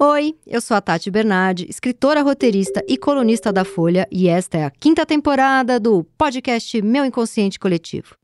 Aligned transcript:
Oi, 0.00 0.36
eu 0.46 0.60
sou 0.60 0.76
a 0.76 0.80
Tati 0.80 1.10
Bernardi, 1.10 1.66
escritora, 1.68 2.22
roteirista 2.22 2.84
e 2.86 2.96
colunista 2.96 3.52
da 3.52 3.64
Folha, 3.64 4.06
e 4.12 4.28
esta 4.28 4.56
é 4.56 4.64
a 4.64 4.70
quinta 4.70 5.04
temporada 5.04 5.80
do 5.80 6.04
podcast 6.16 6.80
Meu 6.82 7.04
Inconsciente 7.04 7.58
Coletivo. 7.58 8.14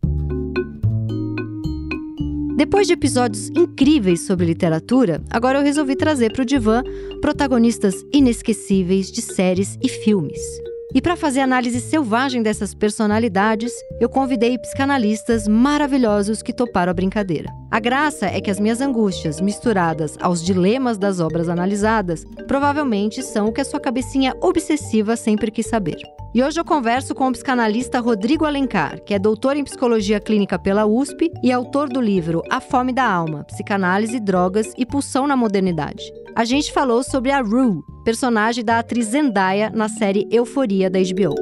Depois 2.56 2.86
de 2.86 2.92
episódios 2.92 3.48
incríveis 3.48 4.24
sobre 4.24 4.46
literatura, 4.46 5.20
agora 5.28 5.58
eu 5.58 5.64
resolvi 5.64 5.96
trazer 5.96 6.32
para 6.32 6.42
o 6.42 6.46
divã 6.46 6.80
protagonistas 7.20 8.06
inesquecíveis 8.12 9.10
de 9.10 9.20
séries 9.20 9.76
e 9.82 9.88
filmes. 9.88 10.38
E 10.94 11.02
para 11.02 11.16
fazer 11.16 11.40
análise 11.40 11.80
selvagem 11.80 12.40
dessas 12.40 12.72
personalidades, 12.72 13.72
eu 13.98 14.08
convidei 14.08 14.56
psicanalistas 14.56 15.48
maravilhosos 15.48 16.40
que 16.40 16.52
toparam 16.52 16.92
a 16.92 16.94
brincadeira. 16.94 17.50
A 17.68 17.80
graça 17.80 18.26
é 18.26 18.40
que 18.40 18.48
as 18.48 18.60
minhas 18.60 18.80
angústias, 18.80 19.40
misturadas 19.40 20.16
aos 20.20 20.40
dilemas 20.40 20.96
das 20.96 21.18
obras 21.18 21.48
analisadas, 21.48 22.24
provavelmente 22.46 23.24
são 23.24 23.48
o 23.48 23.52
que 23.52 23.60
a 23.60 23.64
sua 23.64 23.80
cabecinha 23.80 24.36
obsessiva 24.40 25.16
sempre 25.16 25.50
quis 25.50 25.66
saber. 25.66 25.98
E 26.34 26.42
hoje 26.42 26.60
eu 26.60 26.64
converso 26.64 27.14
com 27.14 27.28
o 27.28 27.32
psicanalista 27.32 28.00
Rodrigo 28.00 28.44
Alencar, 28.44 29.00
que 29.04 29.14
é 29.14 29.18
doutor 29.18 29.56
em 29.56 29.62
psicologia 29.62 30.18
clínica 30.18 30.58
pela 30.58 30.84
USP 30.84 31.30
e 31.42 31.52
autor 31.52 31.88
do 31.88 32.00
livro 32.00 32.42
A 32.50 32.60
Fome 32.60 32.92
da 32.92 33.08
Alma: 33.08 33.44
Psicanálise, 33.44 34.18
Drogas 34.18 34.72
e 34.76 34.84
Pulsão 34.84 35.28
na 35.28 35.36
Modernidade 35.36 36.12
a 36.36 36.44
gente 36.44 36.72
falou 36.72 37.04
sobre 37.04 37.30
a 37.30 37.40
Rue, 37.40 37.80
personagem 38.04 38.64
da 38.64 38.80
atriz 38.80 39.06
Zendaya 39.06 39.70
na 39.70 39.88
série 39.88 40.26
Euforia 40.32 40.90
da 40.90 40.98
HBO. 40.98 41.34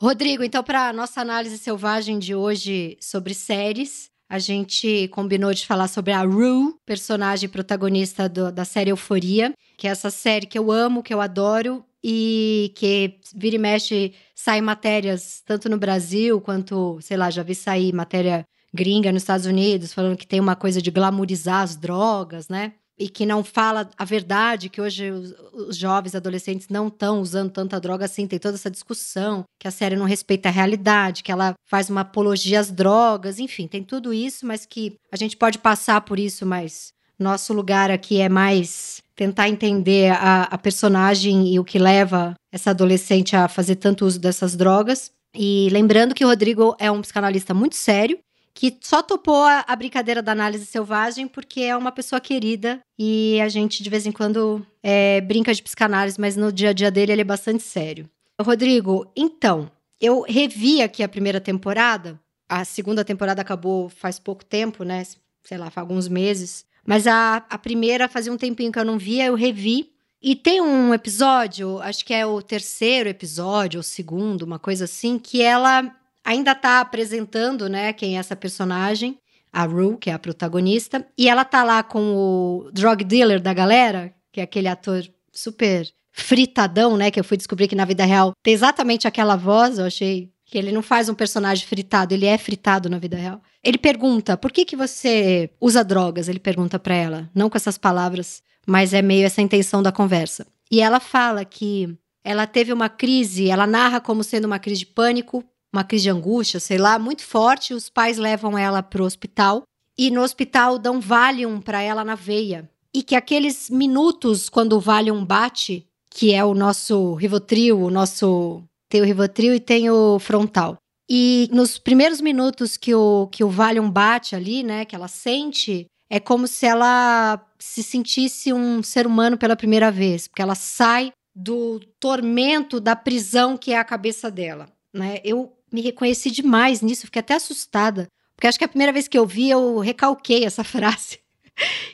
Rodrigo, 0.00 0.42
então, 0.42 0.62
para 0.62 0.92
nossa 0.92 1.20
análise 1.20 1.58
selvagem 1.58 2.18
de 2.18 2.34
hoje 2.34 2.96
sobre 3.00 3.34
séries, 3.34 4.10
a 4.28 4.38
gente 4.38 5.08
combinou 5.08 5.52
de 5.54 5.66
falar 5.66 5.88
sobre 5.88 6.12
a 6.12 6.22
Rue, 6.22 6.74
personagem 6.84 7.48
protagonista 7.48 8.28
do, 8.28 8.52
da 8.52 8.64
série 8.64 8.90
Euforia, 8.90 9.52
que 9.76 9.88
é 9.88 9.90
essa 9.90 10.10
série 10.10 10.46
que 10.46 10.58
eu 10.58 10.70
amo, 10.70 11.02
que 11.02 11.14
eu 11.14 11.20
adoro 11.20 11.84
e 12.04 12.72
que 12.76 13.18
vira 13.34 13.56
e 13.56 13.58
mexe 13.58 14.12
sai 14.34 14.60
matérias 14.60 15.42
tanto 15.44 15.68
no 15.68 15.78
Brasil 15.78 16.40
quanto, 16.40 16.98
sei 17.00 17.16
lá, 17.16 17.30
já 17.30 17.42
vi 17.42 17.54
sair 17.54 17.92
matéria 17.92 18.44
gringa 18.72 19.10
nos 19.10 19.22
Estados 19.22 19.46
Unidos, 19.46 19.94
falando 19.94 20.16
que 20.16 20.26
tem 20.26 20.40
uma 20.40 20.54
coisa 20.54 20.82
de 20.82 20.90
glamorizar 20.90 21.62
as 21.62 21.74
drogas, 21.74 22.48
né? 22.48 22.74
E 22.98 23.08
que 23.08 23.24
não 23.24 23.44
fala 23.44 23.88
a 23.96 24.04
verdade, 24.04 24.68
que 24.68 24.80
hoje 24.80 25.10
os, 25.10 25.32
os 25.52 25.76
jovens 25.76 26.14
adolescentes 26.14 26.68
não 26.68 26.88
estão 26.88 27.20
usando 27.20 27.50
tanta 27.50 27.78
droga 27.78 28.04
assim. 28.04 28.26
Tem 28.26 28.38
toda 28.38 28.56
essa 28.56 28.70
discussão, 28.70 29.44
que 29.58 29.68
a 29.68 29.70
série 29.70 29.96
não 29.96 30.04
respeita 30.04 30.48
a 30.48 30.52
realidade, 30.52 31.22
que 31.22 31.30
ela 31.30 31.54
faz 31.64 31.88
uma 31.88 32.00
apologia 32.00 32.58
às 32.58 32.72
drogas, 32.72 33.38
enfim, 33.38 33.68
tem 33.68 33.84
tudo 33.84 34.12
isso, 34.12 34.46
mas 34.46 34.66
que 34.66 34.96
a 35.12 35.16
gente 35.16 35.36
pode 35.36 35.58
passar 35.58 36.00
por 36.00 36.18
isso, 36.18 36.44
mas 36.44 36.92
nosso 37.18 37.52
lugar 37.52 37.90
aqui 37.90 38.20
é 38.20 38.28
mais 38.28 39.02
tentar 39.16 39.48
entender 39.48 40.12
a, 40.12 40.44
a 40.44 40.56
personagem 40.56 41.52
e 41.52 41.58
o 41.58 41.64
que 41.64 41.78
leva 41.78 42.34
essa 42.52 42.70
adolescente 42.70 43.34
a 43.34 43.48
fazer 43.48 43.76
tanto 43.76 44.06
uso 44.06 44.20
dessas 44.20 44.54
drogas. 44.54 45.10
E 45.34 45.68
lembrando 45.70 46.14
que 46.14 46.24
o 46.24 46.28
Rodrigo 46.28 46.76
é 46.78 46.90
um 46.90 47.00
psicanalista 47.00 47.52
muito 47.52 47.74
sério, 47.74 48.18
que 48.58 48.76
só 48.80 49.04
topou 49.04 49.44
a, 49.44 49.64
a, 49.68 49.76
brincadeira 49.76 50.20
da 50.20 50.32
análise 50.32 50.66
selvagem 50.66 51.28
porque 51.28 51.60
é 51.60 51.76
uma 51.76 51.92
pessoa 51.92 52.20
querida 52.20 52.80
e 52.98 53.40
a 53.40 53.48
gente 53.48 53.84
de 53.84 53.88
vez 53.88 54.04
em 54.04 54.10
quando 54.10 54.66
é, 54.82 55.20
brinca 55.20 55.54
de 55.54 55.62
psicanálise, 55.62 56.20
mas 56.20 56.34
no 56.34 56.50
dia 56.50 56.70
a 56.70 56.72
dia 56.72 56.90
dele 56.90 57.12
ele 57.12 57.20
é 57.20 57.24
bastante 57.24 57.62
sério. 57.62 58.10
Rodrigo, 58.42 59.08
então, 59.14 59.70
eu 60.00 60.22
revi 60.22 60.82
aqui 60.82 61.04
a 61.04 61.08
primeira 61.08 61.40
temporada. 61.40 62.18
A 62.48 62.64
segunda 62.64 63.04
temporada 63.04 63.40
acabou 63.40 63.88
faz 63.88 64.18
pouco 64.18 64.44
tempo, 64.44 64.82
né? 64.82 65.06
Sei 65.44 65.56
lá, 65.56 65.70
faz 65.70 65.84
alguns 65.84 66.08
meses. 66.08 66.66
Mas 66.84 67.06
a, 67.06 67.36
a 67.48 67.58
primeira 67.58 68.08
fazia 68.08 68.32
um 68.32 68.36
tempinho 68.36 68.72
que 68.72 68.78
eu 68.80 68.84
não 68.84 68.98
via, 68.98 69.26
eu 69.26 69.36
revi. 69.36 69.92
E 70.20 70.34
tem 70.34 70.60
um 70.60 70.92
episódio, 70.92 71.78
acho 71.80 72.04
que 72.04 72.12
é 72.12 72.26
o 72.26 72.42
terceiro 72.42 73.08
episódio, 73.08 73.78
ou 73.78 73.84
segundo, 73.84 74.42
uma 74.42 74.58
coisa 74.58 74.82
assim, 74.82 75.16
que 75.16 75.40
ela 75.40 75.94
ainda 76.28 76.52
está 76.52 76.80
apresentando, 76.80 77.70
né, 77.70 77.90
quem 77.94 78.16
é 78.16 78.20
essa 78.20 78.36
personagem, 78.36 79.18
a 79.50 79.64
Rue, 79.64 79.96
que 79.96 80.10
é 80.10 80.12
a 80.12 80.18
protagonista, 80.18 81.06
e 81.16 81.26
ela 81.26 81.42
tá 81.42 81.64
lá 81.64 81.82
com 81.82 82.14
o 82.14 82.70
drug 82.70 83.02
dealer 83.02 83.40
da 83.40 83.54
galera, 83.54 84.12
que 84.30 84.38
é 84.38 84.44
aquele 84.44 84.68
ator 84.68 85.02
super 85.32 85.88
fritadão, 86.12 86.98
né, 86.98 87.10
que 87.10 87.18
eu 87.18 87.24
fui 87.24 87.38
descobrir 87.38 87.66
que 87.66 87.74
na 87.74 87.86
vida 87.86 88.04
real 88.04 88.34
tem 88.42 88.52
exatamente 88.52 89.08
aquela 89.08 89.36
voz, 89.36 89.78
eu 89.78 89.86
achei 89.86 90.30
que 90.44 90.58
ele 90.58 90.70
não 90.70 90.82
faz 90.82 91.08
um 91.08 91.14
personagem 91.14 91.66
fritado, 91.66 92.12
ele 92.12 92.26
é 92.26 92.36
fritado 92.36 92.90
na 92.90 92.98
vida 92.98 93.16
real. 93.16 93.40
Ele 93.64 93.78
pergunta: 93.78 94.36
"Por 94.36 94.50
que 94.50 94.64
que 94.64 94.76
você 94.76 95.50
usa 95.60 95.84
drogas?" 95.84 96.26
Ele 96.26 96.38
pergunta 96.38 96.78
para 96.78 96.94
ela, 96.94 97.30
não 97.34 97.50
com 97.50 97.56
essas 97.56 97.76
palavras, 97.76 98.42
mas 98.66 98.94
é 98.94 99.02
meio 99.02 99.26
essa 99.26 99.42
intenção 99.42 99.82
da 99.82 99.92
conversa. 99.92 100.46
E 100.70 100.80
ela 100.80 101.00
fala 101.00 101.44
que 101.44 101.94
ela 102.24 102.46
teve 102.46 102.72
uma 102.72 102.88
crise, 102.88 103.50
ela 103.50 103.66
narra 103.66 104.00
como 104.00 104.24
sendo 104.24 104.46
uma 104.46 104.58
crise 104.58 104.80
de 104.80 104.86
pânico 104.86 105.44
uma 105.72 105.84
crise 105.84 106.04
de 106.04 106.10
angústia, 106.10 106.60
sei 106.60 106.78
lá, 106.78 106.98
muito 106.98 107.22
forte. 107.22 107.74
Os 107.74 107.88
pais 107.88 108.18
levam 108.18 108.56
ela 108.56 108.82
para 108.82 109.02
o 109.02 109.06
hospital 109.06 109.62
e 109.96 110.10
no 110.10 110.22
hospital 110.22 110.78
dão 110.78 111.00
Valium 111.00 111.60
para 111.60 111.82
ela 111.82 112.04
na 112.04 112.14
veia. 112.14 112.68
E 112.94 113.02
que 113.02 113.14
aqueles 113.14 113.68
minutos 113.68 114.48
quando 114.48 114.74
o 114.74 114.80
Valium 114.80 115.24
bate, 115.24 115.86
que 116.10 116.32
é 116.32 116.44
o 116.44 116.54
nosso 116.54 117.14
Rivotril, 117.14 117.80
o 117.80 117.90
nosso 117.90 118.62
tem 118.88 119.02
o 119.02 119.04
Rivotril 119.04 119.54
e 119.54 119.60
tem 119.60 119.90
o 119.90 120.18
frontal. 120.18 120.76
E 121.10 121.48
nos 121.52 121.78
primeiros 121.78 122.20
minutos 122.20 122.76
que 122.76 122.94
o 122.94 123.28
que 123.28 123.42
o 123.42 123.48
Valium 123.48 123.90
bate 123.90 124.36
ali, 124.36 124.62
né, 124.62 124.84
que 124.84 124.94
ela 124.94 125.08
sente, 125.08 125.86
é 126.10 126.18
como 126.20 126.46
se 126.46 126.66
ela 126.66 127.44
se 127.58 127.82
sentisse 127.82 128.52
um 128.52 128.82
ser 128.82 129.06
humano 129.06 129.36
pela 129.36 129.56
primeira 129.56 129.90
vez, 129.90 130.26
porque 130.26 130.42
ela 130.42 130.54
sai 130.54 131.12
do 131.34 131.80
tormento 132.00 132.80
da 132.80 132.96
prisão 132.96 133.56
que 133.56 133.72
é 133.72 133.78
a 133.78 133.84
cabeça 133.84 134.30
dela, 134.30 134.68
né? 134.92 135.20
Eu 135.22 135.52
me 135.72 135.80
reconheci 135.80 136.30
demais 136.30 136.80
nisso, 136.80 137.06
fiquei 137.06 137.20
até 137.20 137.34
assustada. 137.34 138.08
Porque 138.34 138.46
acho 138.46 138.58
que 138.58 138.64
a 138.64 138.68
primeira 138.68 138.92
vez 138.92 139.08
que 139.08 139.18
eu 139.18 139.26
vi, 139.26 139.50
eu 139.50 139.78
recalquei 139.78 140.44
essa 140.44 140.62
frase. 140.64 141.18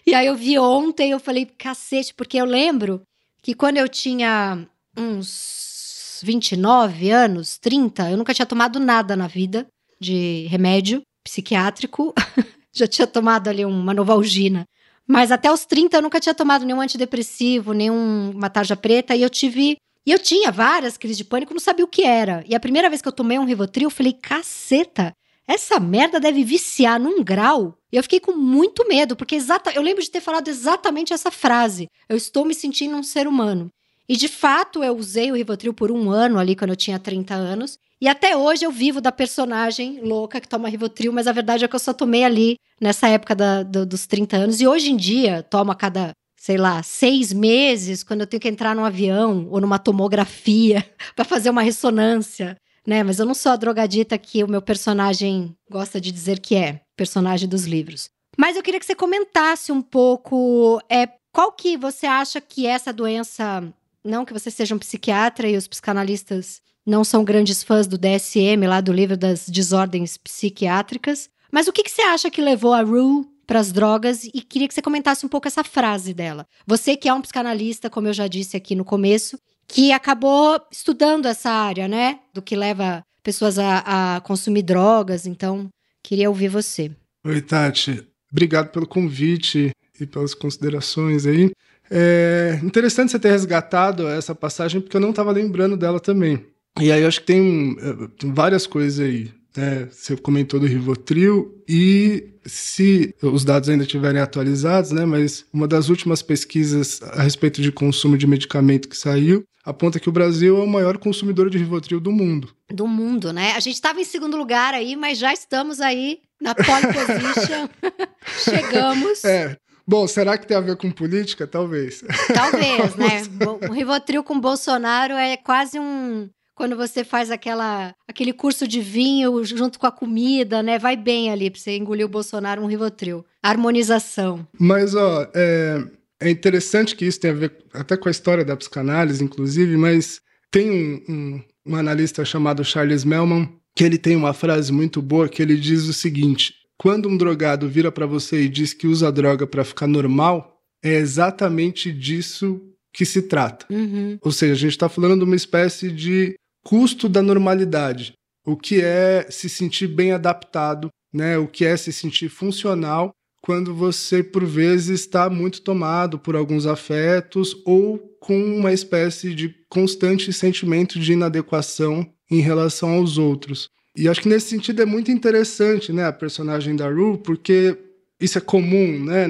e 0.07 0.15
aí 0.15 0.27
eu 0.27 0.37
vi 0.37 0.59
ontem, 0.59 1.11
eu 1.13 1.21
falei, 1.21 1.47
cacete, 1.47 2.13
porque 2.15 2.37
eu 2.37 2.45
lembro 2.45 3.03
que 3.43 3.55
quando 3.55 3.79
eu 3.79 3.89
tinha 3.89 4.67
uns 4.97 6.21
29 6.23 7.11
anos, 7.11 7.59
30, 7.59 8.11
eu 8.11 8.17
nunca 8.17 8.35
tinha 8.35 8.47
tomado 8.47 8.79
nada 8.79 9.17
na 9.17 9.27
vida 9.27 9.67
de 10.01 10.47
remédio 10.49 11.03
psiquiátrico. 11.23 12.15
Já 12.73 12.87
tinha 12.87 13.07
tomado 13.07 13.49
ali 13.49 13.65
uma 13.65 13.95
novalgina. 13.95 14.65
Mas 15.07 15.31
até 15.31 15.51
os 15.51 15.65
30 15.65 15.97
eu 15.97 16.03
nunca 16.03 16.19
tinha 16.19 16.35
tomado 16.35 16.65
nenhum 16.65 16.81
antidepressivo, 16.81 17.73
nenhuma 17.73 18.51
tarja 18.51 18.75
preta. 18.75 19.15
E 19.15 19.23
eu 19.23 19.31
tive 19.31 19.77
e 20.07 20.13
eu 20.13 20.19
tinha 20.19 20.53
várias 20.53 20.97
crises 20.97 21.17
de 21.17 21.25
pânico, 21.25 21.55
não 21.55 21.61
sabia 21.61 21.85
o 21.85 21.89
que 21.89 22.05
era. 22.05 22.45
E 22.47 22.55
a 22.55 22.61
primeira 22.61 22.91
vez 22.91 23.01
que 23.01 23.09
eu 23.09 23.13
tomei 23.13 23.39
um 23.39 23.45
Rivotril, 23.45 23.87
eu 23.87 23.91
falei, 23.91 24.13
caceta, 24.13 25.15
essa 25.47 25.81
merda 25.81 26.21
deve 26.21 26.45
viciar 26.45 27.01
num 27.01 27.23
grau. 27.23 27.79
E 27.91 27.97
eu 27.97 28.03
fiquei 28.03 28.21
com 28.21 28.33
muito 28.33 28.87
medo, 28.87 29.17
porque 29.17 29.35
exata, 29.35 29.71
eu 29.73 29.83
lembro 29.83 30.03
de 30.03 30.11
ter 30.11 30.21
falado 30.21 30.49
exatamente 30.49 31.13
essa 31.13 31.31
frase. 31.31 31.89
Eu 32.09 32.17
estou 32.17 32.45
me 32.45 32.55
sentindo 32.55 32.97
um 32.97 33.03
ser 33.03 33.27
humano. 33.27 33.71
E 34.07 34.17
de 34.17 34.29
fato, 34.29 34.85
eu 34.85 34.95
usei 34.95 35.31
o 35.31 35.35
Rivotril 35.35 35.73
por 35.73 35.91
um 35.91 36.11
ano 36.11 36.39
ali, 36.39 36.55
quando 36.55 36.71
eu 36.71 36.77
tinha 36.77 36.99
30 36.99 37.35
anos. 37.35 37.79
E 37.99 38.07
até 38.07 38.37
hoje 38.37 38.65
eu 38.65 38.71
vivo 38.71 39.01
da 39.01 39.11
personagem 39.11 40.01
louca 40.03 40.41
que 40.41 40.49
toma 40.49 40.69
Rivotril, 40.69 41.13
mas 41.13 41.27
a 41.27 41.33
verdade 41.33 41.65
é 41.65 41.69
que 41.69 41.75
eu 41.75 41.81
só 41.81 41.95
tomei 41.95 42.25
ali 42.25 42.57
nessa 42.79 43.09
época 43.09 43.35
da, 43.35 43.63
do, 43.63 43.87
dos 43.87 44.07
30 44.07 44.37
anos. 44.37 44.61
E 44.61 44.67
hoje 44.67 44.91
em 44.91 44.97
dia, 44.97 45.43
tomo 45.43 45.73
a 45.73 45.75
cada 45.75 46.13
sei 46.45 46.59
lá, 46.59 46.83
seis 46.83 47.33
meses, 47.33 48.05
quando 48.05 48.21
eu 48.21 48.27
tenho 48.27 48.39
que 48.39 48.49
entrar 48.49 48.77
num 48.77 48.85
avião 48.85 49.49
ou 49.51 49.63
numa 49.63 49.79
tomografia 49.79 50.87
para 51.17 51.25
fazer 51.25 51.49
uma 51.49 51.63
ressonância, 51.63 52.55
né? 52.87 53.03
Mas 53.03 53.19
eu 53.19 53.25
não 53.25 53.33
sou 53.33 53.53
a 53.53 53.57
drogadita 53.57 54.19
que 54.19 54.45
o 54.45 54.49
meu 54.49 54.61
personagem 54.61 55.57
gosta 55.71 55.99
de 55.99 56.13
dizer 56.13 56.41
que 56.41 56.55
é, 56.55 56.83
personagem 56.95 57.49
dos 57.49 57.65
livros. 57.65 58.11
Mas 58.37 58.57
eu 58.57 58.63
queria 58.63 58.79
que 58.79 58.85
você 58.85 58.95
comentasse 58.95 59.73
um 59.73 59.81
pouco 59.81 60.79
é, 60.87 61.09
qual 61.33 61.51
que 61.51 61.79
você 61.79 62.05
acha 62.07 62.43
que 62.43 62.67
essa 62.67 62.93
doença, 62.93 63.65
não 64.05 64.27
que 64.27 64.35
você 64.35 64.51
seja 64.51 64.75
um 64.75 64.79
psiquiatra 64.79 65.49
e 65.49 65.57
os 65.57 65.67
psicanalistas 65.67 66.61
não 66.85 67.05
são 67.05 67.25
grandes 67.25 67.63
fãs 67.63 67.87
do 67.87 67.97
DSM, 67.97 68.67
lá 68.69 68.83
do 68.83 68.93
livro 68.93 69.17
das 69.17 69.49
desordens 69.49 70.19
psiquiátricas, 70.19 71.31
mas 71.51 71.69
o 71.69 71.73
que, 71.73 71.85
que 71.85 71.91
você 71.91 72.03
acha 72.03 72.31
que 72.31 72.43
levou 72.43 72.75
a 72.75 72.83
Rue 72.83 73.25
para 73.47 73.61
as 73.61 73.73
drogas 73.73 74.25
e 74.25 74.41
queria 74.41 74.69
que 74.69 74.75
você 74.75 74.83
comentasse 74.83 75.25
um 75.25 75.29
pouco 75.29 75.49
essa 75.49 75.65
frase 75.65 76.15
dela. 76.15 76.47
Você 76.67 76.97
que 76.97 77.09
é 77.09 77.15
um 77.15 77.21
psicanalista, 77.21 77.91
como 77.91 78.09
eu 78.09 78.13
já 78.13 78.27
disse 78.27 78.57
aqui 78.57 78.75
no 78.75 78.85
começo, 78.85 79.39
que 79.67 79.93
acabou 79.93 80.61
estudando 80.71 81.27
essa 81.27 81.51
área, 81.51 81.89
né? 81.89 82.21
Do 82.33 82.43
que 82.43 82.57
leva 82.57 83.03
pessoas 83.23 83.59
a, 83.59 84.17
a 84.17 84.21
consumir 84.21 84.63
drogas. 84.63 85.27
Então, 85.27 85.69
queria 86.03 86.29
ouvir 86.29 86.49
você. 86.49 86.91
Oi, 87.25 87.41
Tati. 87.41 88.07
Obrigado 88.31 88.71
pelo 88.71 88.87
convite 88.87 89.71
e 89.99 90.07
pelas 90.07 90.35
considerações 90.35 91.27
aí. 91.27 91.53
É 91.91 92.59
interessante 92.63 93.13
você 93.13 93.19
ter 93.19 93.31
resgatado 93.31 94.09
essa 94.09 94.35
passagem, 94.35 94.81
porque 94.81 94.97
eu 94.97 95.01
não 95.01 95.11
estava 95.11 95.31
lembrando 95.31 95.77
dela 95.77 96.01
também. 96.01 96.45
E 96.81 96.91
aí 96.91 97.03
eu 97.03 97.09
acho 97.09 97.21
que 97.21 97.27
tem, 97.27 97.77
eh, 97.79 98.09
tem 98.19 98.33
várias 98.33 98.67
coisas 98.67 98.99
aí. 98.99 99.31
Né? 99.57 99.89
Você 99.91 100.17
comentou 100.17 100.59
do 100.59 100.67
Rivotril 100.67 101.63
e 101.69 102.35
se 102.45 103.15
os 103.23 103.45
dados 103.45 103.69
ainda 103.69 103.85
estiverem 103.85 104.21
atualizados, 104.21 104.91
né? 104.91 105.05
Mas 105.05 105.45
uma 105.53 105.67
das 105.67 105.89
últimas 105.89 106.23
pesquisas 106.23 107.01
a 107.03 107.23
respeito 107.23 107.63
de 107.63 107.73
consumo 107.73 108.19
de 108.19 108.27
medicamento 108.27 108.89
que 108.89 108.97
saiu 108.97 109.45
aponta 109.65 109.99
que 109.99 110.09
o 110.09 110.13
Brasil 110.13 110.59
é 110.59 110.63
o 110.63 110.67
maior 110.67 110.99
consumidor 110.99 111.49
de 111.49 111.57
Rivotril 111.57 111.99
do 111.99 112.13
mundo. 112.13 112.55
Do 112.71 112.87
mundo, 112.87 113.33
né? 113.33 113.53
A 113.53 113.61
gente 113.61 113.75
estava 113.75 114.01
em 114.01 114.05
segundo 114.05 114.37
lugar 114.37 114.75
aí, 114.75 114.95
mas 114.95 115.19
já 115.19 115.33
estamos 115.33 115.81
aí 115.81 116.19
na 116.41 116.55
pole 116.55 116.87
position. 116.93 117.69
Chegamos. 118.45 119.25
É. 119.25 119.57
Bom, 119.87 120.07
será 120.07 120.39
que 120.39 120.47
tem 120.47 120.57
a 120.57 120.61
ver 120.61 120.77
com 120.77 120.91
política? 120.91 121.47
Talvez. 121.47 122.05
Talvez, 122.33 122.95
né? 122.97 123.23
O 123.69 123.73
Rivotril 123.73 124.23
com 124.23 124.39
Bolsonaro 124.39 125.15
é 125.15 125.37
quase 125.37 125.79
um 125.79 126.29
quando 126.55 126.77
você 126.77 127.05
faz 127.05 127.31
aquela, 127.31 127.95
aquele 128.09 128.33
curso 128.33 128.67
de 128.67 128.81
vinho 128.81 129.45
junto 129.45 129.79
com 129.79 129.87
a 129.87 129.93
comida, 129.93 130.63
né? 130.63 130.79
Vai 130.79 130.97
bem 130.97 131.31
ali 131.31 131.51
pra 131.51 131.61
você 131.61 131.77
engolir 131.77 132.07
o 132.07 132.09
Bolsonaro 132.09 132.63
um 132.63 132.67
Rivotril. 132.67 133.25
Harmonização. 133.43 134.47
Mas, 134.59 134.95
ó, 134.95 135.27
é, 135.35 135.85
é 136.21 136.31
interessante 136.31 136.95
que 136.95 137.05
isso 137.05 137.21
tem 137.21 137.31
a 137.31 137.35
ver 137.35 137.57
até 137.73 137.97
com 137.97 138.09
a 138.09 138.11
história 138.11 138.45
da 138.45 138.57
psicanálise, 138.57 139.23
inclusive, 139.23 139.77
mas 139.77 140.21
tem 140.51 140.71
um, 140.71 141.03
um, 141.09 141.43
um 141.67 141.77
analista 141.77 142.25
chamado 142.25 142.65
Charles 142.65 143.05
Melman 143.05 143.49
que 143.75 143.83
ele 143.83 143.99
tem 143.99 144.15
uma 144.15 144.33
frase 144.33 144.73
muito 144.73 145.03
boa 145.03 145.29
que 145.29 145.43
ele 145.43 145.57
diz 145.57 145.85
o 145.85 145.93
seguinte: 145.93 146.55
quando 146.79 147.09
um 147.09 147.17
drogado 147.17 147.69
vira 147.69 147.91
para 147.91 148.07
você 148.07 148.43
e 148.43 148.49
diz 148.49 148.73
que 148.73 148.87
usa 148.87 149.11
droga 149.11 149.47
para 149.47 149.65
ficar 149.65 149.87
normal, 149.87 150.61
é 150.83 150.95
exatamente 150.95 151.93
disso 151.93 152.61
que 152.93 153.05
se 153.05 153.23
trata. 153.23 153.67
Uhum. 153.69 154.19
Ou 154.23 154.31
seja, 154.31 154.53
a 154.53 154.57
gente 154.57 154.71
está 154.71 154.89
falando 154.89 155.19
de 155.19 155.25
uma 155.25 155.35
espécie 155.35 155.91
de 155.91 156.37
custo 156.65 157.09
da 157.09 157.23
normalidade, 157.23 158.15
o 158.45 158.57
que 158.57 158.81
é 158.81 159.27
se 159.31 159.49
sentir 159.49 159.87
bem 159.87 160.13
adaptado, 160.13 160.89
né? 161.13 161.39
O 161.39 161.47
que 161.47 161.65
é 161.65 161.77
se 161.77 161.93
sentir 161.93 162.29
funcional 162.29 163.13
quando 163.41 163.75
você 163.75 164.23
por 164.23 164.45
vezes 164.45 165.01
está 165.01 165.29
muito 165.29 165.61
tomado 165.61 166.19
por 166.19 166.35
alguns 166.35 166.67
afetos 166.67 167.55
ou 167.67 167.99
com 168.19 168.43
uma 168.43 168.73
espécie 168.73 169.35
de 169.35 169.55
constante 169.69 170.33
sentimento 170.33 170.99
de 170.99 171.13
inadequação 171.13 172.11
em 172.31 172.41
relação 172.41 172.95
aos 172.95 173.19
outros. 173.19 173.69
E 173.95 174.09
acho 174.09 174.23
que 174.23 174.29
nesse 174.29 174.49
sentido 174.49 174.81
é 174.81 174.87
muito 174.87 175.11
interessante, 175.11 175.93
né, 175.93 176.07
a 176.07 176.13
personagem 176.13 176.75
da 176.75 176.89
Rue, 176.89 177.19
porque 177.19 177.79
isso 178.19 178.39
é 178.39 178.41
comum, 178.41 179.05
né? 179.05 179.27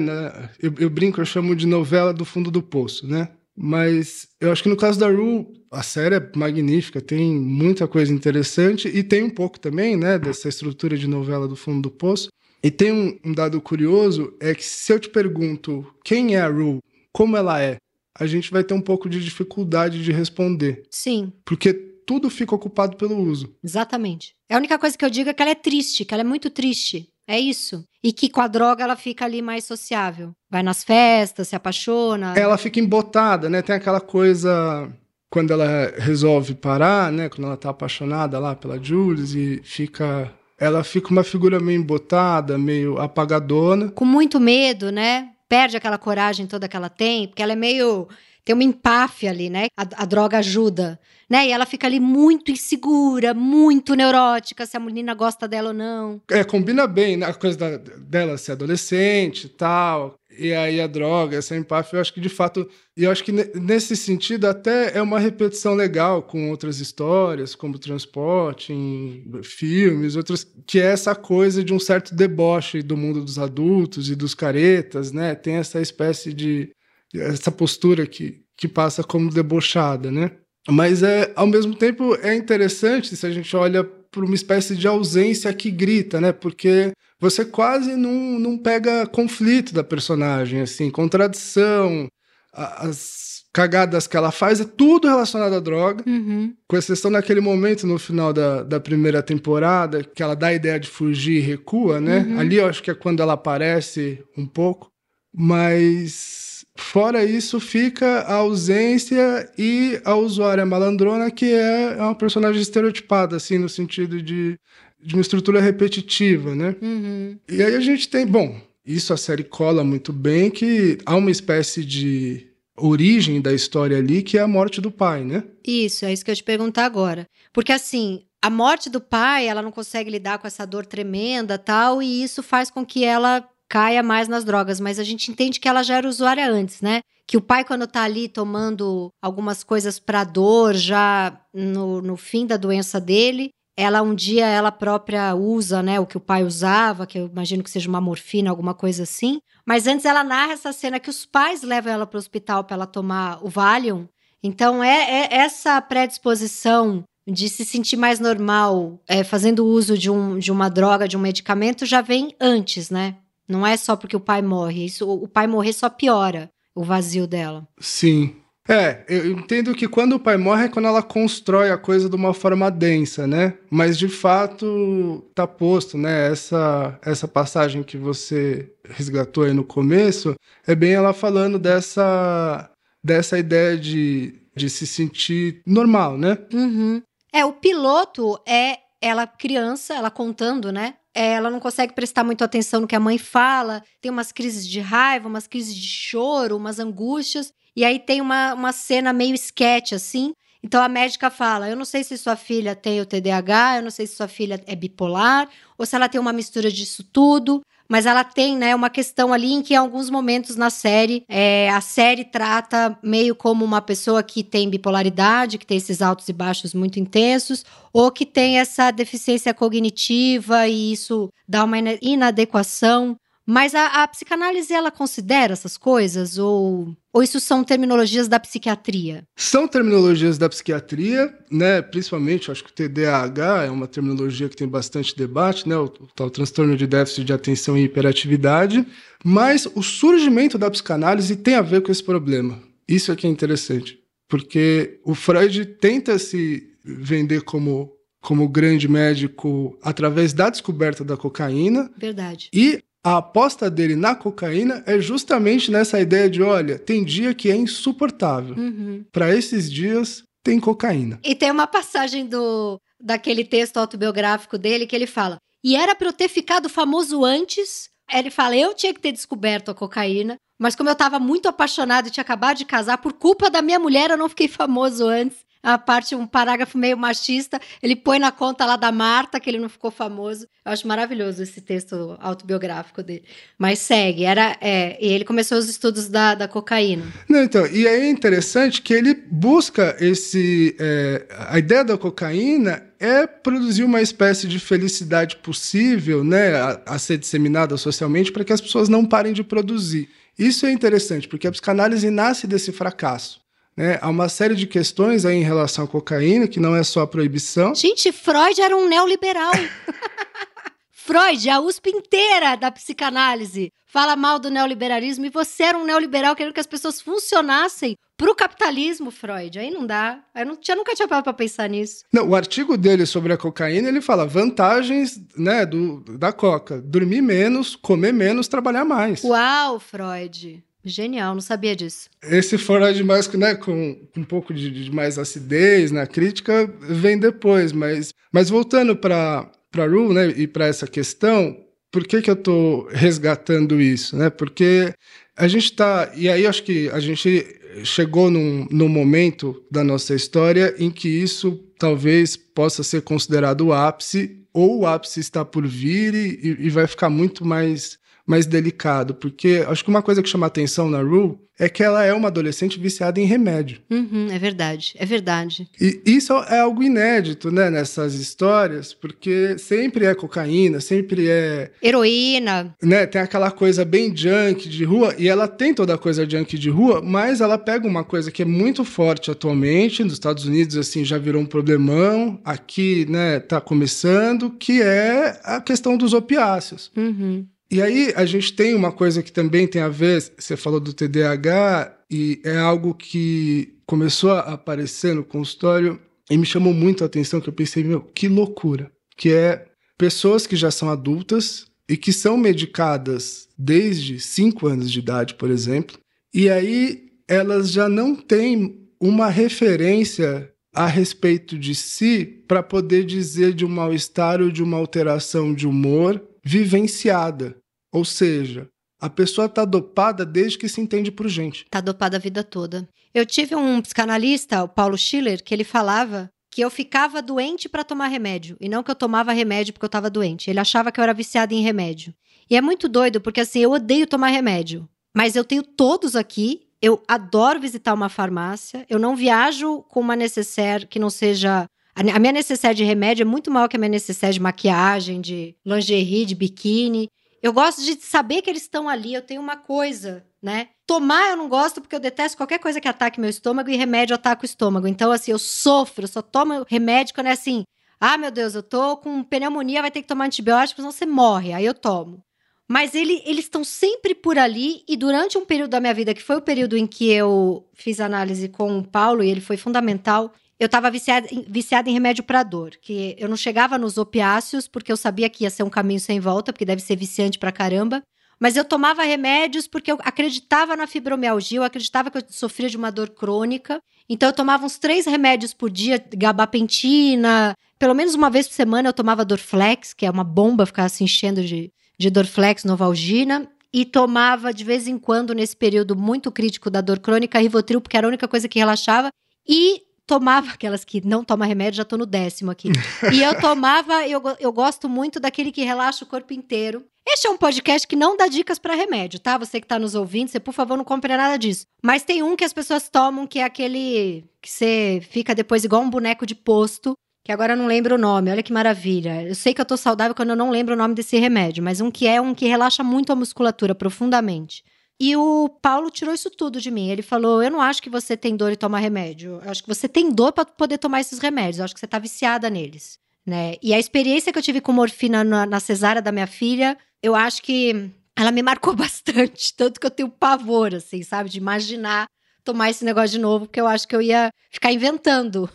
Eu, 0.61 0.73
eu 0.79 0.89
brinco, 0.89 1.19
eu 1.19 1.25
chamo 1.25 1.55
de 1.55 1.67
novela 1.67 2.13
do 2.13 2.23
fundo 2.23 2.49
do 2.49 2.63
poço, 2.63 3.05
né? 3.05 3.29
Mas 3.55 4.27
eu 4.39 4.51
acho 4.51 4.63
que 4.63 4.69
no 4.69 4.75
caso 4.75 4.99
da 4.99 5.07
Rue, 5.07 5.47
a 5.71 5.81
série 5.81 6.15
é 6.15 6.31
magnífica, 6.35 6.99
tem 6.99 7.35
muita 7.35 7.87
coisa 7.87 8.13
interessante 8.13 8.87
e 8.87 9.01
tem 9.03 9.23
um 9.23 9.29
pouco 9.29 9.59
também, 9.59 9.95
né, 9.95 10.19
dessa 10.19 10.49
estrutura 10.49 10.97
de 10.97 11.07
novela 11.07 11.47
do 11.47 11.55
fundo 11.55 11.83
do 11.83 11.91
poço. 11.91 12.29
E 12.61 12.71
tem 12.71 12.91
um, 12.91 13.17
um 13.23 13.33
dado 13.33 13.61
curioso, 13.61 14.33
é 14.39 14.53
que 14.53 14.63
se 14.63 14.91
eu 14.91 14.99
te 14.99 15.07
pergunto 15.07 15.85
quem 16.03 16.35
é 16.35 16.41
a 16.41 16.47
Rue, 16.47 16.79
como 17.13 17.37
ela 17.37 17.61
é, 17.61 17.77
a 18.17 18.25
gente 18.25 18.51
vai 18.51 18.63
ter 18.63 18.73
um 18.73 18.81
pouco 18.81 19.09
de 19.09 19.23
dificuldade 19.23 20.03
de 20.03 20.11
responder. 20.11 20.83
Sim. 20.89 21.31
Porque 21.45 21.73
tudo 21.73 22.29
fica 22.29 22.55
ocupado 22.55 22.97
pelo 22.97 23.17
uso. 23.17 23.55
Exatamente. 23.63 24.35
A 24.49 24.57
única 24.57 24.77
coisa 24.77 24.97
que 24.97 25.03
eu 25.03 25.09
digo 25.09 25.29
é 25.29 25.33
que 25.33 25.41
ela 25.41 25.51
é 25.51 25.55
triste, 25.55 26.05
que 26.05 26.13
ela 26.13 26.21
é 26.21 26.25
muito 26.25 26.49
triste. 26.49 27.09
É 27.27 27.39
isso. 27.39 27.83
E 28.03 28.13
que 28.13 28.29
com 28.29 28.41
a 28.41 28.47
droga 28.47 28.83
ela 28.83 28.95
fica 28.95 29.25
ali 29.25 29.41
mais 29.41 29.63
sociável. 29.63 30.33
Vai 30.49 30.61
nas 30.61 30.83
festas, 30.83 31.47
se 31.47 31.55
apaixona. 31.55 32.33
Ela 32.37 32.57
fica 32.57 32.79
embotada, 32.79 33.49
né? 33.49 33.61
Tem 33.61 33.75
aquela 33.75 33.99
coisa 33.99 34.91
quando 35.29 35.51
ela 35.51 35.91
resolve 35.97 36.53
parar, 36.53 37.11
né? 37.11 37.27
Quando 37.29 37.47
ela 37.47 37.57
tá 37.57 37.69
apaixonada 37.69 38.39
lá 38.39 38.55
pela 38.55 38.81
Jules 38.81 39.33
e 39.33 39.59
fica. 39.63 40.31
Ela 40.57 40.83
fica 40.83 41.09
uma 41.09 41.23
figura 41.23 41.59
meio 41.59 41.81
embotada, 41.81 42.57
meio 42.57 42.97
apagadona. 42.99 43.89
Com 43.89 44.05
muito 44.05 44.39
medo, 44.39 44.91
né? 44.91 45.29
Perde 45.49 45.75
aquela 45.75 45.97
coragem 45.97 46.47
toda 46.47 46.67
que 46.67 46.77
ela 46.77 46.89
tem, 46.89 47.27
porque 47.27 47.41
ela 47.41 47.53
é 47.53 47.55
meio. 47.55 48.07
Tem 48.45 48.53
uma 48.53 48.63
empáfia 48.63 49.31
ali, 49.31 49.49
né? 49.49 49.65
A, 49.75 50.03
a 50.03 50.05
droga 50.05 50.37
ajuda 50.37 50.99
né? 51.29 51.47
E 51.47 51.51
ela 51.51 51.65
fica 51.65 51.87
ali 51.87 51.99
muito 51.99 52.51
insegura, 52.51 53.33
muito 53.33 53.95
neurótica, 53.95 54.65
se 54.65 54.77
a 54.77 54.79
menina 54.79 55.13
gosta 55.13 55.47
dela 55.47 55.69
ou 55.69 55.73
não. 55.73 56.21
É, 56.29 56.43
combina 56.43 56.87
bem, 56.87 57.17
né? 57.17 57.25
A 57.25 57.33
coisa 57.33 57.57
da, 57.57 57.77
dela 57.77 58.37
ser 58.37 58.53
adolescente 58.53 59.45
e 59.45 59.49
tal. 59.49 60.15
E 60.37 60.53
aí 60.53 60.81
a 60.81 60.87
droga, 60.87 61.37
essa 61.37 61.55
empáfia, 61.55 61.95
eu 61.95 62.01
acho 62.01 62.13
que 62.13 62.19
de 62.19 62.29
fato. 62.29 62.69
E 62.97 63.03
eu 63.03 63.11
acho 63.11 63.23
que 63.23 63.31
nesse 63.31 63.95
sentido 63.95 64.45
até 64.45 64.97
é 64.97 65.01
uma 65.01 65.19
repetição 65.19 65.73
legal 65.73 66.21
com 66.21 66.49
outras 66.49 66.79
histórias, 66.79 67.55
como 67.55 67.79
transporte, 67.79 68.73
em 68.73 69.23
filmes, 69.43 70.15
outras, 70.15 70.45
que 70.67 70.79
é 70.79 70.85
essa 70.85 71.15
coisa 71.15 71.63
de 71.63 71.73
um 71.73 71.79
certo 71.79 72.13
deboche 72.13 72.81
do 72.81 72.97
mundo 72.97 73.23
dos 73.23 73.39
adultos 73.39 74.09
e 74.09 74.15
dos 74.15 74.33
caretas, 74.33 75.11
né? 75.11 75.35
Tem 75.35 75.55
essa 75.55 75.79
espécie 75.81 76.33
de. 76.33 76.71
Essa 77.19 77.51
postura 77.51 78.05
que, 78.05 78.41
que 78.57 78.67
passa 78.67 79.03
como 79.03 79.29
debochada, 79.29 80.11
né? 80.11 80.31
Mas 80.67 81.03
é, 81.03 81.31
ao 81.35 81.45
mesmo 81.45 81.75
tempo 81.75 82.15
é 82.15 82.35
interessante 82.35 83.15
se 83.15 83.25
a 83.25 83.31
gente 83.31 83.55
olha 83.55 83.83
para 83.83 84.25
uma 84.25 84.33
espécie 84.33 84.75
de 84.75 84.87
ausência 84.87 85.53
que 85.53 85.69
grita, 85.69 86.19
né? 86.19 86.31
Porque 86.31 86.91
você 87.19 87.45
quase 87.45 87.95
não, 87.95 88.39
não 88.39 88.57
pega 88.57 89.05
conflito 89.05 89.73
da 89.73 89.83
personagem, 89.83 90.61
assim, 90.61 90.89
contradição, 90.89 92.07
as 92.51 93.25
cagadas 93.53 94.05
que 94.05 94.17
ela 94.17 94.31
faz, 94.31 94.59
é 94.59 94.65
tudo 94.65 95.07
relacionado 95.07 95.55
à 95.55 95.59
droga, 95.61 96.03
uhum. 96.05 96.53
com 96.67 96.75
exceção 96.75 97.09
daquele 97.09 97.39
momento 97.39 97.87
no 97.87 97.97
final 97.97 98.33
da, 98.33 98.63
da 98.63 98.81
primeira 98.81 99.23
temporada, 99.23 100.03
que 100.03 100.21
ela 100.21 100.35
dá 100.35 100.47
a 100.47 100.53
ideia 100.53 100.77
de 100.77 100.89
fugir 100.89 101.37
e 101.37 101.39
recua, 101.39 102.01
né? 102.01 102.19
Uhum. 102.19 102.39
Ali 102.39 102.57
eu 102.57 102.67
acho 102.67 102.83
que 102.83 102.91
é 102.91 102.93
quando 102.93 103.21
ela 103.21 103.33
aparece 103.33 104.21
um 104.37 104.45
pouco, 104.45 104.91
mas 105.33 106.54
Fora 106.77 107.23
isso, 107.23 107.59
fica 107.59 108.19
a 108.21 108.35
ausência 108.35 109.49
e 109.57 109.99
a 110.03 110.15
usuária 110.15 110.65
malandrona, 110.65 111.31
que 111.31 111.53
é 111.53 111.95
uma 111.97 112.15
personagem 112.15 112.61
estereotipada, 112.61 113.37
assim, 113.37 113.57
no 113.57 113.69
sentido 113.69 114.21
de, 114.21 114.59
de 115.01 115.15
uma 115.15 115.21
estrutura 115.21 115.61
repetitiva, 115.61 116.53
né? 116.53 116.75
Uhum. 116.81 117.37
E 117.49 117.63
aí 117.63 117.75
a 117.75 117.79
gente 117.79 118.09
tem, 118.09 118.27
bom, 118.27 118.59
isso 118.85 119.13
a 119.13 119.17
série 119.17 119.43
cola 119.43 119.85
muito 119.85 120.11
bem, 120.11 120.51
que 120.51 120.97
há 121.05 121.15
uma 121.15 121.31
espécie 121.31 121.83
de 121.83 122.47
origem 122.77 123.41
da 123.41 123.53
história 123.53 123.97
ali, 123.97 124.21
que 124.21 124.37
é 124.37 124.41
a 124.41 124.47
morte 124.47 124.81
do 124.81 124.91
pai, 124.91 125.23
né? 125.23 125.43
Isso, 125.65 126.03
é 126.03 126.11
isso 126.11 126.25
que 126.25 126.31
eu 126.31 126.35
te 126.35 126.43
perguntar 126.43 126.85
agora. 126.85 127.25
Porque 127.53 127.71
assim, 127.71 128.23
a 128.41 128.49
morte 128.49 128.89
do 128.89 128.99
pai, 128.99 129.47
ela 129.47 129.61
não 129.61 129.71
consegue 129.71 130.11
lidar 130.11 130.39
com 130.39 130.45
essa 130.45 130.67
dor 130.67 130.85
tremenda, 130.85 131.57
tal, 131.57 132.03
e 132.03 132.21
isso 132.21 132.43
faz 132.43 132.69
com 132.69 132.85
que 132.85 133.03
ela 133.03 133.47
caia 133.69 134.03
mais 134.03 134.27
nas 134.27 134.43
drogas, 134.43 134.79
mas 134.79 134.99
a 134.99 135.03
gente 135.03 135.31
entende 135.31 135.59
que 135.59 135.67
ela 135.67 135.83
já 135.83 135.95
era 135.95 136.07
usuária 136.07 136.49
antes, 136.49 136.81
né? 136.81 137.01
Que 137.27 137.37
o 137.37 137.41
pai, 137.41 137.65
quando 137.65 137.87
tá 137.87 138.03
ali 138.03 138.27
tomando 138.27 139.09
algumas 139.21 139.63
coisas 139.63 139.99
para 139.99 140.23
dor, 140.23 140.75
já 140.75 141.39
no, 141.53 142.01
no 142.01 142.15
fim 142.15 142.45
da 142.45 142.55
doença 142.55 142.99
dele, 142.99 143.49
ela 143.77 144.01
um 144.01 144.15
dia 144.15 144.47
ela 144.47 144.71
própria 144.71 145.35
usa, 145.35 145.83
né, 145.83 145.99
o 145.99 146.05
que 146.05 146.17
o 146.17 146.21
pai 146.21 146.43
usava, 146.43 147.05
que 147.05 147.17
eu 147.19 147.27
imagino 147.27 147.63
que 147.63 147.69
seja 147.69 147.89
uma 147.89 147.99
morfina, 147.99 148.49
alguma 148.49 148.73
coisa 148.73 149.03
assim. 149.03 149.39
Mas 149.65 149.85
antes 149.87 150.05
ela 150.05 150.23
narra 150.23 150.53
essa 150.53 150.71
cena 150.71 150.99
que 150.99 151.09
os 151.09 151.25
pais 151.25 151.61
levam 151.61 151.91
ela 151.91 152.07
para 152.07 152.17
o 152.17 152.19
hospital 152.19 152.63
para 152.63 152.75
ela 152.75 152.85
tomar 152.85 153.43
o 153.43 153.49
Valium. 153.49 154.07
Então 154.41 154.83
é, 154.83 155.23
é, 155.23 155.33
essa 155.33 155.81
predisposição 155.81 157.03
de 157.27 157.49
se 157.49 157.65
sentir 157.65 157.97
mais 157.97 158.19
normal, 158.19 159.01
é, 159.07 159.23
fazendo 159.23 159.65
uso 159.65 159.97
de, 159.97 160.11
um, 160.11 160.37
de 160.37 160.51
uma 160.51 160.69
droga, 160.69 161.07
de 161.07 161.17
um 161.17 161.19
medicamento, 161.19 161.85
já 161.85 161.99
vem 162.01 162.35
antes, 162.39 162.91
né? 162.91 163.15
Não 163.47 163.65
é 163.65 163.77
só 163.77 163.95
porque 163.95 164.15
o 164.15 164.19
pai 164.19 164.41
morre. 164.41 164.85
Isso, 164.85 165.09
o 165.09 165.27
pai 165.27 165.47
morrer 165.47 165.73
só 165.73 165.89
piora 165.89 166.49
o 166.73 166.83
vazio 166.83 167.25
dela. 167.25 167.67
Sim. 167.79 168.35
É, 168.67 169.05
eu 169.07 169.27
entendo 169.27 169.75
que 169.75 169.87
quando 169.87 170.13
o 170.13 170.19
pai 170.19 170.37
morre 170.37 170.65
é 170.65 170.69
quando 170.69 170.87
ela 170.87 171.03
constrói 171.03 171.69
a 171.69 171.77
coisa 171.77 172.09
de 172.09 172.15
uma 172.15 172.33
forma 172.33 172.71
densa, 172.71 173.27
né? 173.27 173.53
Mas 173.69 173.95
de 173.95 174.09
fato 174.09 175.23
tá 175.35 175.45
posto, 175.45 175.99
né? 175.99 176.31
Essa, 176.31 176.99
essa 177.03 177.27
passagem 177.27 177.83
que 177.83 177.95
você 177.95 178.73
resgatou 178.89 179.43
aí 179.43 179.53
no 179.53 179.63
começo 179.63 180.33
é 180.65 180.73
bem 180.73 180.93
ela 180.93 181.13
falando 181.13 181.59
dessa, 181.59 182.71
dessa 183.03 183.37
ideia 183.37 183.77
de, 183.77 184.33
de 184.55 184.67
se 184.67 184.87
sentir 184.87 185.61
normal, 185.65 186.17
né? 186.17 186.35
Uhum. 186.51 187.03
É, 187.31 187.45
o 187.45 187.53
piloto 187.53 188.39
é 188.47 188.79
ela 188.99 189.27
criança, 189.27 189.93
ela 189.93 190.09
contando, 190.09 190.71
né? 190.71 190.95
É, 191.15 191.31
ela 191.31 191.49
não 191.49 191.61
consegue 191.61 191.93
prestar 191.93 192.25
muito 192.25 192.43
atenção 192.43 192.81
no 192.81 192.87
que 192.87 192.95
a 192.95 192.99
mãe 192.99 193.17
fala, 193.17 193.81
tem 194.01 194.11
umas 194.11 194.33
crises 194.33 194.67
de 194.67 194.81
raiva, 194.81 195.29
umas 195.29 195.47
crises 195.47 195.73
de 195.73 195.87
choro, 195.87 196.57
umas 196.57 196.77
angústias. 196.77 197.53
E 197.73 197.85
aí 197.85 197.99
tem 197.99 198.19
uma, 198.21 198.53
uma 198.53 198.71
cena 198.73 199.13
meio 199.13 199.33
sketch, 199.35 199.93
assim, 199.93 200.33
Então 200.63 200.81
a 200.81 200.89
médica 200.89 201.29
fala: 201.29 201.69
Eu 201.69 201.75
não 201.75 201.85
sei 201.85 202.03
se 202.03 202.17
sua 202.17 202.35
filha 202.35 202.75
tem 202.75 202.99
o 202.99 203.05
TDAH, 203.05 203.77
eu 203.77 203.83
não 203.83 203.91
sei 203.91 204.07
se 204.07 204.15
sua 204.15 204.27
filha 204.27 204.61
é 204.67 204.75
bipolar, 204.75 205.47
ou 205.77 205.85
se 205.85 205.95
ela 205.95 206.09
tem 206.09 206.19
uma 206.19 206.33
mistura 206.33 206.71
disso 206.71 207.03
tudo. 207.03 207.61
Mas 207.89 208.05
ela 208.05 208.23
tem, 208.23 208.57
né, 208.57 208.73
uma 208.73 208.89
questão 208.89 209.31
ali 209.31 209.53
em 209.53 209.61
que, 209.61 209.73
em 209.73 209.77
alguns 209.77 210.09
momentos 210.09 210.55
na 210.55 210.69
série, 210.69 211.23
é, 211.29 211.69
a 211.69 211.81
série 211.81 212.25
trata 212.25 212.97
meio 213.03 213.35
como 213.35 213.63
uma 213.63 213.81
pessoa 213.81 214.23
que 214.23 214.43
tem 214.43 214.69
bipolaridade, 214.69 215.57
que 215.57 215.65
tem 215.65 215.77
esses 215.77 216.01
altos 216.01 216.27
e 216.27 216.33
baixos 216.33 216.73
muito 216.73 216.99
intensos, 216.99 217.63
ou 217.93 218.11
que 218.11 218.25
tem 218.25 218.59
essa 218.59 218.91
deficiência 218.91 219.53
cognitiva 219.53 220.67
e 220.67 220.91
isso 220.93 221.29
dá 221.47 221.63
uma 221.63 221.77
inadequação 222.01 223.15
mas 223.45 223.75
a, 223.75 224.03
a, 224.03 224.07
psicanálise 224.07 224.73
ela 224.73 224.89
considera 224.89 225.53
essas 225.53 225.77
coisas 225.77 226.37
ou, 226.39 226.95
ou 227.13 227.21
isso 227.21 227.39
são 227.39 227.63
terminologias 227.63 228.27
da 228.27 228.39
psiquiatria? 228.39 229.23
São 229.35 229.67
terminologias 229.67 230.37
da 230.37 230.49
psiquiatria, 230.49 231.31
né? 231.51 231.81
Principalmente, 231.81 232.49
acho 232.49 232.63
que 232.63 232.71
o 232.71 232.73
TDAH 232.73 233.65
é 233.65 233.69
uma 233.69 233.87
terminologia 233.87 234.49
que 234.49 234.55
tem 234.55 234.67
bastante 234.67 235.15
debate, 235.15 235.69
né? 235.69 235.77
O, 235.77 235.87
tal 235.87 236.29
transtorno 236.29 236.75
de 236.75 236.87
déficit 236.87 237.23
de 237.23 237.33
atenção 237.33 237.77
e 237.77 237.83
hiperatividade. 237.83 238.85
Mas 239.23 239.67
o 239.75 239.83
surgimento 239.83 240.57
da 240.57 240.71
psicanálise 240.71 241.35
tem 241.35 241.55
a 241.55 241.61
ver 241.61 241.81
com 241.81 241.91
esse 241.91 242.03
problema. 242.03 242.59
Isso 242.87 243.11
é 243.11 243.15
que 243.15 243.27
é 243.27 243.29
interessante, 243.29 243.99
porque 244.27 244.99
o 245.03 245.13
Freud 245.13 245.65
tenta 245.65 246.17
se 246.17 246.71
vender 246.83 247.41
como 247.41 247.95
como 248.25 248.49
grande 248.49 248.87
médico 248.87 249.77
através 249.83 250.33
da 250.33 250.49
descoberta 250.49 251.05
da 251.05 251.15
cocaína. 251.15 251.91
Verdade. 251.95 252.49
E 252.51 252.83
a 253.05 253.17
aposta 253.17 253.69
dele 253.69 253.95
na 253.95 254.15
cocaína 254.15 254.81
é 254.87 254.99
justamente 254.99 255.69
nessa 255.69 256.01
ideia 256.01 256.27
de: 256.27 256.41
olha, 256.41 256.79
tem 256.79 257.05
dia 257.05 257.35
que 257.35 257.51
é 257.51 257.55
insuportável. 257.55 258.55
Uhum. 258.55 259.05
Para 259.11 259.33
esses 259.35 259.71
dias, 259.71 260.23
tem 260.43 260.59
cocaína. 260.59 261.19
E 261.23 261.35
tem 261.35 261.51
uma 261.51 261.67
passagem 261.67 262.25
do 262.25 262.81
daquele 262.99 263.45
texto 263.45 263.77
autobiográfico 263.77 264.57
dele 264.57 264.87
que 264.87 264.95
ele 264.95 265.05
fala: 265.05 265.37
e 265.63 265.75
era 265.75 265.93
para 265.93 266.07
eu 266.07 266.13
ter 266.13 266.27
ficado 266.27 266.67
famoso 266.67 267.23
antes. 267.23 267.89
Ele 268.11 268.31
fala: 268.31 268.57
eu 268.57 268.73
tinha 268.73 268.91
que 268.91 268.99
ter 268.99 269.11
descoberto 269.11 269.69
a 269.69 269.75
cocaína, 269.75 270.37
mas 270.59 270.75
como 270.75 270.89
eu 270.89 270.93
estava 270.93 271.19
muito 271.19 271.47
apaixonado 271.47 272.07
e 272.07 272.11
tinha 272.11 272.23
acabado 272.23 272.57
de 272.57 272.65
casar, 272.65 272.97
por 272.97 273.13
culpa 273.13 273.51
da 273.51 273.61
minha 273.61 273.77
mulher, 273.77 274.09
eu 274.09 274.17
não 274.17 274.29
fiquei 274.29 274.47
famoso 274.47 275.07
antes 275.07 275.45
a 275.65 275.79
parte, 275.79 276.13
um 276.13 276.27
parágrafo 276.27 276.77
meio 276.77 276.95
machista, 276.95 277.59
ele 277.81 277.95
põe 277.95 278.19
na 278.19 278.31
conta 278.31 278.65
lá 278.65 278.75
da 278.75 278.91
Marta, 278.91 279.39
que 279.39 279.49
ele 279.49 279.57
não 279.57 279.67
ficou 279.67 279.89
famoso. 279.89 280.47
Eu 280.63 280.71
acho 280.71 280.87
maravilhoso 280.87 281.41
esse 281.41 281.59
texto 281.59 282.15
autobiográfico 282.21 283.01
dele. 283.01 283.23
Mas 283.57 283.79
segue, 283.79 284.25
era. 284.25 284.55
É, 284.61 284.95
e 285.03 285.11
ele 285.11 285.25
começou 285.25 285.57
os 285.57 285.67
estudos 285.67 286.07
da, 286.07 286.35
da 286.35 286.47
cocaína. 286.47 287.05
Não, 287.27 287.41
então, 287.41 287.65
e 287.65 287.87
é 287.87 288.07
interessante 288.07 288.79
que 288.79 288.93
ele 288.93 289.15
busca 289.15 289.97
esse. 289.99 290.75
É, 290.79 291.25
a 291.49 291.57
ideia 291.57 291.83
da 291.83 291.97
cocaína 291.97 292.83
é 292.99 293.25
produzir 293.25 293.83
uma 293.83 294.01
espécie 294.01 294.47
de 294.47 294.59
felicidade 294.59 295.37
possível, 295.37 296.23
né, 296.23 296.55
a, 296.55 296.81
a 296.85 296.99
ser 296.99 297.17
disseminada 297.17 297.75
socialmente 297.75 298.31
para 298.31 298.43
que 298.43 298.53
as 298.53 298.61
pessoas 298.61 298.87
não 298.87 299.03
parem 299.03 299.33
de 299.33 299.43
produzir. 299.43 300.09
Isso 300.37 300.65
é 300.65 300.71
interessante, 300.71 301.27
porque 301.27 301.47
a 301.47 301.51
psicanálise 301.51 302.09
nasce 302.11 302.45
desse 302.45 302.71
fracasso. 302.71 303.44
Né? 303.75 303.99
Há 304.01 304.09
uma 304.09 304.29
série 304.29 304.55
de 304.55 304.65
questões 304.65 305.25
aí 305.25 305.35
em 305.35 305.43
relação 305.43 305.85
à 305.85 305.87
cocaína, 305.87 306.47
que 306.47 306.59
não 306.59 306.75
é 306.75 306.83
só 306.83 307.01
a 307.01 307.07
proibição. 307.07 307.75
Gente, 307.75 308.11
Freud 308.11 308.61
era 308.61 308.75
um 308.75 308.87
neoliberal. 308.87 309.51
Freud, 310.91 311.49
a 311.49 311.59
USP 311.59 311.91
inteira 311.91 312.55
da 312.55 312.71
psicanálise, 312.71 313.71
fala 313.85 314.15
mal 314.15 314.39
do 314.39 314.49
neoliberalismo 314.49 315.25
e 315.25 315.29
você 315.29 315.63
era 315.63 315.77
um 315.77 315.85
neoliberal 315.85 316.35
querendo 316.35 316.53
que 316.53 316.59
as 316.59 316.65
pessoas 316.65 316.99
funcionassem 316.99 317.95
para 318.17 318.31
o 318.31 318.35
capitalismo, 318.35 319.11
Freud. 319.11 319.59
Aí 319.59 319.69
não 319.69 319.85
dá. 319.85 320.19
Eu 320.33 320.45
não 320.45 320.55
tinha, 320.55 320.75
nunca 320.75 320.95
tinha 320.95 321.07
parado 321.07 321.25
para 321.25 321.33
pensar 321.33 321.69
nisso. 321.69 322.03
Não, 322.11 322.29
o 322.29 322.35
artigo 322.35 322.77
dele 322.77 323.05
sobre 323.05 323.33
a 323.33 323.37
cocaína, 323.37 323.87
ele 323.87 324.01
fala 324.01 324.25
vantagens 324.25 325.19
né, 325.37 325.65
do, 325.65 325.99
da 326.17 326.31
coca. 326.33 326.81
Dormir 326.81 327.21
menos, 327.21 327.75
comer 327.75 328.13
menos, 328.13 328.47
trabalhar 328.47 328.85
mais. 328.85 329.23
Uau, 329.23 329.79
Freud. 329.79 330.63
Genial, 330.85 331.33
não 331.33 331.41
sabia 331.41 331.75
disso. 331.75 332.07
Esse 332.23 332.59
Freud 332.59 333.03
mais 333.03 333.27
né, 333.33 333.55
com 333.55 333.97
um 334.15 334.23
pouco 334.23 334.53
de, 334.53 334.69
de, 334.69 334.91
mais 334.91 335.17
acidez 335.17 335.91
na 335.91 336.05
crítica 336.05 336.71
vem 336.81 337.17
depois, 337.17 337.71
mas, 337.71 338.13
mas 338.31 338.49
voltando 338.49 338.95
para 338.95 339.49
Rule, 339.75 340.13
né, 340.13 340.27
e 340.37 340.45
para 340.45 340.67
essa 340.67 340.85
questão, 340.85 341.57
por 341.91 342.05
que 342.05 342.21
que 342.21 342.29
eu 342.29 342.35
estou 342.35 342.87
resgatando 342.91 343.81
isso, 343.81 344.15
né? 344.15 344.29
Porque 344.29 344.93
a 345.35 345.47
gente 345.47 345.65
está 345.65 346.11
e 346.15 346.29
aí 346.29 346.45
acho 346.45 346.63
que 346.63 346.89
a 346.89 346.99
gente 346.99 347.45
chegou 347.83 348.29
num, 348.29 348.67
num 348.69 348.87
momento 348.87 349.63
da 349.71 349.83
nossa 349.83 350.13
história 350.13 350.75
em 350.77 350.91
que 350.91 351.09
isso 351.09 351.59
talvez 351.79 352.37
possa 352.37 352.83
ser 352.83 353.01
considerado 353.01 353.61
o 353.61 353.73
ápice 353.73 354.45
ou 354.53 354.81
o 354.81 354.85
ápice 354.85 355.19
está 355.19 355.43
por 355.43 355.67
vir 355.67 356.13
e, 356.13 356.65
e 356.65 356.69
vai 356.69 356.87
ficar 356.87 357.09
muito 357.09 357.43
mais 357.43 357.97
mais 358.25 358.45
delicado, 358.45 359.13
porque 359.13 359.63
acho 359.67 359.83
que 359.83 359.89
uma 359.89 360.01
coisa 360.01 360.21
que 360.23 360.29
chama 360.29 360.47
atenção 360.47 360.89
na 360.89 361.01
Rue 361.01 361.37
é 361.57 361.69
que 361.69 361.81
ela 361.81 362.03
é 362.03 362.13
uma 362.13 362.27
adolescente 362.27 362.79
viciada 362.79 363.19
em 363.19 363.25
remédio. 363.25 363.79
Uhum, 363.89 364.27
é 364.29 364.37
verdade, 364.37 364.93
é 364.97 365.05
verdade. 365.05 365.69
E 365.79 366.01
isso 366.05 366.33
é 366.49 366.59
algo 366.59 366.83
inédito, 366.83 367.49
né, 367.49 367.69
nessas 367.69 368.15
histórias, 368.15 368.93
porque 368.93 369.57
sempre 369.57 370.05
é 370.05 370.13
cocaína, 370.13 370.81
sempre 370.81 371.29
é. 371.29 371.71
Heroína. 371.81 372.75
Né, 372.83 373.05
tem 373.05 373.21
aquela 373.21 373.51
coisa 373.51 373.85
bem 373.85 374.15
junk 374.15 374.67
de 374.67 374.83
rua, 374.83 375.15
e 375.17 375.29
ela 375.29 375.47
tem 375.47 375.73
toda 375.73 375.93
a 375.93 375.97
coisa 375.97 376.29
junk 376.29 376.57
de 376.57 376.69
rua, 376.69 377.01
mas 377.01 377.39
ela 377.39 377.57
pega 377.57 377.87
uma 377.87 378.03
coisa 378.03 378.31
que 378.31 378.41
é 378.41 378.45
muito 378.45 378.83
forte 378.83 379.31
atualmente, 379.31 380.03
nos 380.03 380.13
Estados 380.13 380.45
Unidos, 380.45 380.75
assim, 380.75 381.05
já 381.05 381.17
virou 381.17 381.41
um 381.41 381.45
problemão, 381.45 382.39
aqui, 382.43 383.05
né, 383.09 383.39
tá 383.39 383.61
começando, 383.61 384.49
que 384.49 384.81
é 384.81 385.39
a 385.43 385.61
questão 385.61 385.95
dos 385.95 386.13
opiáceos. 386.13 386.91
Uhum. 386.97 387.45
E 387.69 387.81
aí 387.81 388.13
a 388.15 388.25
gente 388.25 388.53
tem 388.53 388.75
uma 388.75 388.91
coisa 388.91 389.23
que 389.23 389.31
também 389.31 389.67
tem 389.67 389.81
a 389.81 389.89
ver, 389.89 390.21
você 390.37 390.55
falou 390.55 390.79
do 390.79 390.93
TDAH, 390.93 391.95
e 392.09 392.39
é 392.43 392.57
algo 392.57 392.93
que 392.93 393.75
começou 393.85 394.31
a 394.31 394.39
aparecer 394.39 395.15
no 395.15 395.23
consultório 395.23 395.99
e 396.29 396.37
me 396.37 396.45
chamou 396.45 396.73
muito 396.73 397.03
a 397.03 397.07
atenção, 397.07 397.41
que 397.41 397.49
eu 397.49 397.53
pensei, 397.53 397.83
meu, 397.83 398.01
que 398.01 398.27
loucura. 398.27 398.91
Que 399.17 399.31
é 399.31 399.65
pessoas 399.97 400.45
que 400.45 400.55
já 400.55 400.71
são 400.71 400.89
adultas 400.89 401.65
e 401.87 401.95
que 401.95 402.11
são 402.11 402.37
medicadas 402.37 403.47
desde 403.57 404.19
5 404.19 404.67
anos 404.67 404.91
de 404.91 404.99
idade, 404.99 405.35
por 405.35 405.49
exemplo, 405.49 405.97
e 406.33 406.49
aí 406.49 407.05
elas 407.27 407.71
já 407.71 407.87
não 407.87 408.15
têm 408.15 408.87
uma 408.99 409.29
referência 409.29 410.51
a 410.73 410.87
respeito 410.87 411.57
de 411.57 411.73
si 411.73 412.25
para 412.47 412.61
poder 412.61 413.05
dizer 413.05 413.53
de 413.53 413.65
um 413.65 413.69
mal-estar 413.69 414.41
ou 414.41 414.51
de 414.51 414.61
uma 414.61 414.77
alteração 414.77 415.53
de 415.53 415.65
humor 415.65 416.21
vivenciada. 416.45 417.57
Ou 417.91 418.05
seja, 418.05 418.69
a 419.01 419.09
pessoa 419.09 419.47
está 419.47 419.65
dopada 419.65 420.25
desde 420.25 420.57
que 420.57 420.69
se 420.69 420.79
entende 420.79 421.11
por 421.11 421.27
gente. 421.27 421.63
Está 421.63 421.81
dopada 421.81 422.17
a 422.17 422.19
vida 422.19 422.43
toda. 422.43 422.87
Eu 423.13 423.25
tive 423.25 423.55
um 423.55 423.81
psicanalista, 423.81 424.63
o 424.63 424.67
Paulo 424.67 424.97
Schiller, 424.97 425.43
que 425.43 425.53
ele 425.53 425.63
falava 425.63 426.29
que 426.51 426.61
eu 426.61 426.69
ficava 426.69 427.21
doente 427.21 427.67
para 427.67 427.83
tomar 427.83 428.07
remédio 428.07 428.55
e 428.61 428.69
não 428.69 428.81
que 428.81 428.89
eu 428.89 428.95
tomava 428.95 429.33
remédio 429.33 429.73
porque 429.73 429.85
eu 429.85 429.87
estava 429.87 430.09
doente. 430.09 430.49
Ele 430.49 430.59
achava 430.59 430.91
que 430.91 430.99
eu 430.99 431.03
era 431.03 431.13
viciada 431.13 431.53
em 431.53 431.61
remédio. 431.61 432.13
E 432.49 432.55
é 432.55 432.61
muito 432.61 432.87
doido 432.87 433.19
porque 433.19 433.41
assim, 433.41 433.59
eu 433.59 433.71
odeio 433.71 434.07
tomar 434.07 434.27
remédio, 434.27 434.87
mas 435.15 435.35
eu 435.35 435.43
tenho 435.43 435.63
todos 435.63 436.15
aqui. 436.15 436.61
Eu 436.81 437.01
adoro 437.07 437.59
visitar 437.59 437.93
uma 437.93 438.09
farmácia. 438.09 438.85
Eu 438.89 438.99
não 438.99 439.15
viajo 439.15 439.81
com 439.83 439.99
uma 439.99 440.15
necessaire 440.15 440.85
que 440.85 440.99
não 440.99 441.09
seja 441.09 441.67
a 441.95 442.19
minha 442.19 442.33
necessidade 442.33 442.77
de 442.77 442.83
remédio 442.83 443.23
é 443.23 443.25
muito 443.25 443.49
maior 443.49 443.67
que 443.69 443.77
a 443.77 443.79
minha 443.79 443.89
necessidade 443.89 444.33
de 444.33 444.41
maquiagem, 444.41 445.21
de 445.21 445.55
lingerie, 445.65 446.25
de 446.25 446.35
biquíni. 446.35 447.09
Eu 447.41 447.53
gosto 447.53 447.81
de 447.81 447.95
saber 448.01 448.41
que 448.41 448.49
eles 448.49 448.63
estão 448.63 448.89
ali. 448.89 449.13
Eu 449.13 449.21
tenho 449.21 449.41
uma 449.41 449.55
coisa, 449.55 450.25
né? 450.41 450.69
Tomar 450.85 451.29
eu 451.29 451.37
não 451.37 451.47
gosto 451.47 451.79
porque 451.79 451.95
eu 451.95 451.99
detesto 451.99 452.35
qualquer 452.35 452.59
coisa 452.59 452.81
que 452.81 452.87
ataque 452.87 453.19
meu 453.19 453.29
estômago 453.29 453.69
e 453.69 453.77
remédio 453.77 454.15
ataca 454.15 454.43
o 454.43 454.45
estômago. 454.45 454.87
Então, 454.87 455.11
assim, 455.11 455.31
eu 455.31 455.39
sofro, 455.39 456.03
eu 456.03 456.07
só 456.09 456.21
tomo 456.21 456.65
remédio 456.67 457.13
quando 457.13 457.27
é 457.27 457.31
assim. 457.31 457.63
Ah, 457.99 458.17
meu 458.17 458.29
Deus, 458.29 458.55
eu 458.55 458.63
tô 458.63 458.97
com 458.97 459.23
pneumonia, 459.23 459.81
vai 459.81 459.91
ter 459.91 460.01
que 460.01 460.07
tomar 460.07 460.25
antibiótico, 460.25 460.81
senão 460.81 460.91
você 460.91 461.05
morre. 461.05 461.53
Aí 461.53 461.65
eu 461.65 461.73
tomo. 461.73 462.21
Mas 462.67 462.95
ele, 462.95 463.21
eles 463.25 463.45
estão 463.45 463.63
sempre 463.63 464.15
por 464.15 464.37
ali 464.37 464.83
e 464.87 464.97
durante 464.97 465.37
um 465.37 465.45
período 465.45 465.69
da 465.69 465.79
minha 465.79 465.93
vida, 465.93 466.13
que 466.13 466.23
foi 466.23 466.35
o 466.35 466.41
período 466.41 466.75
em 466.75 466.87
que 466.87 467.11
eu 467.11 467.69
fiz 467.73 467.99
análise 467.99 468.49
com 468.49 468.79
o 468.79 468.83
Paulo, 468.83 469.23
e 469.23 469.29
ele 469.29 469.41
foi 469.41 469.55
fundamental, 469.55 470.33
eu 470.59 470.67
estava 470.67 470.89
viciada, 470.89 471.27
viciada 471.47 471.89
em 471.89 471.93
remédio 471.93 472.23
para 472.23 472.43
dor, 472.43 472.71
que 472.81 473.15
eu 473.19 473.27
não 473.27 473.35
chegava 473.35 473.77
nos 473.77 473.97
opiáceos 473.97 474.67
porque 474.67 474.91
eu 474.91 474.97
sabia 474.97 475.29
que 475.29 475.43
ia 475.43 475.49
ser 475.49 475.63
um 475.63 475.69
caminho 475.69 475.99
sem 475.99 476.19
volta, 476.19 476.53
porque 476.53 476.65
deve 476.65 476.81
ser 476.81 476.95
viciante 476.95 477.37
pra 477.37 477.51
caramba. 477.51 478.01
Mas 478.39 478.55
eu 478.55 478.65
tomava 478.65 479.03
remédios 479.03 479.67
porque 479.67 479.91
eu 479.91 479.97
acreditava 480.01 480.75
na 480.75 480.87
fibromialgia, 480.87 481.59
eu 481.59 481.63
acreditava 481.63 482.11
que 482.11 482.17
eu 482.17 482.23
sofria 482.29 482.69
de 482.69 482.77
uma 482.77 482.91
dor 482.91 483.09
crônica. 483.09 483.79
Então 484.09 484.29
eu 484.29 484.33
tomava 484.33 484.65
uns 484.65 484.77
três 484.77 485.05
remédios 485.05 485.53
por 485.53 485.69
dia, 485.69 486.03
gabapentina, 486.13 487.55
pelo 487.79 487.93
menos 487.93 488.13
uma 488.13 488.29
vez 488.29 488.47
por 488.47 488.53
semana 488.53 488.89
eu 488.89 488.93
tomava 488.93 489.25
Dorflex, 489.25 489.93
que 489.93 490.05
é 490.05 490.11
uma 490.11 490.23
bomba 490.23 490.65
ficar 490.65 490.87
se 490.89 491.03
enchendo 491.03 491.43
de, 491.43 491.71
de 491.97 492.09
Dorflex, 492.09 492.63
Novalgina. 492.63 493.49
E 493.73 493.83
tomava 493.83 494.53
de 494.53 494.63
vez 494.63 494.87
em 494.87 494.97
quando, 494.97 495.33
nesse 495.33 495.53
período 495.53 495.97
muito 495.97 496.31
crítico 496.31 496.69
da 496.69 496.79
dor 496.79 496.97
crônica, 496.99 497.37
Rivotril, 497.37 497.81
porque 497.81 497.97
era 497.97 498.07
a 498.07 498.09
única 498.09 498.25
coisa 498.25 498.47
que 498.47 498.57
relaxava. 498.57 499.09
E 499.45 499.81
tomava 500.05 500.51
aquelas 500.51 500.85
que 500.85 501.05
não 501.05 501.23
toma 501.23 501.45
remédio, 501.45 501.77
já 501.77 501.85
tô 501.85 501.97
no 501.97 502.05
décimo 502.05 502.51
aqui. 502.51 502.69
e 503.11 503.21
eu 503.21 503.39
tomava, 503.39 504.07
eu, 504.07 504.21
eu 504.39 504.51
gosto 504.51 504.87
muito 504.87 505.19
daquele 505.19 505.51
que 505.51 505.63
relaxa 505.63 506.05
o 506.05 506.07
corpo 506.07 506.33
inteiro. 506.33 506.85
Este 507.07 507.27
é 507.27 507.29
um 507.29 507.37
podcast 507.37 507.87
que 507.87 507.95
não 507.95 508.17
dá 508.17 508.27
dicas 508.27 508.57
para 508.57 508.73
remédio, 508.73 509.19
tá? 509.19 509.37
Você 509.37 509.61
que 509.61 509.67
tá 509.67 509.77
nos 509.77 509.93
ouvindo, 509.93 510.29
você 510.29 510.39
por 510.39 510.53
favor 510.53 510.75
não 510.75 510.83
compre 510.83 511.15
nada 511.15 511.37
disso. 511.37 511.65
Mas 511.83 512.03
tem 512.03 512.23
um 512.23 512.35
que 512.35 512.43
as 512.43 512.53
pessoas 512.53 512.89
tomam 512.89 513.27
que 513.27 513.39
é 513.39 513.43
aquele 513.43 514.25
que 514.41 514.49
você 514.49 515.01
fica 515.09 515.35
depois 515.35 515.63
igual 515.63 515.83
um 515.83 515.89
boneco 515.89 516.25
de 516.25 516.33
posto, 516.33 516.95
que 517.23 517.31
agora 517.31 517.53
eu 517.53 517.57
não 517.57 517.67
lembro 517.67 517.95
o 517.95 517.97
nome. 517.97 518.31
Olha 518.31 518.41
que 518.41 518.51
maravilha. 518.51 519.21
Eu 519.21 519.35
sei 519.35 519.53
que 519.53 519.61
eu 519.61 519.65
tô 519.65 519.77
saudável 519.77 520.15
quando 520.15 520.31
eu 520.31 520.35
não 520.35 520.49
lembro 520.49 520.73
o 520.73 520.77
nome 520.77 520.95
desse 520.95 521.17
remédio, 521.17 521.63
mas 521.63 521.79
um 521.79 521.91
que 521.91 522.07
é 522.07 522.19
um 522.19 522.33
que 522.33 522.47
relaxa 522.47 522.83
muito 522.83 523.11
a 523.11 523.15
musculatura 523.15 523.75
profundamente. 523.75 524.63
E 524.99 525.15
o 525.15 525.49
Paulo 525.61 525.89
tirou 525.91 526.13
isso 526.13 526.29
tudo 526.29 526.61
de 526.61 526.71
mim. 526.71 526.89
Ele 526.89 527.01
falou: 527.01 527.43
Eu 527.43 527.51
não 527.51 527.61
acho 527.61 527.81
que 527.81 527.89
você 527.89 528.15
tem 528.15 528.35
dor 528.35 528.51
e 528.51 528.55
toma 528.55 528.79
remédio. 528.79 529.41
Eu 529.43 529.51
acho 529.51 529.61
que 529.61 529.69
você 529.69 529.89
tem 529.89 530.11
dor 530.11 530.31
para 530.31 530.45
poder 530.45 530.77
tomar 530.77 531.01
esses 531.01 531.19
remédios. 531.19 531.59
Eu 531.59 531.65
acho 531.65 531.73
que 531.73 531.79
você 531.79 531.87
tá 531.87 531.99
viciada 531.99 532.49
neles. 532.49 532.97
Né? 533.25 533.55
E 533.61 533.73
a 533.73 533.79
experiência 533.79 534.31
que 534.31 534.37
eu 534.37 534.43
tive 534.43 534.61
com 534.61 534.71
morfina 534.71 535.23
na, 535.23 535.45
na 535.45 535.59
cesárea 535.59 536.01
da 536.01 536.11
minha 536.11 536.27
filha, 536.27 536.77
eu 537.01 537.15
acho 537.15 537.41
que 537.41 537.91
ela 538.15 538.31
me 538.31 538.41
marcou 538.41 538.73
bastante. 538.75 539.53
Tanto 539.55 539.79
que 539.79 539.85
eu 539.85 539.91
tenho 539.91 540.09
pavor, 540.09 540.73
assim, 540.73 541.03
sabe? 541.03 541.29
De 541.29 541.37
imaginar 541.37 542.05
tomar 542.43 542.69
esse 542.69 542.85
negócio 542.85 543.09
de 543.09 543.19
novo, 543.19 543.47
porque 543.47 543.59
eu 543.59 543.67
acho 543.67 543.87
que 543.87 543.95
eu 543.95 544.01
ia 544.01 544.29
ficar 544.51 544.71
inventando. 544.71 545.49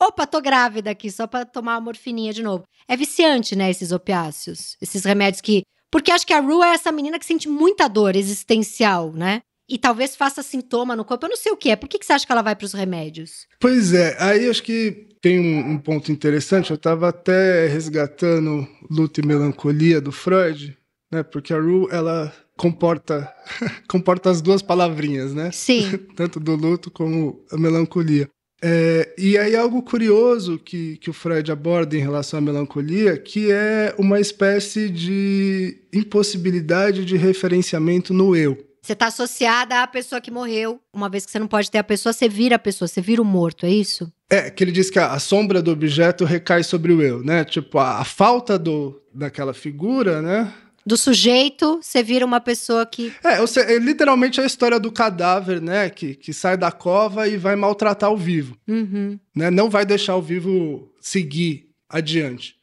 Opa, 0.00 0.26
tô 0.26 0.40
grávida 0.40 0.90
aqui, 0.90 1.10
só 1.10 1.26
pra 1.26 1.44
tomar 1.44 1.76
a 1.76 1.80
morfininha 1.80 2.32
de 2.32 2.42
novo. 2.42 2.64
É 2.86 2.96
viciante, 2.96 3.56
né, 3.56 3.70
esses 3.70 3.92
opiáceos. 3.92 4.76
Esses 4.80 5.04
remédios 5.04 5.40
que 5.40 5.62
porque 5.94 6.10
acho 6.10 6.26
que 6.26 6.32
a 6.32 6.40
Rue 6.40 6.64
é 6.64 6.74
essa 6.74 6.90
menina 6.90 7.20
que 7.20 7.24
sente 7.24 7.48
muita 7.48 7.86
dor 7.86 8.16
existencial, 8.16 9.12
né? 9.12 9.42
E 9.68 9.78
talvez 9.78 10.16
faça 10.16 10.42
sintoma 10.42 10.96
no 10.96 11.04
corpo. 11.04 11.24
Eu 11.24 11.30
não 11.30 11.36
sei 11.36 11.52
o 11.52 11.56
que 11.56 11.70
é. 11.70 11.76
Por 11.76 11.88
que, 11.88 12.00
que 12.00 12.04
você 12.04 12.14
acha 12.14 12.26
que 12.26 12.32
ela 12.32 12.42
vai 12.42 12.56
para 12.56 12.64
os 12.64 12.72
remédios? 12.72 13.46
Pois 13.60 13.94
é, 13.94 14.16
aí 14.18 14.50
acho 14.50 14.60
que 14.64 15.06
tem 15.22 15.38
um, 15.38 15.70
um 15.70 15.78
ponto 15.78 16.10
interessante. 16.10 16.72
Eu 16.72 16.74
estava 16.74 17.10
até 17.10 17.68
resgatando 17.68 18.66
Luto 18.90 19.20
e 19.20 19.24
Melancolia 19.24 20.00
do 20.00 20.10
Freud, 20.10 20.76
né? 21.12 21.22
Porque 21.22 21.54
a 21.54 21.60
Rue, 21.60 21.86
ela 21.92 22.32
comporta 22.56 23.32
comporta 23.88 24.30
as 24.30 24.42
duas 24.42 24.62
palavrinhas, 24.62 25.32
né? 25.32 25.52
Sim. 25.52 25.96
Tanto 26.16 26.40
do 26.40 26.56
luto 26.56 26.90
como 26.90 27.44
a 27.52 27.56
melancolia. 27.56 28.28
É, 28.66 29.14
e 29.18 29.36
aí 29.36 29.54
algo 29.54 29.82
curioso 29.82 30.58
que, 30.58 30.96
que 30.96 31.10
o 31.10 31.12
Freud 31.12 31.52
aborda 31.52 31.94
em 31.94 32.00
relação 32.00 32.38
à 32.38 32.40
melancolia, 32.40 33.18
que 33.18 33.52
é 33.52 33.94
uma 33.98 34.18
espécie 34.18 34.88
de 34.88 35.76
impossibilidade 35.92 37.04
de 37.04 37.14
referenciamento 37.14 38.14
no 38.14 38.34
eu. 38.34 38.56
Você 38.80 38.94
está 38.94 39.08
associada 39.08 39.82
à 39.82 39.86
pessoa 39.86 40.18
que 40.18 40.30
morreu. 40.30 40.80
Uma 40.94 41.10
vez 41.10 41.26
que 41.26 41.32
você 41.32 41.38
não 41.38 41.46
pode 41.46 41.70
ter 41.70 41.76
a 41.76 41.84
pessoa, 41.84 42.12
você 42.12 42.26
vira 42.26 42.56
a 42.56 42.58
pessoa, 42.58 42.88
você 42.88 43.02
vira 43.02 43.20
o 43.20 43.24
morto, 43.24 43.66
é 43.66 43.70
isso? 43.70 44.10
É, 44.30 44.48
que 44.48 44.64
ele 44.64 44.72
diz 44.72 44.88
que 44.88 44.98
a, 44.98 45.12
a 45.12 45.18
sombra 45.18 45.60
do 45.60 45.70
objeto 45.70 46.24
recai 46.24 46.62
sobre 46.62 46.90
o 46.90 47.02
eu, 47.02 47.22
né? 47.22 47.44
Tipo, 47.44 47.78
a, 47.78 47.98
a 47.98 48.04
falta 48.04 48.58
do, 48.58 48.98
daquela 49.12 49.52
figura, 49.52 50.22
né? 50.22 50.50
Do 50.86 50.96
sujeito, 50.96 51.80
você 51.82 52.02
vira 52.02 52.24
uma 52.24 52.40
pessoa 52.40 52.84
que. 52.84 53.12
É, 53.22 53.38
você, 53.38 53.60
é 53.60 53.78
literalmente 53.78 54.40
a 54.40 54.46
história 54.46 54.78
do 54.78 54.92
cadáver, 54.92 55.60
né? 55.60 55.88
Que, 55.88 56.14
que 56.14 56.32
sai 56.32 56.56
da 56.56 56.70
cova 56.70 57.26
e 57.28 57.36
vai 57.36 57.56
maltratar 57.56 58.12
o 58.12 58.16
vivo. 58.16 58.56
Uhum. 58.68 59.18
Né? 59.34 59.50
Não 59.50 59.70
vai 59.70 59.84
deixar 59.86 60.16
o 60.16 60.22
vivo 60.22 60.92
seguir 61.00 61.70
adiante. 61.88 62.56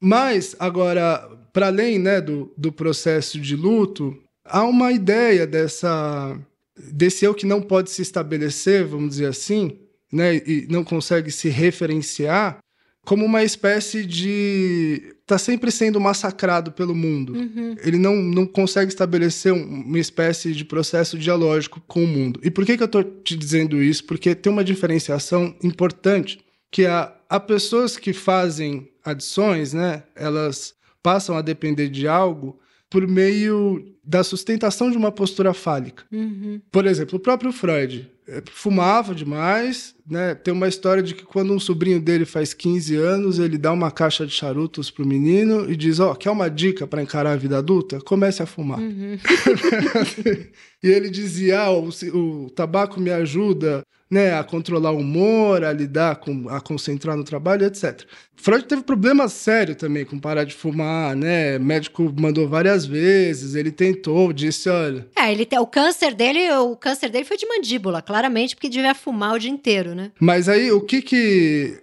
Mas, 0.00 0.54
agora, 0.58 1.18
para 1.52 1.66
além 1.66 1.98
né, 1.98 2.20
do, 2.20 2.52
do 2.56 2.70
processo 2.70 3.40
de 3.40 3.56
luto, 3.56 4.16
há 4.44 4.64
uma 4.64 4.92
ideia 4.92 5.46
dessa 5.46 6.38
desse 6.76 7.24
eu 7.24 7.34
que 7.34 7.46
não 7.46 7.62
pode 7.62 7.90
se 7.90 8.02
estabelecer, 8.02 8.84
vamos 8.84 9.10
dizer 9.10 9.26
assim, 9.26 9.78
né, 10.12 10.36
e 10.36 10.66
não 10.68 10.84
consegue 10.84 11.30
se 11.30 11.48
referenciar, 11.48 12.58
como 13.04 13.24
uma 13.24 13.42
espécie 13.42 14.04
de. 14.04 15.15
Está 15.26 15.36
sempre 15.36 15.72
sendo 15.72 16.00
massacrado 16.00 16.70
pelo 16.70 16.94
mundo. 16.94 17.32
Uhum. 17.34 17.74
Ele 17.82 17.98
não, 17.98 18.14
não 18.14 18.46
consegue 18.46 18.92
estabelecer 18.92 19.52
uma 19.52 19.98
espécie 19.98 20.52
de 20.52 20.64
processo 20.64 21.18
dialógico 21.18 21.82
com 21.86 22.04
o 22.04 22.06
mundo. 22.06 22.38
E 22.44 22.50
por 22.50 22.64
que, 22.64 22.76
que 22.76 22.82
eu 22.82 22.86
estou 22.86 23.02
te 23.02 23.36
dizendo 23.36 23.82
isso? 23.82 24.04
Porque 24.04 24.36
tem 24.36 24.52
uma 24.52 24.62
diferenciação 24.62 25.54
importante, 25.64 26.38
que 26.70 26.86
há, 26.86 27.12
há 27.28 27.40
pessoas 27.40 27.96
que 27.96 28.12
fazem 28.12 28.88
adições, 29.04 29.72
né? 29.72 30.04
elas 30.14 30.74
passam 31.02 31.36
a 31.36 31.42
depender 31.42 31.88
de 31.88 32.06
algo 32.06 32.60
por 32.88 33.06
meio 33.06 33.84
da 34.04 34.22
sustentação 34.22 34.92
de 34.92 34.96
uma 34.96 35.10
postura 35.10 35.52
fálica. 35.52 36.04
Uhum. 36.12 36.60
Por 36.70 36.86
exemplo, 36.86 37.16
o 37.16 37.20
próprio 37.20 37.50
Freud 37.50 38.08
eh, 38.28 38.42
fumava 38.52 39.12
demais, 39.12 39.95
né? 40.08 40.34
Tem 40.34 40.54
uma 40.54 40.68
história 40.68 41.02
de 41.02 41.14
que 41.14 41.24
quando 41.24 41.52
um 41.52 41.58
sobrinho 41.58 42.00
dele 42.00 42.24
faz 42.24 42.54
15 42.54 42.94
anos, 42.96 43.38
ele 43.38 43.58
dá 43.58 43.72
uma 43.72 43.90
caixa 43.90 44.26
de 44.26 44.32
charutos 44.32 44.90
pro 44.90 45.06
menino 45.06 45.70
e 45.70 45.76
diz: 45.76 45.98
Ó, 45.98 46.12
oh, 46.12 46.14
quer 46.14 46.30
uma 46.30 46.48
dica 46.48 46.86
para 46.86 47.02
encarar 47.02 47.32
a 47.32 47.36
vida 47.36 47.58
adulta? 47.58 48.00
Comece 48.00 48.42
a 48.42 48.46
fumar. 48.46 48.78
Uhum. 48.78 49.18
e 50.82 50.88
ele 50.88 51.10
dizia: 51.10 51.62
ah, 51.62 51.70
o, 51.72 51.88
o 52.14 52.50
tabaco 52.50 53.00
me 53.00 53.10
ajuda 53.10 53.82
né, 54.10 54.38
a 54.38 54.44
controlar 54.44 54.92
o 54.92 54.98
humor, 54.98 55.64
a 55.64 55.72
lidar 55.72 56.16
com, 56.16 56.48
a 56.48 56.60
concentrar 56.60 57.16
no 57.16 57.24
trabalho, 57.24 57.66
etc. 57.66 58.04
Freud 58.36 58.64
teve 58.64 58.82
problema 58.82 59.28
sério 59.28 59.74
também 59.74 60.04
com 60.04 60.18
parar 60.18 60.44
de 60.44 60.54
fumar, 60.54 61.16
né? 61.16 61.56
O 61.56 61.60
médico 61.60 62.14
mandou 62.16 62.46
várias 62.46 62.86
vezes, 62.86 63.54
ele 63.54 63.72
tentou, 63.72 64.32
disse, 64.32 64.68
olha. 64.68 65.08
É, 65.16 65.32
ele 65.32 65.44
tem, 65.44 65.58
o 65.58 65.66
câncer 65.66 66.14
dele, 66.14 66.52
o 66.52 66.76
câncer 66.76 67.08
dele 67.08 67.24
foi 67.24 67.36
de 67.36 67.46
mandíbula, 67.48 68.00
claramente, 68.00 68.54
porque 68.54 68.68
devia 68.68 68.94
fumar 68.94 69.34
o 69.34 69.38
dia 69.38 69.50
inteiro, 69.50 69.94
né? 69.96 70.12
Mas 70.20 70.48
aí 70.48 70.70
o 70.70 70.80
que 70.80 71.02
que 71.02 71.80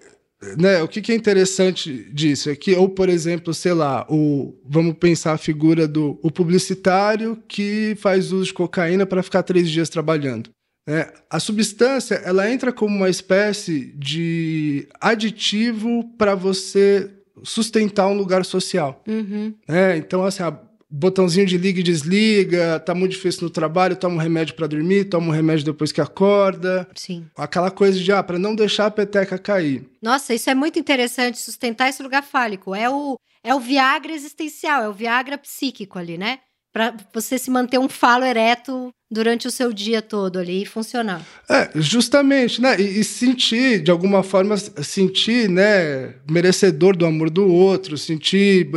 né, 0.57 0.81
o 0.81 0.87
que, 0.87 1.01
que, 1.01 1.11
é 1.11 1.15
interessante 1.15 2.09
disso 2.11 2.49
é 2.49 2.55
que, 2.55 2.75
ou 2.75 2.89
por 2.89 3.07
exemplo, 3.07 3.53
sei 3.53 3.73
lá, 3.73 4.05
o, 4.09 4.53
vamos 4.65 4.95
pensar 4.95 5.33
a 5.33 5.37
figura 5.37 5.87
do 5.87 6.19
o 6.21 6.29
publicitário 6.29 7.41
que 7.47 7.95
faz 7.99 8.31
uso 8.31 8.45
de 8.45 8.53
cocaína 8.53 9.05
para 9.05 9.23
ficar 9.23 9.43
três 9.43 9.69
dias 9.69 9.89
trabalhando. 9.89 10.49
É, 10.87 11.13
a 11.29 11.39
substância 11.39 12.15
ela 12.15 12.49
entra 12.51 12.73
como 12.73 12.95
uma 12.95 13.09
espécie 13.09 13.93
de 13.95 14.85
aditivo 14.99 16.03
para 16.17 16.35
você 16.35 17.09
sustentar 17.41 18.07
um 18.07 18.17
lugar 18.17 18.43
social. 18.43 19.01
Uhum. 19.07 19.53
É, 19.67 19.95
então, 19.95 20.25
assim, 20.25 20.43
a 20.43 20.51
botãozinho 20.95 21.47
de 21.47 21.57
liga 21.57 21.79
e 21.79 21.83
desliga, 21.83 22.79
tá 22.79 22.93
muito 22.93 23.13
difícil 23.13 23.43
no 23.43 23.49
trabalho, 23.49 23.95
toma 23.95 24.15
um 24.15 24.19
remédio 24.19 24.53
para 24.53 24.67
dormir, 24.67 25.05
toma 25.05 25.27
um 25.27 25.31
remédio 25.31 25.65
depois 25.65 25.91
que 25.91 25.99
acorda. 25.99 26.87
Sim. 26.93 27.25
Aquela 27.35 27.71
coisa 27.71 27.99
de, 27.99 28.11
ah, 28.11 28.21
para 28.21 28.37
não 28.37 28.53
deixar 28.53 28.85
a 28.85 28.91
peteca 28.91 29.39
cair. 29.39 29.83
Nossa, 29.99 30.35
isso 30.35 30.51
é 30.51 30.53
muito 30.53 30.77
interessante, 30.77 31.39
sustentar 31.39 31.89
esse 31.89 32.03
lugar 32.03 32.21
fálico. 32.21 32.75
É 32.75 32.87
o, 32.87 33.17
é 33.43 33.55
o 33.55 33.59
Viagra 33.59 34.13
existencial, 34.13 34.83
é 34.83 34.89
o 34.89 34.93
Viagra 34.93 35.35
psíquico 35.35 35.97
ali, 35.97 36.15
né? 36.15 36.39
Para 36.71 36.95
você 37.11 37.39
se 37.39 37.49
manter 37.49 37.79
um 37.79 37.89
falo 37.89 38.23
ereto 38.23 38.91
durante 39.09 39.47
o 39.47 39.51
seu 39.51 39.71
dia 39.71 40.01
todo 40.01 40.37
ali 40.39 40.63
e 40.63 40.65
funcionar. 40.65 41.23
É, 41.49 41.69
justamente, 41.75 42.61
né? 42.61 42.79
E, 42.79 42.99
e, 42.99 43.03
sentir, 43.03 43.81
de 43.81 43.91
alguma 43.91 44.23
forma, 44.23 44.57
sentir, 44.57 45.47
né, 45.49 46.15
merecedor 46.29 46.95
do 46.95 47.05
amor 47.05 47.29
do 47.29 47.47
outro, 47.47 47.95
sentir 47.95 48.67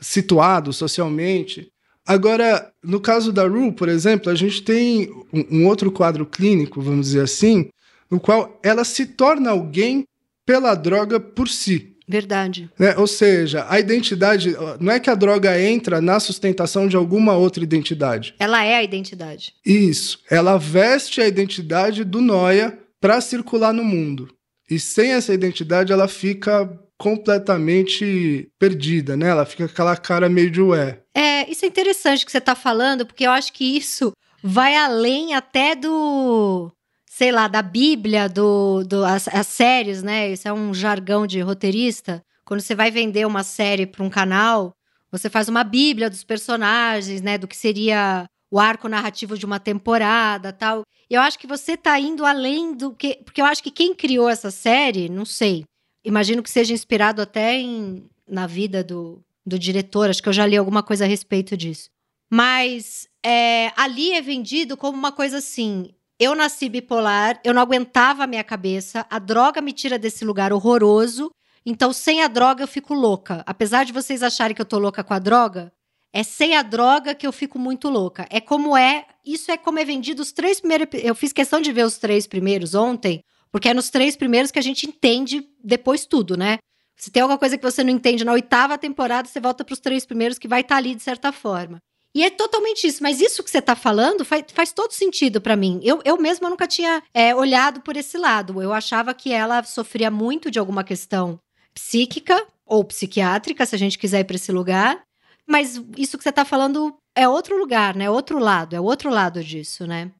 situado 0.00 0.72
socialmente. 0.72 1.70
Agora, 2.06 2.72
no 2.82 3.00
caso 3.00 3.32
da 3.32 3.46
Ru, 3.46 3.72
por 3.72 3.88
exemplo, 3.88 4.30
a 4.30 4.34
gente 4.34 4.62
tem 4.62 5.10
um, 5.32 5.58
um 5.58 5.66
outro 5.66 5.92
quadro 5.92 6.26
clínico, 6.26 6.80
vamos 6.80 7.06
dizer 7.06 7.22
assim, 7.22 7.68
no 8.10 8.18
qual 8.18 8.58
ela 8.62 8.84
se 8.84 9.06
torna 9.06 9.50
alguém 9.50 10.04
pela 10.44 10.74
droga 10.74 11.20
por 11.20 11.48
si. 11.48 11.96
Verdade. 12.08 12.68
Né? 12.76 12.96
Ou 12.96 13.06
seja, 13.06 13.64
a 13.68 13.78
identidade. 13.78 14.56
Não 14.80 14.92
é 14.92 14.98
que 14.98 15.08
a 15.08 15.14
droga 15.14 15.62
entra 15.62 16.00
na 16.00 16.18
sustentação 16.18 16.88
de 16.88 16.96
alguma 16.96 17.36
outra 17.36 17.62
identidade. 17.62 18.34
Ela 18.36 18.64
é 18.64 18.74
a 18.74 18.82
identidade. 18.82 19.54
Isso. 19.64 20.18
Ela 20.28 20.58
veste 20.58 21.20
a 21.20 21.28
identidade 21.28 22.02
do 22.02 22.20
Noia 22.20 22.76
para 23.00 23.20
circular 23.20 23.72
no 23.72 23.84
mundo. 23.84 24.28
E 24.68 24.80
sem 24.80 25.12
essa 25.12 25.32
identidade, 25.32 25.92
ela 25.92 26.08
fica 26.08 26.68
completamente 27.00 28.52
perdida, 28.58 29.16
né? 29.16 29.28
Ela 29.28 29.46
fica 29.46 29.64
aquela 29.64 29.96
cara 29.96 30.28
meio 30.28 30.50
de 30.50 30.60
ué. 30.60 31.00
É, 31.14 31.50
isso 31.50 31.64
é 31.64 31.68
interessante 31.68 32.26
que 32.26 32.30
você 32.30 32.36
está 32.36 32.54
falando, 32.54 33.06
porque 33.06 33.26
eu 33.26 33.30
acho 33.30 33.54
que 33.54 33.64
isso 33.74 34.12
vai 34.44 34.76
além 34.76 35.34
até 35.34 35.74
do 35.74 36.70
sei 37.10 37.32
lá, 37.32 37.48
da 37.48 37.62
Bíblia, 37.62 38.28
do, 38.28 38.84
do 38.84 39.04
as, 39.04 39.28
as, 39.28 39.46
séries, 39.46 40.02
né? 40.02 40.30
Isso 40.30 40.46
é 40.46 40.52
um 40.52 40.72
jargão 40.72 41.26
de 41.26 41.40
roteirista. 41.40 42.22
Quando 42.44 42.60
você 42.60 42.74
vai 42.74 42.90
vender 42.90 43.26
uma 43.26 43.42
série 43.42 43.86
para 43.86 44.04
um 44.04 44.10
canal, 44.10 44.72
você 45.10 45.28
faz 45.28 45.48
uma 45.48 45.64
Bíblia 45.64 46.08
dos 46.08 46.22
personagens, 46.22 47.20
né? 47.22 47.38
Do 47.38 47.48
que 47.48 47.56
seria 47.56 48.26
o 48.50 48.58
arco 48.58 48.88
narrativo 48.88 49.38
de 49.38 49.46
uma 49.46 49.58
temporada, 49.58 50.52
tal. 50.52 50.82
Eu 51.08 51.20
acho 51.22 51.38
que 51.38 51.46
você 51.46 51.76
tá 51.76 51.98
indo 51.98 52.24
além 52.26 52.74
do 52.74 52.92
que, 52.92 53.20
porque 53.24 53.40
eu 53.40 53.46
acho 53.46 53.62
que 53.62 53.70
quem 53.70 53.94
criou 53.94 54.28
essa 54.28 54.50
série, 54.50 55.08
não 55.08 55.24
sei. 55.24 55.64
Imagino 56.04 56.42
que 56.42 56.50
seja 56.50 56.72
inspirado 56.72 57.20
até 57.20 57.58
em, 57.58 58.08
na 58.26 58.46
vida 58.46 58.82
do, 58.82 59.22
do 59.44 59.58
diretor. 59.58 60.08
Acho 60.08 60.22
que 60.22 60.28
eu 60.28 60.32
já 60.32 60.46
li 60.46 60.56
alguma 60.56 60.82
coisa 60.82 61.04
a 61.04 61.08
respeito 61.08 61.56
disso. 61.56 61.90
Mas 62.30 63.08
é, 63.24 63.72
ali 63.76 64.12
é 64.12 64.20
vendido 64.20 64.76
como 64.76 64.96
uma 64.96 65.12
coisa 65.12 65.38
assim: 65.38 65.90
eu 66.18 66.34
nasci 66.34 66.68
bipolar, 66.68 67.40
eu 67.44 67.52
não 67.52 67.62
aguentava 67.62 68.24
a 68.24 68.26
minha 68.26 68.44
cabeça, 68.44 69.06
a 69.10 69.18
droga 69.18 69.60
me 69.60 69.72
tira 69.72 69.98
desse 69.98 70.24
lugar 70.24 70.52
horroroso. 70.52 71.30
Então, 71.64 71.92
sem 71.92 72.22
a 72.22 72.28
droga, 72.28 72.62
eu 72.62 72.68
fico 72.68 72.94
louca. 72.94 73.42
Apesar 73.46 73.84
de 73.84 73.92
vocês 73.92 74.22
acharem 74.22 74.54
que 74.54 74.62
eu 74.62 74.66
tô 74.66 74.78
louca 74.78 75.04
com 75.04 75.12
a 75.12 75.18
droga, 75.18 75.70
é 76.12 76.22
sem 76.22 76.56
a 76.56 76.62
droga 76.62 77.14
que 77.14 77.26
eu 77.26 77.32
fico 77.32 77.58
muito 77.58 77.88
louca. 77.88 78.26
É 78.30 78.40
como 78.40 78.76
é. 78.76 79.06
Isso 79.24 79.50
é 79.50 79.56
como 79.56 79.78
é 79.78 79.84
vendido 79.84 80.22
os 80.22 80.32
três 80.32 80.60
primeiros. 80.60 80.88
Eu 80.94 81.14
fiz 81.14 81.32
questão 81.32 81.60
de 81.60 81.72
ver 81.72 81.84
os 81.84 81.98
três 81.98 82.26
primeiros 82.26 82.74
ontem, 82.74 83.22
porque 83.52 83.68
é 83.68 83.74
nos 83.74 83.90
três 83.90 84.16
primeiros 84.16 84.50
que 84.50 84.58
a 84.58 84.62
gente 84.62 84.86
entende 84.86 85.46
depois 85.62 86.06
tudo, 86.06 86.36
né? 86.36 86.58
Se 86.96 87.10
tem 87.10 87.22
alguma 87.22 87.38
coisa 87.38 87.56
que 87.56 87.64
você 87.64 87.82
não 87.82 87.90
entende 87.90 88.24
na 88.24 88.32
oitava 88.32 88.76
temporada, 88.76 89.26
você 89.26 89.40
volta 89.40 89.64
para 89.64 89.72
os 89.72 89.80
três 89.80 90.04
primeiros 90.04 90.38
que 90.38 90.46
vai 90.46 90.60
estar 90.60 90.74
tá 90.74 90.78
ali 90.78 90.94
de 90.94 91.02
certa 91.02 91.32
forma. 91.32 91.78
E 92.14 92.24
é 92.24 92.30
totalmente 92.30 92.86
isso. 92.86 93.02
Mas 93.02 93.20
isso 93.20 93.42
que 93.42 93.50
você 93.50 93.58
está 93.58 93.74
falando 93.74 94.24
faz, 94.24 94.44
faz, 94.52 94.72
todo 94.72 94.92
sentido 94.92 95.40
para 95.40 95.56
mim. 95.56 95.80
Eu, 95.82 96.00
eu 96.04 96.18
mesma 96.18 96.50
nunca 96.50 96.66
tinha 96.66 97.02
é, 97.14 97.34
olhado 97.34 97.80
por 97.80 97.96
esse 97.96 98.18
lado. 98.18 98.60
Eu 98.60 98.72
achava 98.72 99.14
que 99.14 99.32
ela 99.32 99.62
sofria 99.62 100.10
muito 100.10 100.50
de 100.50 100.58
alguma 100.58 100.84
questão 100.84 101.38
psíquica 101.72 102.46
ou 102.66 102.84
psiquiátrica, 102.84 103.64
se 103.64 103.74
a 103.74 103.78
gente 103.78 103.98
quiser 103.98 104.20
ir 104.20 104.24
para 104.24 104.36
esse 104.36 104.52
lugar. 104.52 105.00
Mas 105.46 105.80
isso 105.96 106.18
que 106.18 106.22
você 106.22 106.30
está 106.30 106.44
falando 106.44 106.94
é 107.16 107.28
outro 107.28 107.58
lugar, 107.58 107.96
né? 107.96 108.10
Outro 108.10 108.38
lado, 108.38 108.76
é 108.76 108.80
outro 108.80 109.10
lado 109.10 109.42
disso, 109.42 109.86
né? 109.86 110.10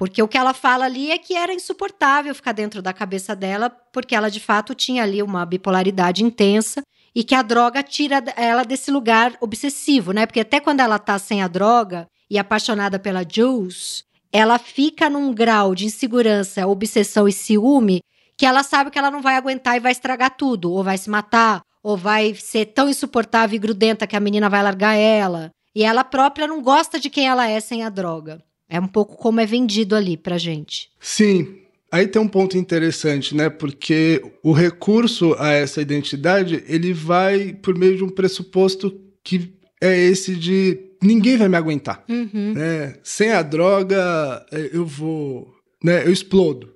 Porque 0.00 0.22
o 0.22 0.26
que 0.26 0.38
ela 0.38 0.54
fala 0.54 0.86
ali 0.86 1.10
é 1.10 1.18
que 1.18 1.36
era 1.36 1.52
insuportável 1.52 2.34
ficar 2.34 2.52
dentro 2.52 2.80
da 2.80 2.90
cabeça 2.90 3.36
dela, 3.36 3.68
porque 3.68 4.14
ela 4.14 4.30
de 4.30 4.40
fato 4.40 4.74
tinha 4.74 5.02
ali 5.02 5.22
uma 5.22 5.44
bipolaridade 5.44 6.24
intensa 6.24 6.80
e 7.14 7.22
que 7.22 7.34
a 7.34 7.42
droga 7.42 7.82
tira 7.82 8.24
ela 8.34 8.64
desse 8.64 8.90
lugar 8.90 9.36
obsessivo, 9.42 10.12
né? 10.12 10.24
Porque 10.24 10.40
até 10.40 10.58
quando 10.58 10.80
ela 10.80 10.98
tá 10.98 11.18
sem 11.18 11.42
a 11.42 11.48
droga 11.48 12.06
e 12.30 12.38
apaixonada 12.38 12.98
pela 12.98 13.26
Jules, 13.30 14.02
ela 14.32 14.58
fica 14.58 15.10
num 15.10 15.34
grau 15.34 15.74
de 15.74 15.84
insegurança, 15.84 16.66
obsessão 16.66 17.28
e 17.28 17.32
ciúme 17.32 18.00
que 18.38 18.46
ela 18.46 18.62
sabe 18.62 18.90
que 18.90 18.98
ela 18.98 19.10
não 19.10 19.20
vai 19.20 19.36
aguentar 19.36 19.76
e 19.76 19.80
vai 19.80 19.92
estragar 19.92 20.34
tudo, 20.34 20.72
ou 20.72 20.82
vai 20.82 20.96
se 20.96 21.10
matar, 21.10 21.60
ou 21.82 21.94
vai 21.94 22.34
ser 22.34 22.64
tão 22.72 22.88
insuportável 22.88 23.54
e 23.54 23.58
grudenta 23.58 24.06
que 24.06 24.16
a 24.16 24.20
menina 24.20 24.48
vai 24.48 24.62
largar 24.62 24.94
ela. 24.94 25.50
E 25.74 25.84
ela 25.84 26.04
própria 26.04 26.46
não 26.46 26.62
gosta 26.62 26.98
de 26.98 27.10
quem 27.10 27.28
ela 27.28 27.46
é 27.46 27.60
sem 27.60 27.84
a 27.84 27.90
droga. 27.90 28.42
É 28.70 28.78
um 28.78 28.86
pouco 28.86 29.16
como 29.16 29.40
é 29.40 29.46
vendido 29.46 29.96
ali 29.96 30.16
pra 30.16 30.38
gente. 30.38 30.88
Sim. 31.00 31.56
Aí 31.92 32.06
tem 32.06 32.22
um 32.22 32.28
ponto 32.28 32.56
interessante, 32.56 33.34
né? 33.34 33.50
Porque 33.50 34.22
o 34.44 34.52
recurso 34.52 35.34
a 35.38 35.50
essa 35.50 35.82
identidade, 35.82 36.62
ele 36.68 36.92
vai 36.92 37.52
por 37.52 37.76
meio 37.76 37.96
de 37.96 38.04
um 38.04 38.08
pressuposto 38.08 38.96
que 39.24 39.52
é 39.80 39.98
esse 39.98 40.36
de 40.36 40.78
ninguém 41.02 41.36
vai 41.36 41.48
me 41.48 41.56
aguentar. 41.56 42.04
Uhum. 42.08 42.54
Né? 42.54 42.94
Sem 43.02 43.32
a 43.32 43.42
droga, 43.42 44.46
é, 44.52 44.70
eu 44.72 44.86
vou. 44.86 45.52
Né? 45.82 46.06
Eu 46.06 46.12
explodo. 46.12 46.72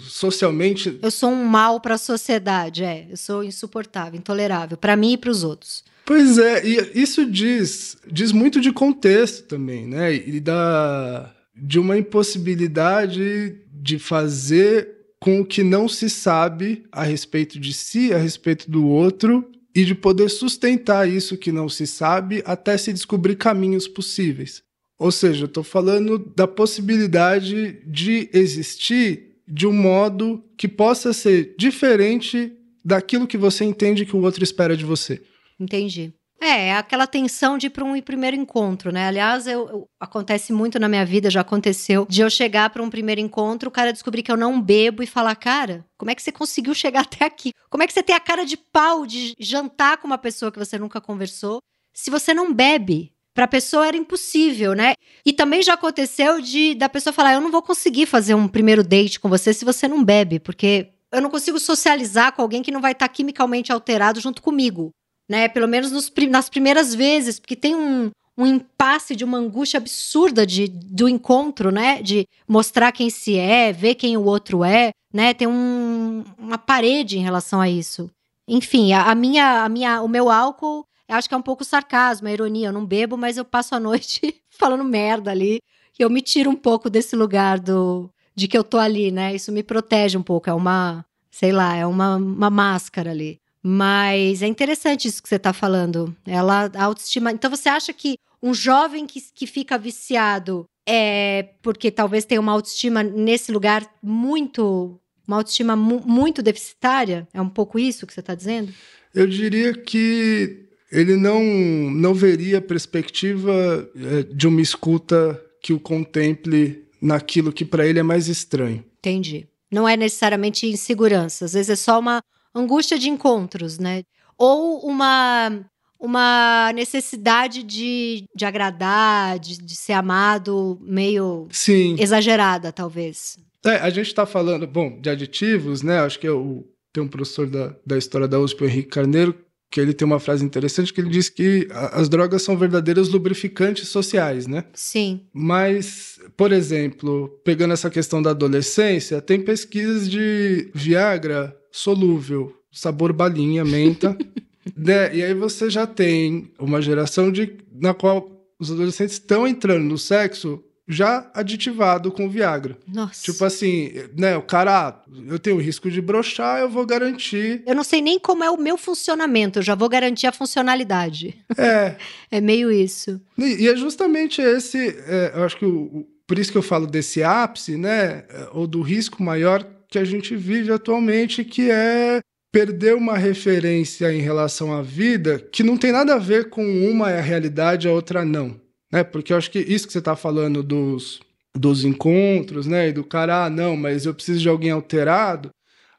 Socialmente. 0.00 0.98
Eu 1.00 1.10
sou 1.12 1.30
um 1.30 1.44
mal 1.44 1.80
para 1.80 1.94
a 1.94 1.98
sociedade, 1.98 2.82
é. 2.82 3.06
Eu 3.08 3.16
sou 3.16 3.44
insuportável, 3.44 4.18
intolerável, 4.18 4.76
para 4.76 4.96
mim 4.96 5.12
e 5.12 5.16
para 5.16 5.30
os 5.30 5.44
outros. 5.44 5.84
Pois 6.04 6.38
é, 6.38 6.64
e 6.64 7.02
isso 7.02 7.26
diz, 7.26 7.96
diz 8.10 8.30
muito 8.30 8.60
de 8.60 8.72
contexto 8.72 9.44
também, 9.44 9.86
né? 9.86 10.14
E 10.14 10.40
da, 10.40 11.32
de 11.56 11.78
uma 11.78 11.96
impossibilidade 11.96 13.56
de 13.72 13.98
fazer 13.98 14.96
com 15.18 15.40
o 15.40 15.44
que 15.44 15.62
não 15.62 15.88
se 15.88 16.10
sabe 16.10 16.84
a 16.92 17.02
respeito 17.02 17.58
de 17.58 17.72
si, 17.72 18.12
a 18.12 18.18
respeito 18.18 18.70
do 18.70 18.86
outro, 18.86 19.50
e 19.74 19.84
de 19.84 19.94
poder 19.94 20.30
sustentar 20.30 21.08
isso 21.08 21.36
que 21.36 21.52
não 21.52 21.68
se 21.68 21.86
sabe 21.86 22.42
até 22.46 22.78
se 22.78 22.92
descobrir 22.92 23.36
caminhos 23.36 23.86
possíveis. 23.86 24.62
Ou 24.98 25.12
seja, 25.12 25.44
eu 25.44 25.46
estou 25.46 25.62
falando 25.62 26.18
da 26.34 26.48
possibilidade 26.48 27.82
de 27.86 28.30
existir 28.32 29.36
de 29.46 29.66
um 29.66 29.72
modo 29.72 30.42
que 30.56 30.66
possa 30.66 31.12
ser 31.12 31.54
diferente 31.58 32.52
daquilo 32.82 33.26
que 33.26 33.36
você 33.36 33.64
entende 33.64 34.06
que 34.06 34.16
o 34.16 34.22
outro 34.22 34.42
espera 34.42 34.76
de 34.76 34.84
você. 34.84 35.20
Entendi. 35.60 36.14
É, 36.40 36.68
é 36.68 36.76
aquela 36.76 37.06
tensão 37.06 37.56
de 37.56 37.68
ir 37.68 37.70
para 37.70 37.84
um 37.84 38.00
primeiro 38.00 38.36
encontro, 38.36 38.92
né? 38.92 39.08
Aliás, 39.08 39.46
eu, 39.46 39.68
eu, 39.68 39.88
acontece 39.98 40.52
muito 40.52 40.78
na 40.78 40.88
minha 40.88 41.04
vida, 41.04 41.30
já 41.30 41.40
aconteceu, 41.40 42.06
de 42.08 42.20
eu 42.20 42.28
chegar 42.28 42.68
para 42.70 42.82
um 42.82 42.90
primeiro 42.90 43.20
encontro, 43.20 43.68
o 43.68 43.72
cara 43.72 43.92
descobrir 43.92 44.22
que 44.22 44.30
eu 44.30 44.36
não 44.36 44.60
bebo 44.60 45.02
e 45.02 45.06
falar, 45.06 45.34
cara, 45.36 45.84
como 45.96 46.10
é 46.10 46.14
que 46.14 46.22
você 46.22 46.30
conseguiu 46.30 46.74
chegar 46.74 47.00
até 47.02 47.24
aqui? 47.24 47.52
Como 47.70 47.82
é 47.82 47.86
que 47.86 47.92
você 47.92 48.02
tem 48.02 48.14
a 48.14 48.20
cara 48.20 48.44
de 48.44 48.56
pau 48.56 49.06
de 49.06 49.34
jantar 49.38 49.96
com 49.96 50.06
uma 50.06 50.18
pessoa 50.18 50.52
que 50.52 50.58
você 50.58 50.78
nunca 50.78 51.00
conversou 51.00 51.58
se 51.94 52.10
você 52.10 52.34
não 52.34 52.52
bebe? 52.52 53.12
Para 53.34 53.44
a 53.44 53.48
pessoa 53.48 53.86
era 53.86 53.96
impossível, 53.96 54.74
né? 54.74 54.94
E 55.24 55.32
também 55.32 55.62
já 55.62 55.74
aconteceu 55.74 56.40
de 56.40 56.74
da 56.74 56.88
pessoa 56.88 57.12
falar, 57.12 57.34
eu 57.34 57.40
não 57.40 57.50
vou 57.50 57.62
conseguir 57.62 58.06
fazer 58.06 58.34
um 58.34 58.48
primeiro 58.48 58.82
date 58.82 59.20
com 59.20 59.28
você 59.28 59.52
se 59.52 59.64
você 59.64 59.88
não 59.88 60.02
bebe, 60.02 60.38
porque 60.38 60.90
eu 61.12 61.20
não 61.20 61.30
consigo 61.30 61.58
socializar 61.58 62.32
com 62.32 62.42
alguém 62.42 62.62
que 62.62 62.70
não 62.70 62.80
vai 62.80 62.92
estar 62.92 63.08
tá 63.08 63.12
quimicamente 63.12 63.72
alterado 63.72 64.20
junto 64.20 64.42
comigo 64.42 64.92
né? 65.28 65.48
Pelo 65.48 65.68
menos 65.68 65.90
nos, 65.90 66.12
nas 66.30 66.48
primeiras 66.48 66.94
vezes, 66.94 67.38
porque 67.38 67.56
tem 67.56 67.74
um, 67.74 68.10
um 68.36 68.46
impasse 68.46 69.16
de 69.16 69.24
uma 69.24 69.38
angústia 69.38 69.78
absurda 69.78 70.46
de, 70.46 70.68
do 70.68 71.08
encontro, 71.08 71.70
né? 71.70 72.02
De 72.02 72.26
mostrar 72.46 72.92
quem 72.92 73.10
se 73.10 73.36
é, 73.36 73.72
ver 73.72 73.94
quem 73.94 74.16
o 74.16 74.24
outro 74.24 74.62
é, 74.62 74.90
né? 75.12 75.32
Tem 75.32 75.48
um, 75.48 76.24
uma 76.38 76.58
parede 76.58 77.18
em 77.18 77.22
relação 77.22 77.60
a 77.60 77.68
isso. 77.68 78.10
Enfim, 78.46 78.92
a, 78.92 79.10
a, 79.10 79.14
minha, 79.14 79.64
a 79.64 79.68
minha, 79.68 80.02
o 80.02 80.08
meu 80.08 80.30
álcool, 80.30 80.86
acho 81.08 81.28
que 81.28 81.34
é 81.34 81.38
um 81.38 81.42
pouco 81.42 81.64
sarcasmo, 81.64 82.28
a 82.28 82.32
ironia. 82.32 82.68
Eu 82.68 82.72
não 82.72 82.84
bebo, 82.84 83.16
mas 83.16 83.36
eu 83.36 83.44
passo 83.44 83.74
a 83.74 83.80
noite 83.80 84.20
falando 84.50 84.84
merda 84.84 85.30
ali. 85.30 85.58
E 85.98 86.02
eu 86.02 86.10
me 86.10 86.20
tiro 86.20 86.50
um 86.50 86.56
pouco 86.56 86.90
desse 86.90 87.16
lugar 87.16 87.58
do 87.58 88.10
de 88.34 88.46
que 88.46 88.56
eu 88.56 88.62
tô 88.62 88.78
ali, 88.78 89.10
né? 89.10 89.34
Isso 89.34 89.50
me 89.50 89.62
protege 89.62 90.18
um 90.18 90.22
pouco. 90.22 90.50
É 90.50 90.52
uma, 90.52 91.04
sei 91.30 91.52
lá, 91.52 91.74
é 91.74 91.86
uma, 91.86 92.16
uma 92.16 92.50
máscara 92.50 93.10
ali. 93.10 93.40
Mas 93.68 94.42
é 94.42 94.46
interessante 94.46 95.08
isso 95.08 95.20
que 95.20 95.28
você 95.28 95.34
está 95.34 95.52
falando. 95.52 96.14
Ela, 96.24 96.70
a 96.72 96.84
autoestima. 96.84 97.32
Então 97.32 97.50
você 97.50 97.68
acha 97.68 97.92
que 97.92 98.16
um 98.40 98.54
jovem 98.54 99.08
que, 99.08 99.20
que 99.34 99.44
fica 99.44 99.76
viciado 99.76 100.66
é 100.88 101.48
porque 101.62 101.90
talvez 101.90 102.24
tenha 102.24 102.40
uma 102.40 102.52
autoestima 102.52 103.02
nesse 103.02 103.50
lugar 103.50 103.84
muito. 104.00 105.00
Uma 105.26 105.38
autoestima 105.38 105.74
mu 105.74 106.00
muito 106.06 106.42
deficitária? 106.42 107.26
É 107.34 107.40
um 107.40 107.48
pouco 107.48 107.76
isso 107.76 108.06
que 108.06 108.14
você 108.14 108.20
está 108.20 108.36
dizendo? 108.36 108.72
Eu 109.12 109.26
diria 109.26 109.74
que 109.74 110.68
ele 110.92 111.16
não, 111.16 111.42
não 111.42 112.14
veria 112.14 112.60
perspectiva 112.60 113.90
é, 113.96 114.22
de 114.32 114.46
uma 114.46 114.60
escuta 114.60 115.42
que 115.60 115.72
o 115.72 115.80
contemple 115.80 116.86
naquilo 117.02 117.52
que 117.52 117.64
para 117.64 117.84
ele 117.84 117.98
é 117.98 118.04
mais 118.04 118.28
estranho. 118.28 118.84
Entendi. 119.00 119.48
Não 119.68 119.88
é 119.88 119.96
necessariamente 119.96 120.68
insegurança, 120.68 121.46
às 121.46 121.54
vezes 121.54 121.70
é 121.70 121.74
só 121.74 121.98
uma 121.98 122.22
angústia 122.56 122.98
de 122.98 123.08
encontros, 123.08 123.78
né? 123.78 124.02
Ou 124.38 124.80
uma 124.80 125.64
uma 125.98 126.72
necessidade 126.74 127.62
de, 127.62 128.24
de 128.34 128.44
agradar, 128.44 129.38
de, 129.38 129.56
de 129.58 129.74
ser 129.74 129.94
amado 129.94 130.78
meio 130.82 131.48
Sim. 131.50 131.96
exagerada, 131.98 132.70
talvez. 132.70 133.38
É, 133.64 133.76
a 133.76 133.88
gente 133.88 134.06
está 134.06 134.26
falando, 134.26 134.66
bom, 134.66 135.00
de 135.00 135.08
aditivos, 135.08 135.82
né? 135.82 135.98
Acho 136.00 136.18
que 136.18 136.28
eu, 136.28 136.68
tem 136.92 137.02
um 137.02 137.08
professor 137.08 137.48
da, 137.48 137.74
da 137.84 137.96
história 137.96 138.28
da 138.28 138.38
USP, 138.38 138.62
o 138.62 138.66
Henrique 138.66 138.90
Carneiro, 138.90 139.34
que 139.70 139.80
ele 139.80 139.92
tem 139.92 140.06
uma 140.06 140.20
frase 140.20 140.44
interessante 140.44 140.92
que 140.92 141.00
ele 141.00 141.10
diz 141.10 141.28
que 141.28 141.66
as 141.70 142.08
drogas 142.08 142.42
são 142.42 142.56
verdadeiros 142.56 143.08
lubrificantes 143.08 143.88
sociais, 143.88 144.46
né? 144.46 144.64
Sim. 144.72 145.22
Mas, 145.32 146.20
por 146.36 146.52
exemplo, 146.52 147.40
pegando 147.42 147.74
essa 147.74 147.90
questão 147.90 148.22
da 148.22 148.30
adolescência, 148.30 149.20
tem 149.20 149.40
pesquisas 149.40 150.08
de 150.08 150.70
Viagra 150.72 151.56
solúvel, 151.76 152.56
sabor 152.72 153.12
balinha, 153.12 153.64
menta. 153.64 154.16
né? 154.74 155.14
E 155.14 155.22
aí 155.22 155.34
você 155.34 155.68
já 155.68 155.86
tem 155.86 156.50
uma 156.58 156.80
geração 156.80 157.30
de, 157.30 157.56
na 157.70 157.92
qual 157.92 158.30
os 158.58 158.70
adolescentes 158.70 159.14
estão 159.14 159.46
entrando 159.46 159.84
no 159.84 159.98
sexo 159.98 160.62
já 160.88 161.28
aditivado 161.34 162.12
com 162.12 162.30
Viagra. 162.30 162.78
Nossa. 162.86 163.22
Tipo 163.22 163.44
assim, 163.44 163.92
né, 164.16 164.36
o 164.36 164.42
cara, 164.42 164.88
ah, 164.88 165.02
eu 165.26 165.38
tenho 165.38 165.58
risco 165.58 165.90
de 165.90 166.00
brochar, 166.00 166.60
eu 166.60 166.70
vou 166.70 166.86
garantir. 166.86 167.62
Eu 167.66 167.74
não 167.74 167.82
sei 167.82 168.00
nem 168.00 168.20
como 168.20 168.44
é 168.44 168.50
o 168.50 168.56
meu 168.56 168.78
funcionamento, 168.78 169.58
eu 169.58 169.62
já 169.62 169.74
vou 169.74 169.88
garantir 169.88 170.28
a 170.28 170.32
funcionalidade. 170.32 171.36
É. 171.58 171.96
é 172.30 172.40
meio 172.40 172.70
isso. 172.70 173.20
E, 173.36 173.64
e 173.64 173.68
é 173.68 173.76
justamente 173.76 174.40
esse, 174.40 174.96
é, 175.06 175.32
eu 175.34 175.44
acho 175.44 175.56
que 175.56 175.66
o, 175.66 176.06
por 176.24 176.38
isso 176.38 176.52
que 176.52 176.58
eu 176.58 176.62
falo 176.62 176.86
desse 176.86 177.22
ápice, 177.22 177.76
né, 177.76 178.24
ou 178.52 178.66
do 178.66 178.80
risco 178.80 179.22
maior 179.22 179.66
que 179.96 180.00
a 180.00 180.04
gente 180.04 180.36
vive 180.36 180.70
atualmente, 180.70 181.42
que 181.42 181.70
é 181.70 182.20
perder 182.52 182.94
uma 182.94 183.16
referência 183.16 184.12
em 184.12 184.20
relação 184.20 184.70
à 184.70 184.82
vida 184.82 185.38
que 185.38 185.62
não 185.62 185.78
tem 185.78 185.90
nada 185.90 186.14
a 186.14 186.18
ver 186.18 186.50
com 186.50 186.62
uma 186.86 187.10
é 187.10 187.18
a 187.18 187.22
realidade, 187.22 187.88
a 187.88 187.92
outra 187.92 188.22
não. 188.22 188.60
Né? 188.92 189.02
Porque 189.02 189.32
eu 189.32 189.38
acho 189.38 189.50
que 189.50 189.58
isso 189.58 189.86
que 189.86 189.92
você 189.94 189.98
está 189.98 190.14
falando 190.14 190.62
dos, 190.62 191.20
dos 191.54 191.82
encontros, 191.82 192.66
né? 192.66 192.88
E 192.88 192.92
do 192.92 193.04
cara, 193.04 193.46
ah, 193.46 193.50
não, 193.50 193.74
mas 193.74 194.04
eu 194.04 194.12
preciso 194.12 194.40
de 194.40 194.48
alguém 194.50 194.70
alterado. 194.70 195.48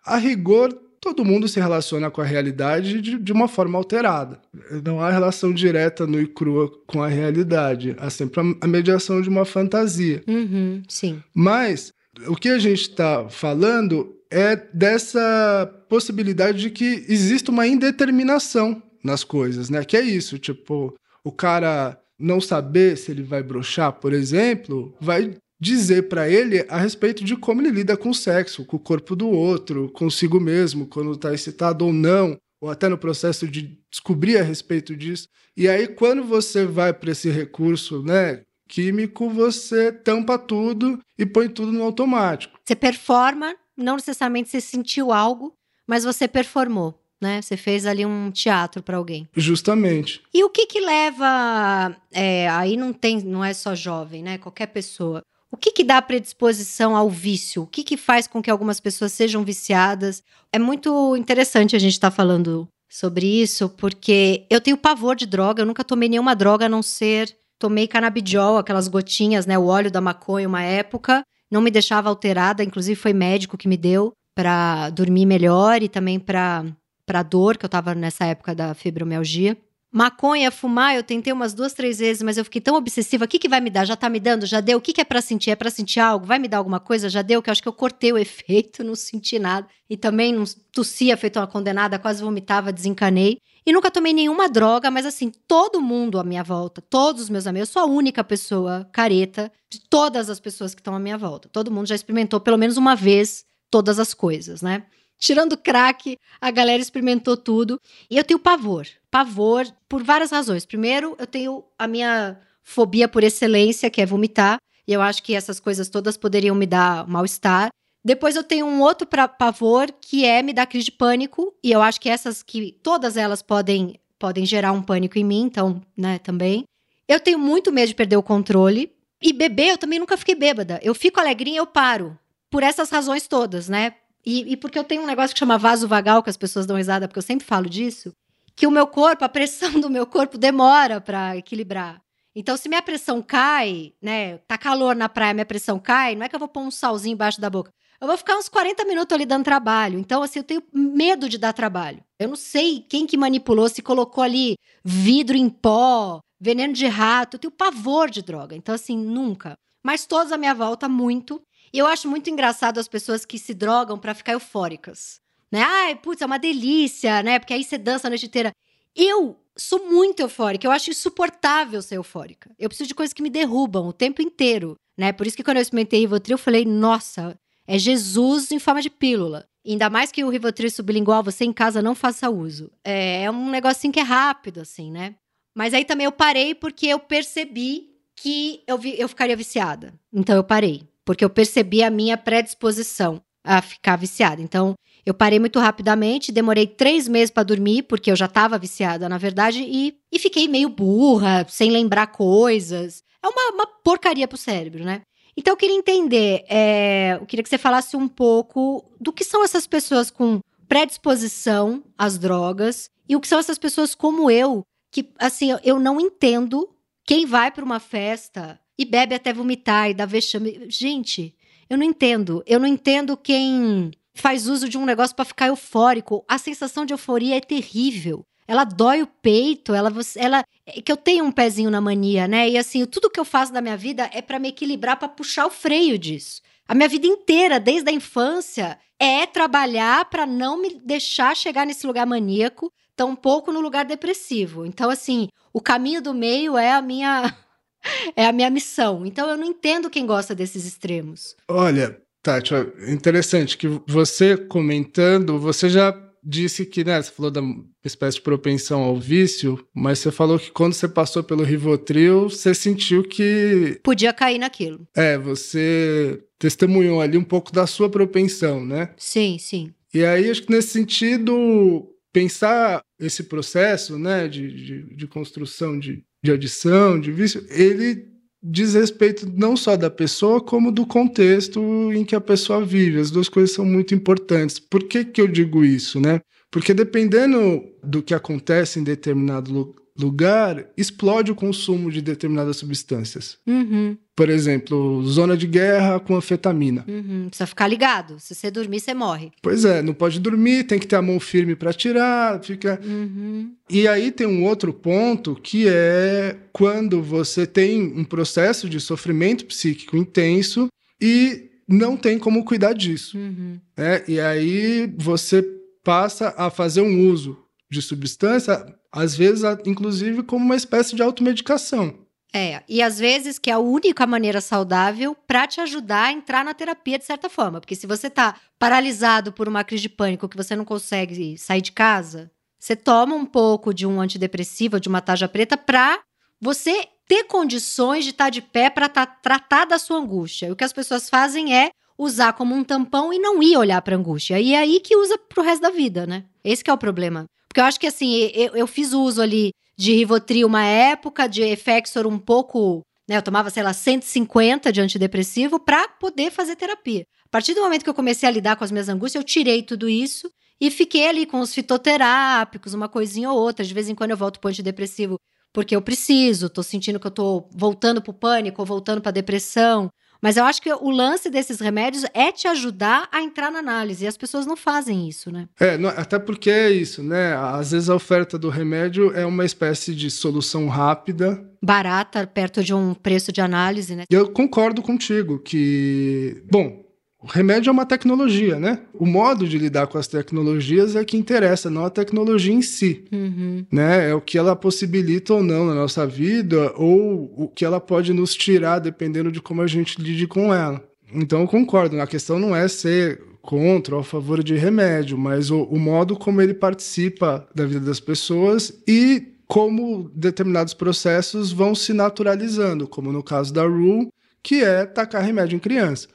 A 0.05 0.17
rigor, 0.17 0.71
todo 1.01 1.25
mundo 1.25 1.47
se 1.47 1.59
relaciona 1.59 2.11
com 2.11 2.21
a 2.21 2.25
realidade 2.25 3.01
de, 3.01 3.17
de 3.17 3.31
uma 3.31 3.47
forma 3.47 3.79
alterada. 3.79 4.39
Não 4.85 5.01
há 5.01 5.09
relação 5.09 5.51
direta 5.51 6.05
no 6.05 6.21
e 6.21 6.27
crua 6.27 6.71
com 6.85 7.01
a 7.01 7.07
realidade. 7.07 7.95
Há 7.97 8.11
sempre 8.11 8.41
a, 8.41 8.65
a 8.65 8.67
mediação 8.67 9.21
de 9.21 9.29
uma 9.29 9.43
fantasia. 9.43 10.23
Uhum, 10.27 10.83
sim. 10.87 11.21
Mas 11.33 11.96
o 12.27 12.35
que 12.35 12.49
a 12.49 12.59
gente 12.59 12.81
está 12.81 13.29
falando 13.29 14.15
é 14.29 14.55
dessa 14.73 15.71
possibilidade 15.87 16.59
de 16.59 16.69
que 16.69 17.05
existe 17.07 17.49
uma 17.49 17.67
indeterminação 17.67 18.81
nas 19.03 19.23
coisas, 19.23 19.69
né? 19.69 19.83
Que 19.83 19.97
é 19.97 20.01
isso, 20.01 20.37
tipo, 20.37 20.93
o 21.23 21.31
cara 21.31 21.99
não 22.19 22.41
saber 22.41 22.97
se 22.97 23.11
ele 23.11 23.23
vai 23.23 23.43
brochar, 23.43 23.93
por 23.93 24.11
exemplo, 24.11 24.95
vai 24.99 25.35
dizer 25.59 26.07
para 26.07 26.29
ele 26.29 26.65
a 26.69 26.77
respeito 26.77 27.23
de 27.23 27.35
como 27.35 27.61
ele 27.61 27.71
lida 27.71 27.95
com 27.97 28.09
o 28.09 28.13
sexo, 28.13 28.65
com 28.65 28.77
o 28.77 28.79
corpo 28.79 29.15
do 29.15 29.29
outro, 29.29 29.89
consigo 29.91 30.39
mesmo, 30.39 30.85
quando 30.87 31.13
está 31.13 31.33
excitado 31.33 31.85
ou 31.85 31.93
não, 31.93 32.37
ou 32.61 32.69
até 32.69 32.89
no 32.89 32.97
processo 32.97 33.47
de 33.47 33.79
descobrir 33.89 34.37
a 34.37 34.43
respeito 34.43 34.95
disso. 34.95 35.27
E 35.55 35.67
aí, 35.67 35.87
quando 35.87 36.23
você 36.23 36.65
vai 36.65 36.93
para 36.93 37.11
esse 37.11 37.29
recurso, 37.29 38.03
né, 38.03 38.41
químico, 38.67 39.29
você 39.29 39.91
tampa 39.91 40.37
tudo 40.37 40.99
e 41.17 41.25
põe 41.25 41.47
tudo 41.47 41.71
no 41.71 41.83
automático. 41.83 42.59
Você 42.63 42.75
performa, 42.75 43.55
não 43.75 43.95
necessariamente 43.95 44.49
você 44.49 44.61
sentiu 44.61 45.11
algo, 45.11 45.53
mas 45.87 46.03
você 46.03 46.27
performou 46.27 46.99
né? 47.19 47.41
Você 47.41 47.57
fez 47.57 47.85
ali 47.85 48.05
um 48.05 48.31
teatro 48.31 48.81
para 48.83 48.97
alguém. 48.97 49.27
Justamente. 49.35 50.21
E 50.33 50.43
o 50.43 50.49
que 50.49 50.65
que 50.65 50.79
leva, 50.79 51.95
é, 52.11 52.47
aí 52.49 52.77
não 52.77 52.93
tem, 52.93 53.21
não 53.23 53.43
é 53.43 53.53
só 53.53 53.73
jovem, 53.73 54.23
né? 54.23 54.37
Qualquer 54.37 54.67
pessoa. 54.67 55.21
O 55.51 55.57
que 55.57 55.71
que 55.71 55.83
dá 55.83 56.01
predisposição 56.01 56.95
ao 56.95 57.09
vício? 57.09 57.63
O 57.63 57.67
que 57.67 57.83
que 57.83 57.97
faz 57.97 58.27
com 58.27 58.41
que 58.41 58.51
algumas 58.51 58.79
pessoas 58.79 59.11
sejam 59.13 59.43
viciadas? 59.43 60.21
É 60.51 60.59
muito 60.59 61.15
interessante 61.15 61.75
a 61.75 61.79
gente 61.79 61.93
estar 61.93 62.11
tá 62.11 62.15
falando 62.15 62.67
sobre 62.89 63.25
isso, 63.25 63.69
porque 63.69 64.45
eu 64.49 64.61
tenho 64.61 64.77
pavor 64.77 65.15
de 65.15 65.25
droga, 65.25 65.61
eu 65.61 65.65
nunca 65.65 65.83
tomei 65.83 66.07
nenhuma 66.07 66.35
droga 66.35 66.65
a 66.65 66.69
não 66.69 66.81
ser 66.81 67.35
tomei 67.59 67.87
canabidiol, 67.87 68.57
aquelas 68.57 68.87
gotinhas, 68.87 69.45
né, 69.45 69.57
o 69.57 69.65
óleo 69.65 69.91
da 69.91 70.01
maconha 70.01 70.47
uma 70.47 70.61
época, 70.61 71.23
não 71.49 71.61
me 71.61 71.71
deixava 71.71 72.09
alterada, 72.09 72.63
inclusive 72.63 72.99
foi 72.99 73.13
médico 73.13 73.57
que 73.57 73.67
me 73.67 73.77
deu 73.77 74.13
para 74.35 74.89
dormir 74.89 75.25
melhor 75.25 75.81
e 75.81 75.89
também 75.89 76.19
para 76.19 76.65
para 77.05 77.23
dor, 77.23 77.57
que 77.57 77.63
eu 77.63 77.69
tava 77.69 77.95
nessa 77.95 78.25
época 78.25 78.53
da 78.53 78.73
fibromialgia. 78.73 79.57
Maconha, 79.89 80.51
fumar, 80.51 80.93
eu 80.93 81.01
tentei 81.01 81.31
umas 81.31 81.53
duas, 81.53 81.73
três 81.73 81.99
vezes, 81.99 82.21
mas 82.21 82.37
eu 82.37 82.43
fiquei 82.43 82.59
tão 82.59 82.75
obsessiva. 82.75 83.23
O 83.23 83.27
que, 83.27 83.39
que 83.39 83.47
vai 83.47 83.61
me 83.61 83.69
dar? 83.69 83.85
Já 83.85 83.95
tá 83.95 84.09
me 84.09 84.19
dando? 84.19 84.45
Já 84.45 84.59
deu? 84.59 84.77
O 84.77 84.81
que, 84.81 84.91
que 84.91 84.99
é 84.99 85.05
para 85.05 85.21
sentir? 85.21 85.51
É 85.51 85.55
para 85.55 85.69
sentir 85.69 86.01
algo? 86.01 86.25
Vai 86.25 86.37
me 86.37 86.49
dar 86.49 86.57
alguma 86.57 86.81
coisa? 86.81 87.07
Já 87.07 87.21
deu? 87.21 87.41
Que 87.41 87.49
eu 87.49 87.53
acho 87.53 87.61
que 87.61 87.67
eu 87.69 87.73
cortei 87.73 88.11
o 88.11 88.17
efeito, 88.19 88.83
não 88.83 88.93
senti 88.93 89.39
nada. 89.39 89.65
E 89.89 89.95
também 89.95 90.33
não 90.33 90.43
tossia, 90.73 91.15
feito 91.15 91.39
uma 91.39 91.47
condenada, 91.47 91.97
quase 91.97 92.21
vomitava, 92.21 92.73
desencanei. 92.73 93.39
E 93.67 93.73
nunca 93.73 93.91
tomei 93.91 94.13
nenhuma 94.13 94.47
droga, 94.47 94.89
mas 94.89 95.05
assim, 95.05 95.29
todo 95.45 95.81
mundo 95.81 96.17
à 96.17 96.23
minha 96.23 96.41
volta, 96.41 96.81
todos 96.81 97.23
os 97.23 97.29
meus 97.29 97.45
amigos, 97.45 97.67
eu 97.67 97.73
sou 97.73 97.81
a 97.81 97.85
única 97.85 98.23
pessoa 98.23 98.87
careta 98.93 99.51
de 99.69 99.81
todas 99.81 100.29
as 100.29 100.39
pessoas 100.39 100.73
que 100.73 100.79
estão 100.79 100.95
à 100.95 100.99
minha 100.99 101.17
volta. 101.17 101.49
Todo 101.49 101.69
mundo 101.69 101.85
já 101.85 101.93
experimentou 101.93 102.39
pelo 102.39 102.57
menos 102.57 102.77
uma 102.77 102.95
vez 102.95 103.43
todas 103.69 103.99
as 103.99 104.13
coisas, 104.13 104.61
né? 104.61 104.85
Tirando 105.19 105.57
crack, 105.57 106.15
a 106.39 106.49
galera 106.49 106.81
experimentou 106.81 107.35
tudo. 107.35 107.77
E 108.09 108.17
eu 108.17 108.23
tenho 108.23 108.39
pavor. 108.39 108.87
Pavor 109.11 109.67
por 109.89 110.01
várias 110.01 110.31
razões. 110.31 110.65
Primeiro, 110.65 111.17
eu 111.19 111.27
tenho 111.27 111.65
a 111.77 111.89
minha 111.89 112.39
fobia 112.63 113.09
por 113.09 113.21
excelência, 113.21 113.89
que 113.89 113.99
é 114.01 114.05
vomitar. 114.05 114.59
E 114.87 114.93
eu 114.93 115.01
acho 115.01 115.21
que 115.21 115.35
essas 115.35 115.59
coisas 115.59 115.89
todas 115.89 116.15
poderiam 116.15 116.55
me 116.55 116.65
dar 116.65 117.05
mal-estar. 117.05 117.67
Depois 118.07 118.37
eu 118.37 118.43
tenho 118.43 118.65
um 118.65 118.79
outro 118.79 119.05
pra, 119.05 119.27
pavor, 119.27 119.91
que 119.99 120.23
é 120.23 120.41
me 120.41 120.53
dar 120.53 120.65
crise 120.65 120.85
de 120.85 120.93
pânico. 120.93 121.53
E 121.61 121.73
eu 121.73 121.81
acho 121.81 121.99
que 121.99 122.07
essas 122.07 122.41
que 122.41 122.71
todas 122.81 123.17
elas 123.17 123.41
podem 123.41 123.99
podem 124.17 124.45
gerar 124.45 124.71
um 124.71 124.81
pânico 124.81 125.19
em 125.19 125.25
mim, 125.25 125.41
então, 125.41 125.81
né, 125.95 126.17
também. 126.17 126.63
Eu 127.05 127.19
tenho 127.19 127.37
muito 127.37 127.69
medo 127.69 127.89
de 127.89 127.95
perder 127.95 128.15
o 128.15 128.23
controle. 128.23 128.93
E 129.21 129.33
beber, 129.33 129.71
eu 129.71 129.77
também 129.77 129.99
nunca 129.99 130.15
fiquei 130.15 130.35
bêbada. 130.35 130.79
Eu 130.81 130.95
fico 130.95 131.19
alegrinha, 131.19 131.57
eu 131.57 131.67
paro. 131.67 132.17
Por 132.49 132.63
essas 132.63 132.89
razões 132.89 133.27
todas, 133.27 133.67
né? 133.67 133.95
E, 134.25 134.53
e, 134.53 134.55
porque 134.55 134.79
eu 134.79 134.85
tenho 134.85 135.03
um 135.03 135.05
negócio 135.05 135.35
que 135.35 135.39
chama 135.39 135.57
vaso 135.57 135.85
vagal, 135.85 136.23
que 136.23 136.29
as 136.29 136.37
pessoas 136.37 136.65
dão 136.65 136.77
risada, 136.77 137.09
porque 137.09 137.19
eu 137.19 137.23
sempre 137.23 137.45
falo 137.45 137.69
disso, 137.69 138.13
que 138.55 138.65
o 138.65 138.71
meu 138.71 138.87
corpo, 138.87 139.25
a 139.25 139.29
pressão 139.29 139.81
do 139.81 139.89
meu 139.89 140.07
corpo 140.07 140.37
demora 140.37 141.01
para 141.01 141.35
equilibrar. 141.35 142.01
Então, 142.33 142.55
se 142.55 142.69
minha 142.69 142.81
pressão 142.81 143.21
cai, 143.21 143.91
né, 144.01 144.37
tá 144.47 144.57
calor 144.57 144.95
na 144.95 145.09
praia, 145.09 145.33
minha 145.33 145.45
pressão 145.45 145.77
cai, 145.77 146.15
não 146.15 146.25
é 146.25 146.29
que 146.29 146.35
eu 146.35 146.39
vou 146.39 146.47
pôr 146.47 146.61
um 146.61 146.71
salzinho 146.71 147.13
embaixo 147.13 147.41
da 147.41 147.49
boca. 147.49 147.69
Eu 147.99 148.07
vou 148.07 148.17
ficar 148.17 148.37
uns 148.37 148.47
40 148.47 148.85
minutos 148.85 149.13
ali 149.13 149.25
dando 149.25 149.43
trabalho. 149.43 149.99
Então, 149.99 150.21
assim, 150.21 150.39
eu 150.39 150.43
tenho 150.43 150.63
medo 150.71 151.27
de 151.27 151.37
dar 151.37 151.53
trabalho. 151.53 152.03
Eu 152.19 152.27
não 152.29 152.35
sei 152.35 152.85
quem 152.87 153.07
que 153.07 153.17
manipulou, 153.17 153.67
se 153.69 153.81
colocou 153.81 154.23
ali 154.23 154.55
vidro 154.83 155.35
em 155.35 155.49
pó, 155.49 156.19
veneno 156.39 156.73
de 156.73 156.85
rato. 156.87 157.35
Eu 157.35 157.39
tenho 157.39 157.51
pavor 157.51 158.09
de 158.09 158.21
droga. 158.21 158.55
Então, 158.55 158.75
assim, 158.75 158.97
nunca. 158.97 159.55
Mas 159.83 160.05
todos 160.05 160.31
à 160.31 160.37
minha 160.37 160.53
volta, 160.53 160.87
muito. 160.87 161.41
E 161.73 161.79
eu 161.79 161.87
acho 161.87 162.07
muito 162.07 162.29
engraçado 162.29 162.79
as 162.79 162.87
pessoas 162.87 163.25
que 163.25 163.39
se 163.39 163.53
drogam 163.53 163.97
para 163.97 164.13
ficar 164.13 164.33
eufóricas. 164.33 165.19
Né? 165.51 165.61
Ai, 165.61 165.95
putz, 165.95 166.21
é 166.21 166.25
uma 166.25 166.37
delícia, 166.39 167.23
né? 167.23 167.39
Porque 167.39 167.53
aí 167.53 167.63
você 167.63 167.77
dança 167.77 168.07
a 168.07 168.09
noite 168.09 168.25
inteira. 168.25 168.51
Eu 168.95 169.37
sou 169.57 169.89
muito 169.89 170.19
eufórica, 170.21 170.67
eu 170.67 170.71
acho 170.71 170.91
insuportável 170.91 171.81
ser 171.81 171.95
eufórica. 171.95 172.51
Eu 172.59 172.69
preciso 172.69 172.87
de 172.87 172.95
coisas 172.95 173.13
que 173.13 173.23
me 173.23 173.29
derrubam 173.29 173.87
o 173.87 173.93
tempo 173.93 174.21
inteiro, 174.21 174.75
né? 174.97 175.11
Por 175.11 175.25
isso 175.25 175.35
que 175.35 175.43
quando 175.43 175.57
eu 175.57 175.61
experimentei 175.61 175.99
Rivotril, 175.99 176.35
eu 176.35 176.39
falei, 176.39 176.63
nossa, 176.65 177.37
é 177.67 177.77
Jesus 177.77 178.51
em 178.51 178.59
forma 178.59 178.81
de 178.81 178.89
pílula. 178.89 179.47
Ainda 179.65 179.89
mais 179.89 180.11
que 180.11 180.23
o 180.23 180.29
Rivotril 180.29 180.71
sublingual, 180.71 181.21
você 181.21 181.43
em 181.43 181.51
casa 181.51 181.81
não 181.81 181.93
faça 181.93 182.29
uso. 182.29 182.71
É, 182.83 183.23
é 183.23 183.31
um 183.31 183.49
negocinho 183.49 183.91
que 183.91 183.99
é 183.99 184.03
rápido, 184.03 184.61
assim, 184.61 184.89
né? 184.89 185.15
Mas 185.53 185.73
aí 185.73 185.83
também 185.83 186.05
eu 186.05 186.11
parei 186.11 186.55
porque 186.55 186.87
eu 186.87 186.99
percebi 186.99 187.89
que 188.15 188.63
eu, 188.65 188.77
vi, 188.77 188.95
eu 188.97 189.09
ficaria 189.09 189.35
viciada. 189.35 189.93
Então 190.13 190.35
eu 190.35 190.43
parei 190.43 190.87
porque 191.07 191.23
eu 191.23 191.29
percebi 191.29 191.81
a 191.83 191.89
minha 191.89 192.17
predisposição 192.17 193.21
a 193.41 193.61
ficar 193.61 193.95
viciada. 193.95 194.41
Então, 194.41 194.75
eu 195.05 195.13
parei 195.13 195.39
muito 195.39 195.57
rapidamente, 195.57 196.33
demorei 196.33 196.67
três 196.67 197.07
meses 197.07 197.31
para 197.31 197.43
dormir, 197.43 197.83
porque 197.83 198.11
eu 198.11 198.15
já 198.15 198.25
estava 198.25 198.59
viciada, 198.59 199.07
na 199.07 199.17
verdade, 199.17 199.63
e, 199.63 199.95
e 200.11 200.19
fiquei 200.19 200.49
meio 200.49 200.67
burra, 200.67 201.45
sem 201.47 201.71
lembrar 201.71 202.07
coisas. 202.07 203.01
É 203.23 203.27
uma, 203.27 203.53
uma 203.53 203.67
porcaria 203.81 204.27
pro 204.27 204.37
cérebro, 204.37 204.83
né? 204.83 205.01
Então, 205.37 205.53
eu 205.53 205.57
queria 205.57 205.75
entender, 205.75 206.43
é, 206.49 207.17
eu 207.21 207.25
queria 207.27 207.43
que 207.43 207.49
você 207.49 207.59
falasse 207.59 207.95
um 207.95 208.07
pouco 208.07 208.83
do 208.99 209.13
que 209.13 209.23
são 209.23 209.43
essas 209.43 209.67
pessoas 209.67 210.09
com 210.09 210.41
predisposição 210.67 211.83
às 211.95 212.17
drogas 212.17 212.89
e 213.07 213.15
o 213.15 213.21
que 213.21 213.27
são 213.27 213.37
essas 213.37 213.59
pessoas 213.59 213.93
como 213.93 214.31
eu, 214.31 214.63
que, 214.91 215.09
assim, 215.19 215.49
eu 215.63 215.79
não 215.79 216.01
entendo 216.01 216.67
quem 217.05 217.25
vai 217.25 217.51
para 217.51 217.63
uma 217.63 217.79
festa 217.79 218.59
e 218.77 218.83
bebe 218.83 219.13
até 219.15 219.31
vomitar 219.31 219.89
e 219.89 219.93
dá 219.93 220.05
vexame. 220.05 220.65
Gente, 220.69 221.35
eu 221.69 221.77
não 221.77 221.85
entendo. 221.85 222.43
Eu 222.45 222.59
não 222.59 222.67
entendo 222.67 223.15
quem 223.15 223.91
faz 224.13 224.47
uso 224.47 224.67
de 224.67 224.77
um 224.77 224.85
negócio 224.85 225.15
para 225.15 225.25
ficar 225.25 225.47
eufórico. 225.47 226.25
A 226.27 226.37
sensação 226.37 226.85
de 226.85 226.93
euforia 226.93 227.37
é 227.37 227.41
terrível. 227.41 228.25
Ela 228.47 228.63
dói 228.63 229.01
o 229.01 229.07
peito, 229.07 229.73
ela, 229.73 229.91
ela 230.15 230.43
é 230.65 230.81
que 230.81 230.91
eu 230.91 230.97
tenho 230.97 231.25
um 231.25 231.31
pezinho 231.31 231.69
na 231.69 231.81
mania, 231.81 232.27
né? 232.27 232.49
E 232.49 232.57
assim, 232.57 232.85
tudo 232.85 233.09
que 233.09 233.19
eu 233.19 233.25
faço 233.25 233.53
na 233.53 233.61
minha 233.61 233.75
vida 233.75 234.09
é 234.13 234.21
para 234.21 234.39
me 234.39 234.49
equilibrar, 234.49 234.97
para 234.97 235.09
puxar 235.09 235.45
o 235.45 235.51
freio 235.51 235.97
disso. 235.97 236.41
A 236.67 236.73
minha 236.73 236.87
vida 236.87 237.07
inteira, 237.07 237.59
desde 237.59 237.89
a 237.89 237.93
infância, 237.93 238.77
é 238.99 239.25
trabalhar 239.25 240.05
para 240.05 240.25
não 240.25 240.61
me 240.61 240.75
deixar 240.83 241.35
chegar 241.35 241.65
nesse 241.65 241.85
lugar 241.85 242.05
maníaco, 242.05 242.71
tampouco 242.95 243.51
no 243.51 243.59
lugar 243.59 243.85
depressivo. 243.85 244.65
Então, 244.65 244.89
assim, 244.89 245.29
o 245.53 245.61
caminho 245.61 246.01
do 246.01 246.13
meio 246.13 246.57
é 246.57 246.71
a 246.71 246.81
minha 246.81 247.33
é 248.15 248.25
a 248.25 248.31
minha 248.31 248.49
missão. 248.49 249.05
Então 249.05 249.29
eu 249.29 249.37
não 249.37 249.45
entendo 249.45 249.89
quem 249.89 250.05
gosta 250.05 250.35
desses 250.35 250.65
extremos. 250.65 251.35
Olha, 251.47 252.01
Tati, 252.21 252.53
interessante 252.87 253.57
que 253.57 253.67
você 253.87 254.35
comentando, 254.35 255.39
você 255.39 255.69
já 255.69 255.91
disse 256.27 256.65
que, 256.65 256.83
né, 256.83 257.01
você 257.01 257.11
falou 257.11 257.31
da 257.31 257.41
espécie 257.85 258.17
de 258.17 258.23
propensão 258.23 258.81
ao 258.81 258.99
vício, 258.99 259.65
mas 259.73 259.99
você 259.99 260.11
falou 260.11 260.37
que 260.37 260.51
quando 260.51 260.73
você 260.73 260.87
passou 260.87 261.23
pelo 261.23 261.43
Rivotril, 261.43 262.29
você 262.29 262.53
sentiu 262.53 263.03
que 263.03 263.79
podia 263.81 264.11
cair 264.11 264.37
naquilo. 264.37 264.85
É, 264.95 265.17
você 265.17 266.21
testemunhou 266.37 266.99
ali 266.99 267.17
um 267.17 267.23
pouco 267.23 267.51
da 267.51 267.65
sua 267.65 267.89
propensão, 267.89 268.65
né? 268.65 268.93
Sim, 268.97 269.37
sim. 269.39 269.73
E 269.93 270.03
aí 270.03 270.29
acho 270.29 270.43
que 270.43 270.51
nesse 270.51 270.69
sentido 270.69 271.87
pensar 272.11 272.81
esse 272.99 273.23
processo, 273.23 273.97
né, 273.97 274.27
de, 274.27 274.51
de, 274.51 274.95
de 274.95 275.07
construção 275.07 275.79
de 275.79 276.03
de 276.23 276.31
adição, 276.31 276.99
de 276.99 277.11
vício, 277.11 277.45
ele 277.49 278.05
diz 278.49 278.73
respeito 278.73 279.31
não 279.35 279.57
só 279.57 279.75
da 279.75 279.89
pessoa, 279.89 280.41
como 280.41 280.71
do 280.71 280.85
contexto 280.85 281.59
em 281.93 282.03
que 282.05 282.15
a 282.15 282.21
pessoa 282.21 282.63
vive. 282.63 282.99
As 282.99 283.11
duas 283.11 283.29
coisas 283.29 283.55
são 283.55 283.65
muito 283.65 283.93
importantes. 283.93 284.59
Por 284.59 284.83
que, 284.83 285.03
que 285.03 285.21
eu 285.21 285.27
digo 285.27 285.63
isso, 285.63 285.99
né? 285.99 286.21
Porque 286.49 286.73
dependendo 286.73 287.63
do 287.83 288.01
que 288.01 288.13
acontece 288.13 288.79
em 288.79 288.83
determinado 288.83 289.75
lugar, 289.97 290.69
explode 290.77 291.31
o 291.31 291.35
consumo 291.35 291.91
de 291.91 292.01
determinadas 292.01 292.57
substâncias. 292.57 293.37
Uhum. 293.45 293.97
Por 294.17 294.31
exemplo, 294.31 295.05
zona 295.05 295.37
de 295.37 295.45
guerra 295.45 295.99
com 295.99 296.15
anfetamina. 296.15 296.83
Uhum. 296.87 297.27
Precisa 297.27 297.45
ficar 297.45 297.67
ligado. 297.67 298.19
Se 298.19 298.33
você 298.33 298.49
dormir, 298.49 298.79
você 298.79 298.91
morre. 298.91 299.31
Pois 299.43 299.63
é, 299.63 299.83
não 299.83 299.93
pode 299.93 300.19
dormir, 300.19 300.63
tem 300.63 300.79
que 300.79 300.87
ter 300.87 300.95
a 300.95 301.03
mão 301.03 301.19
firme 301.19 301.55
para 301.55 301.71
tirar, 301.71 302.43
fica. 302.43 302.81
Uhum. 302.83 303.51
E 303.69 303.87
aí 303.87 304.11
tem 304.11 304.25
um 304.25 304.43
outro 304.43 304.73
ponto 304.73 305.35
que 305.35 305.67
é 305.67 306.35
quando 306.51 306.99
você 306.99 307.45
tem 307.45 307.79
um 307.95 308.03
processo 308.03 308.67
de 308.67 308.79
sofrimento 308.79 309.45
psíquico 309.45 309.95
intenso 309.95 310.67
e 310.99 311.51
não 311.67 311.95
tem 311.95 312.17
como 312.17 312.43
cuidar 312.43 312.73
disso. 312.73 313.19
Uhum. 313.19 313.59
Né? 313.77 314.03
E 314.07 314.19
aí 314.19 314.91
você 314.97 315.45
passa 315.83 316.33
a 316.35 316.49
fazer 316.49 316.81
um 316.81 317.07
uso 317.07 317.37
de 317.69 317.83
substância, 317.83 318.65
às 318.91 319.15
vezes, 319.15 319.43
inclusive, 319.63 320.23
como 320.23 320.43
uma 320.43 320.55
espécie 320.55 320.95
de 320.95 321.03
automedicação. 321.03 322.06
É, 322.37 322.63
e 322.69 322.83
às 322.83 322.99
vezes 322.99 323.39
que 323.39 323.49
é 323.49 323.53
a 323.53 323.59
única 323.59 324.05
maneira 324.05 324.39
saudável 324.39 325.15
para 325.25 325.47
te 325.47 325.59
ajudar 325.59 326.03
a 326.03 326.11
entrar 326.11 326.45
na 326.45 326.53
terapia 326.53 326.99
de 326.99 327.03
certa 327.03 327.27
forma. 327.27 327.59
Porque 327.59 327.73
se 327.73 327.87
você 327.87 328.11
tá 328.11 328.35
paralisado 328.59 329.33
por 329.33 329.47
uma 329.47 329.63
crise 329.63 329.81
de 329.81 329.89
pânico 329.89 330.29
que 330.29 330.37
você 330.37 330.55
não 330.55 330.63
consegue 330.63 331.35
sair 331.35 331.61
de 331.61 331.71
casa, 331.71 332.29
você 332.59 332.75
toma 332.75 333.15
um 333.15 333.25
pouco 333.25 333.73
de 333.73 333.87
um 333.87 333.99
antidepressivo, 333.99 334.79
de 334.79 334.87
uma 334.87 335.01
taja 335.01 335.27
preta, 335.27 335.57
para 335.57 335.99
você 336.39 336.87
ter 337.07 337.23
condições 337.23 338.03
de 338.03 338.11
estar 338.11 338.25
tá 338.25 338.29
de 338.29 338.41
pé 338.43 338.69
para 338.69 338.87
tá, 338.87 339.03
tratar 339.07 339.65
da 339.65 339.79
sua 339.79 339.97
angústia. 339.97 340.53
O 340.53 340.55
que 340.55 340.63
as 340.63 340.73
pessoas 340.73 341.09
fazem 341.09 341.55
é 341.55 341.71
usar 341.97 342.33
como 342.33 342.53
um 342.53 342.63
tampão 342.63 343.11
e 343.11 343.17
não 343.17 343.41
ir 343.41 343.57
olhar 343.57 343.81
para 343.81 343.95
angústia. 343.95 344.39
E 344.39 344.53
é 344.53 344.59
aí 344.59 344.79
que 344.79 344.95
usa 344.95 345.17
pro 345.17 345.41
resto 345.41 345.63
da 345.63 345.71
vida, 345.71 346.05
né? 346.05 346.23
Esse 346.43 346.61
é 346.67 346.71
o 346.73 346.77
problema. 346.77 347.25
Porque 347.47 347.59
eu 347.59 347.65
acho 347.65 347.79
que 347.79 347.87
assim, 347.87 348.13
eu, 348.35 348.55
eu 348.55 348.67
fiz 348.67 348.93
uso 348.93 349.23
ali 349.23 349.51
de 349.77 349.93
Rivotril 349.93 350.47
uma 350.47 350.63
época, 350.63 351.27
de 351.27 351.41
Effexor 351.43 352.07
um 352.07 352.17
pouco, 352.17 352.81
né? 353.07 353.17
Eu 353.17 353.21
tomava, 353.21 353.49
sei 353.49 353.63
lá, 353.63 353.73
150 353.73 354.71
de 354.71 354.81
antidepressivo 354.81 355.59
para 355.59 355.87
poder 355.87 356.31
fazer 356.31 356.55
terapia. 356.55 357.05
A 357.25 357.29
partir 357.29 357.53
do 357.53 357.61
momento 357.61 357.83
que 357.83 357.89
eu 357.89 357.93
comecei 357.93 358.27
a 358.27 358.31
lidar 358.31 358.55
com 358.55 358.63
as 358.63 358.71
minhas 358.71 358.89
angústias, 358.89 359.21
eu 359.21 359.25
tirei 359.25 359.61
tudo 359.61 359.87
isso 359.87 360.31
e 360.59 360.71
fiquei 360.71 361.07
ali 361.07 361.25
com 361.25 361.39
os 361.39 361.53
fitoterápicos, 361.53 362.73
uma 362.73 362.89
coisinha 362.89 363.31
ou 363.31 363.37
outra. 363.37 363.65
De 363.65 363.73
vez 363.73 363.87
em 363.89 363.95
quando 363.95 364.11
eu 364.11 364.17
volto 364.17 364.39
pro 364.39 364.49
antidepressivo 364.49 365.17
porque 365.53 365.75
eu 365.75 365.81
preciso, 365.81 366.49
tô 366.49 366.61
sentindo 366.61 366.99
que 366.99 367.07
eu 367.07 367.11
tô 367.11 367.49
voltando 367.51 368.01
pro 368.01 368.13
pânico 368.13 368.61
ou 368.61 368.65
voltando 368.65 369.01
pra 369.01 369.11
depressão. 369.11 369.89
Mas 370.21 370.37
eu 370.37 370.43
acho 370.43 370.61
que 370.61 370.71
o 370.71 370.89
lance 370.89 371.29
desses 371.29 371.59
remédios 371.59 372.05
é 372.13 372.31
te 372.31 372.47
ajudar 372.47 373.07
a 373.11 373.21
entrar 373.21 373.51
na 373.51 373.59
análise. 373.59 374.05
E 374.05 374.07
as 374.07 374.17
pessoas 374.17 374.45
não 374.45 374.55
fazem 374.55 375.07
isso, 375.07 375.31
né? 375.31 375.47
É, 375.59 375.77
não, 375.77 375.89
até 375.89 376.17
porque 376.19 376.49
é 376.49 376.69
isso, 376.69 377.03
né? 377.03 377.35
Às 377.35 377.71
vezes 377.71 377.89
a 377.89 377.95
oferta 377.95 378.37
do 378.37 378.49
remédio 378.49 379.15
é 379.15 379.25
uma 379.25 379.45
espécie 379.45 379.93
de 379.93 380.09
solução 380.09 380.67
rápida. 380.67 381.43
Barata, 381.61 382.25
perto 382.25 382.63
de 382.63 382.73
um 382.73 382.93
preço 382.93 383.31
de 383.31 383.41
análise, 383.41 383.95
né? 383.95 384.03
Eu 384.09 384.29
concordo 384.31 384.81
contigo 384.81 385.39
que. 385.39 386.43
Bom, 386.49 386.86
o 387.27 387.29
remédio 387.29 387.69
é 387.69 387.73
uma 387.73 387.85
tecnologia, 387.85 388.57
né? 388.57 388.79
O 388.93 389.05
modo 389.05 389.45
de 389.45 389.57
lidar 389.57 389.87
com 389.87 389.97
as 389.97 390.07
tecnologias 390.07 390.95
é 390.95 391.03
que 391.03 391.17
interessa, 391.17 391.69
não 391.69 391.83
a 391.83 391.89
tecnologia 391.89 392.53
em 392.53 392.61
si. 392.61 393.03
Uhum. 393.11 393.65
Né? 393.69 394.11
É 394.11 394.15
o 394.15 394.21
que 394.21 394.37
ela 394.37 394.55
possibilita 394.55 395.33
ou 395.33 395.43
não 395.43 395.65
na 395.65 395.75
nossa 395.75 396.07
vida, 396.07 396.71
ou 396.77 397.29
o 397.35 397.49
que 397.49 397.65
ela 397.65 397.81
pode 397.81 398.13
nos 398.13 398.33
tirar, 398.33 398.79
dependendo 398.79 399.29
de 399.29 399.41
como 399.41 399.61
a 399.61 399.67
gente 399.67 400.01
lide 400.01 400.25
com 400.25 400.53
ela. 400.53 400.81
Então 401.13 401.41
eu 401.41 401.47
concordo, 401.47 401.99
a 401.99 402.07
questão 402.07 402.39
não 402.39 402.55
é 402.55 402.65
ser 402.69 403.21
contra 403.41 403.95
ou 403.95 404.01
a 404.01 404.05
favor 404.05 404.41
de 404.41 404.55
remédio, 404.55 405.17
mas 405.17 405.51
o, 405.51 405.63
o 405.63 405.77
modo 405.77 406.15
como 406.15 406.41
ele 406.41 406.53
participa 406.53 407.45
da 407.53 407.65
vida 407.65 407.81
das 407.81 407.99
pessoas 407.99 408.71
e 408.87 409.33
como 409.45 410.09
determinados 410.15 410.73
processos 410.73 411.51
vão 411.51 411.75
se 411.75 411.91
naturalizando, 411.91 412.87
como 412.87 413.11
no 413.11 413.21
caso 413.21 413.53
da 413.53 413.63
Rue, 413.63 414.07
que 414.47 414.63
é 414.63 414.85
tacar 414.85 415.23
remédio 415.23 415.57
em 415.57 415.59
criança. 415.59 416.07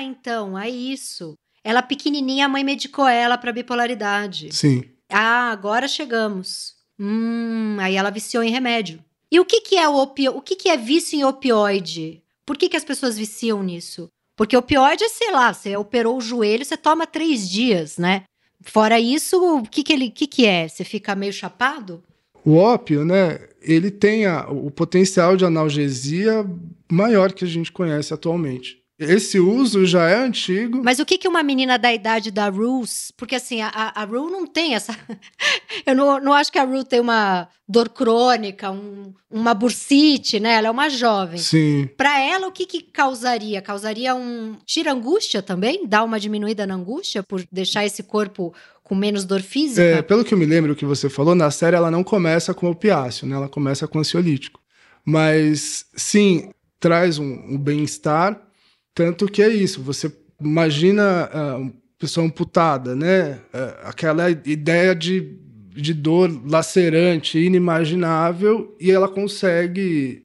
Ah, 0.00 0.02
então, 0.02 0.58
é 0.58 0.70
isso. 0.70 1.34
Ela 1.62 1.82
pequenininha, 1.82 2.46
a 2.46 2.48
mãe 2.48 2.64
medicou 2.64 3.06
ela 3.06 3.36
para 3.36 3.52
bipolaridade. 3.52 4.48
Sim. 4.50 4.82
Ah, 5.10 5.50
agora 5.50 5.86
chegamos. 5.86 6.74
Hum, 6.98 7.76
aí 7.78 7.96
ela 7.96 8.08
viciou 8.08 8.42
em 8.42 8.50
remédio. 8.50 9.04
E 9.30 9.38
o 9.38 9.44
que, 9.44 9.60
que 9.60 9.76
é 9.76 9.86
opio... 9.86 10.34
o 10.34 10.40
que, 10.40 10.56
que 10.56 10.70
é 10.70 10.76
vício 10.78 11.18
em 11.18 11.24
opioide? 11.24 12.22
Por 12.46 12.56
que, 12.56 12.70
que 12.70 12.78
as 12.78 12.84
pessoas 12.84 13.18
viciam 13.18 13.62
nisso? 13.62 14.08
Porque 14.36 14.56
opioide 14.56 15.04
é, 15.04 15.08
sei 15.10 15.30
lá, 15.32 15.52
você 15.52 15.76
operou 15.76 16.16
o 16.16 16.22
joelho, 16.22 16.64
você 16.64 16.78
toma 16.78 17.06
três 17.06 17.46
dias, 17.46 17.98
né? 17.98 18.22
Fora 18.62 18.98
isso, 18.98 19.58
o 19.58 19.62
que, 19.64 19.82
que 19.82 19.92
ele 19.92 20.08
que, 20.08 20.26
que 20.26 20.46
é? 20.46 20.66
Você 20.66 20.82
fica 20.82 21.14
meio 21.14 21.32
chapado? 21.32 22.02
O 22.42 22.56
ópio, 22.56 23.04
né? 23.04 23.38
Ele 23.60 23.90
tem 23.90 24.24
a, 24.24 24.48
o 24.48 24.70
potencial 24.70 25.36
de 25.36 25.44
analgesia 25.44 26.46
maior 26.90 27.32
que 27.32 27.44
a 27.44 27.48
gente 27.48 27.70
conhece 27.70 28.14
atualmente. 28.14 28.79
Esse 29.00 29.40
uso 29.40 29.86
já 29.86 30.10
é 30.10 30.14
antigo. 30.14 30.82
Mas 30.84 30.98
o 30.98 31.06
que, 31.06 31.16
que 31.16 31.26
uma 31.26 31.42
menina 31.42 31.78
da 31.78 31.90
idade 31.90 32.30
da 32.30 32.50
Ruth. 32.50 33.12
Porque 33.16 33.34
assim, 33.34 33.62
a, 33.62 33.70
a 33.94 34.06
não 34.06 34.46
tem 34.46 34.74
essa. 34.74 34.94
Eu 35.86 35.96
não, 35.96 36.20
não 36.20 36.32
acho 36.34 36.52
que 36.52 36.58
a 36.58 36.64
Ruth 36.64 36.86
tem 36.86 37.00
uma 37.00 37.48
dor 37.66 37.88
crônica, 37.88 38.70
um, 38.70 39.14
uma 39.30 39.54
bursite, 39.54 40.38
né? 40.38 40.56
Ela 40.56 40.68
é 40.68 40.70
uma 40.70 40.90
jovem. 40.90 41.38
Sim. 41.38 41.88
Para 41.96 42.20
ela, 42.20 42.46
o 42.46 42.52
que, 42.52 42.66
que 42.66 42.82
causaria? 42.82 43.62
Causaria 43.62 44.14
um. 44.14 44.56
Tira 44.66 44.92
angústia 44.92 45.40
também? 45.40 45.86
Dá 45.86 46.04
uma 46.04 46.20
diminuída 46.20 46.66
na 46.66 46.74
angústia 46.74 47.22
por 47.22 47.42
deixar 47.50 47.86
esse 47.86 48.02
corpo 48.02 48.52
com 48.84 48.94
menos 48.94 49.24
dor 49.24 49.40
física? 49.40 49.80
É, 49.80 50.02
pelo 50.02 50.24
que 50.24 50.34
eu 50.34 50.38
me 50.38 50.44
lembro 50.44 50.76
que 50.76 50.84
você 50.84 51.08
falou, 51.08 51.34
na 51.34 51.50
série 51.50 51.74
ela 51.74 51.90
não 51.90 52.04
começa 52.04 52.52
com 52.52 52.68
opiáceo, 52.70 53.26
né? 53.26 53.34
Ela 53.34 53.48
começa 53.48 53.88
com 53.88 53.98
ansiolítico. 53.98 54.60
Mas, 55.02 55.86
sim, 55.96 56.50
traz 56.78 57.18
um, 57.18 57.32
um 57.48 57.56
bem-estar 57.56 58.49
tanto 58.94 59.26
que 59.26 59.42
é 59.42 59.48
isso, 59.48 59.82
você 59.82 60.12
imagina 60.40 61.30
uh, 61.32 61.60
uma 61.60 61.72
pessoa 61.98 62.26
amputada, 62.26 62.94
né? 62.96 63.34
Uh, 63.52 63.84
aquela 63.84 64.30
ideia 64.30 64.94
de, 64.94 65.38
de 65.74 65.94
dor 65.94 66.30
lacerante, 66.44 67.38
inimaginável, 67.38 68.76
e 68.80 68.90
ela 68.90 69.08
consegue, 69.08 70.22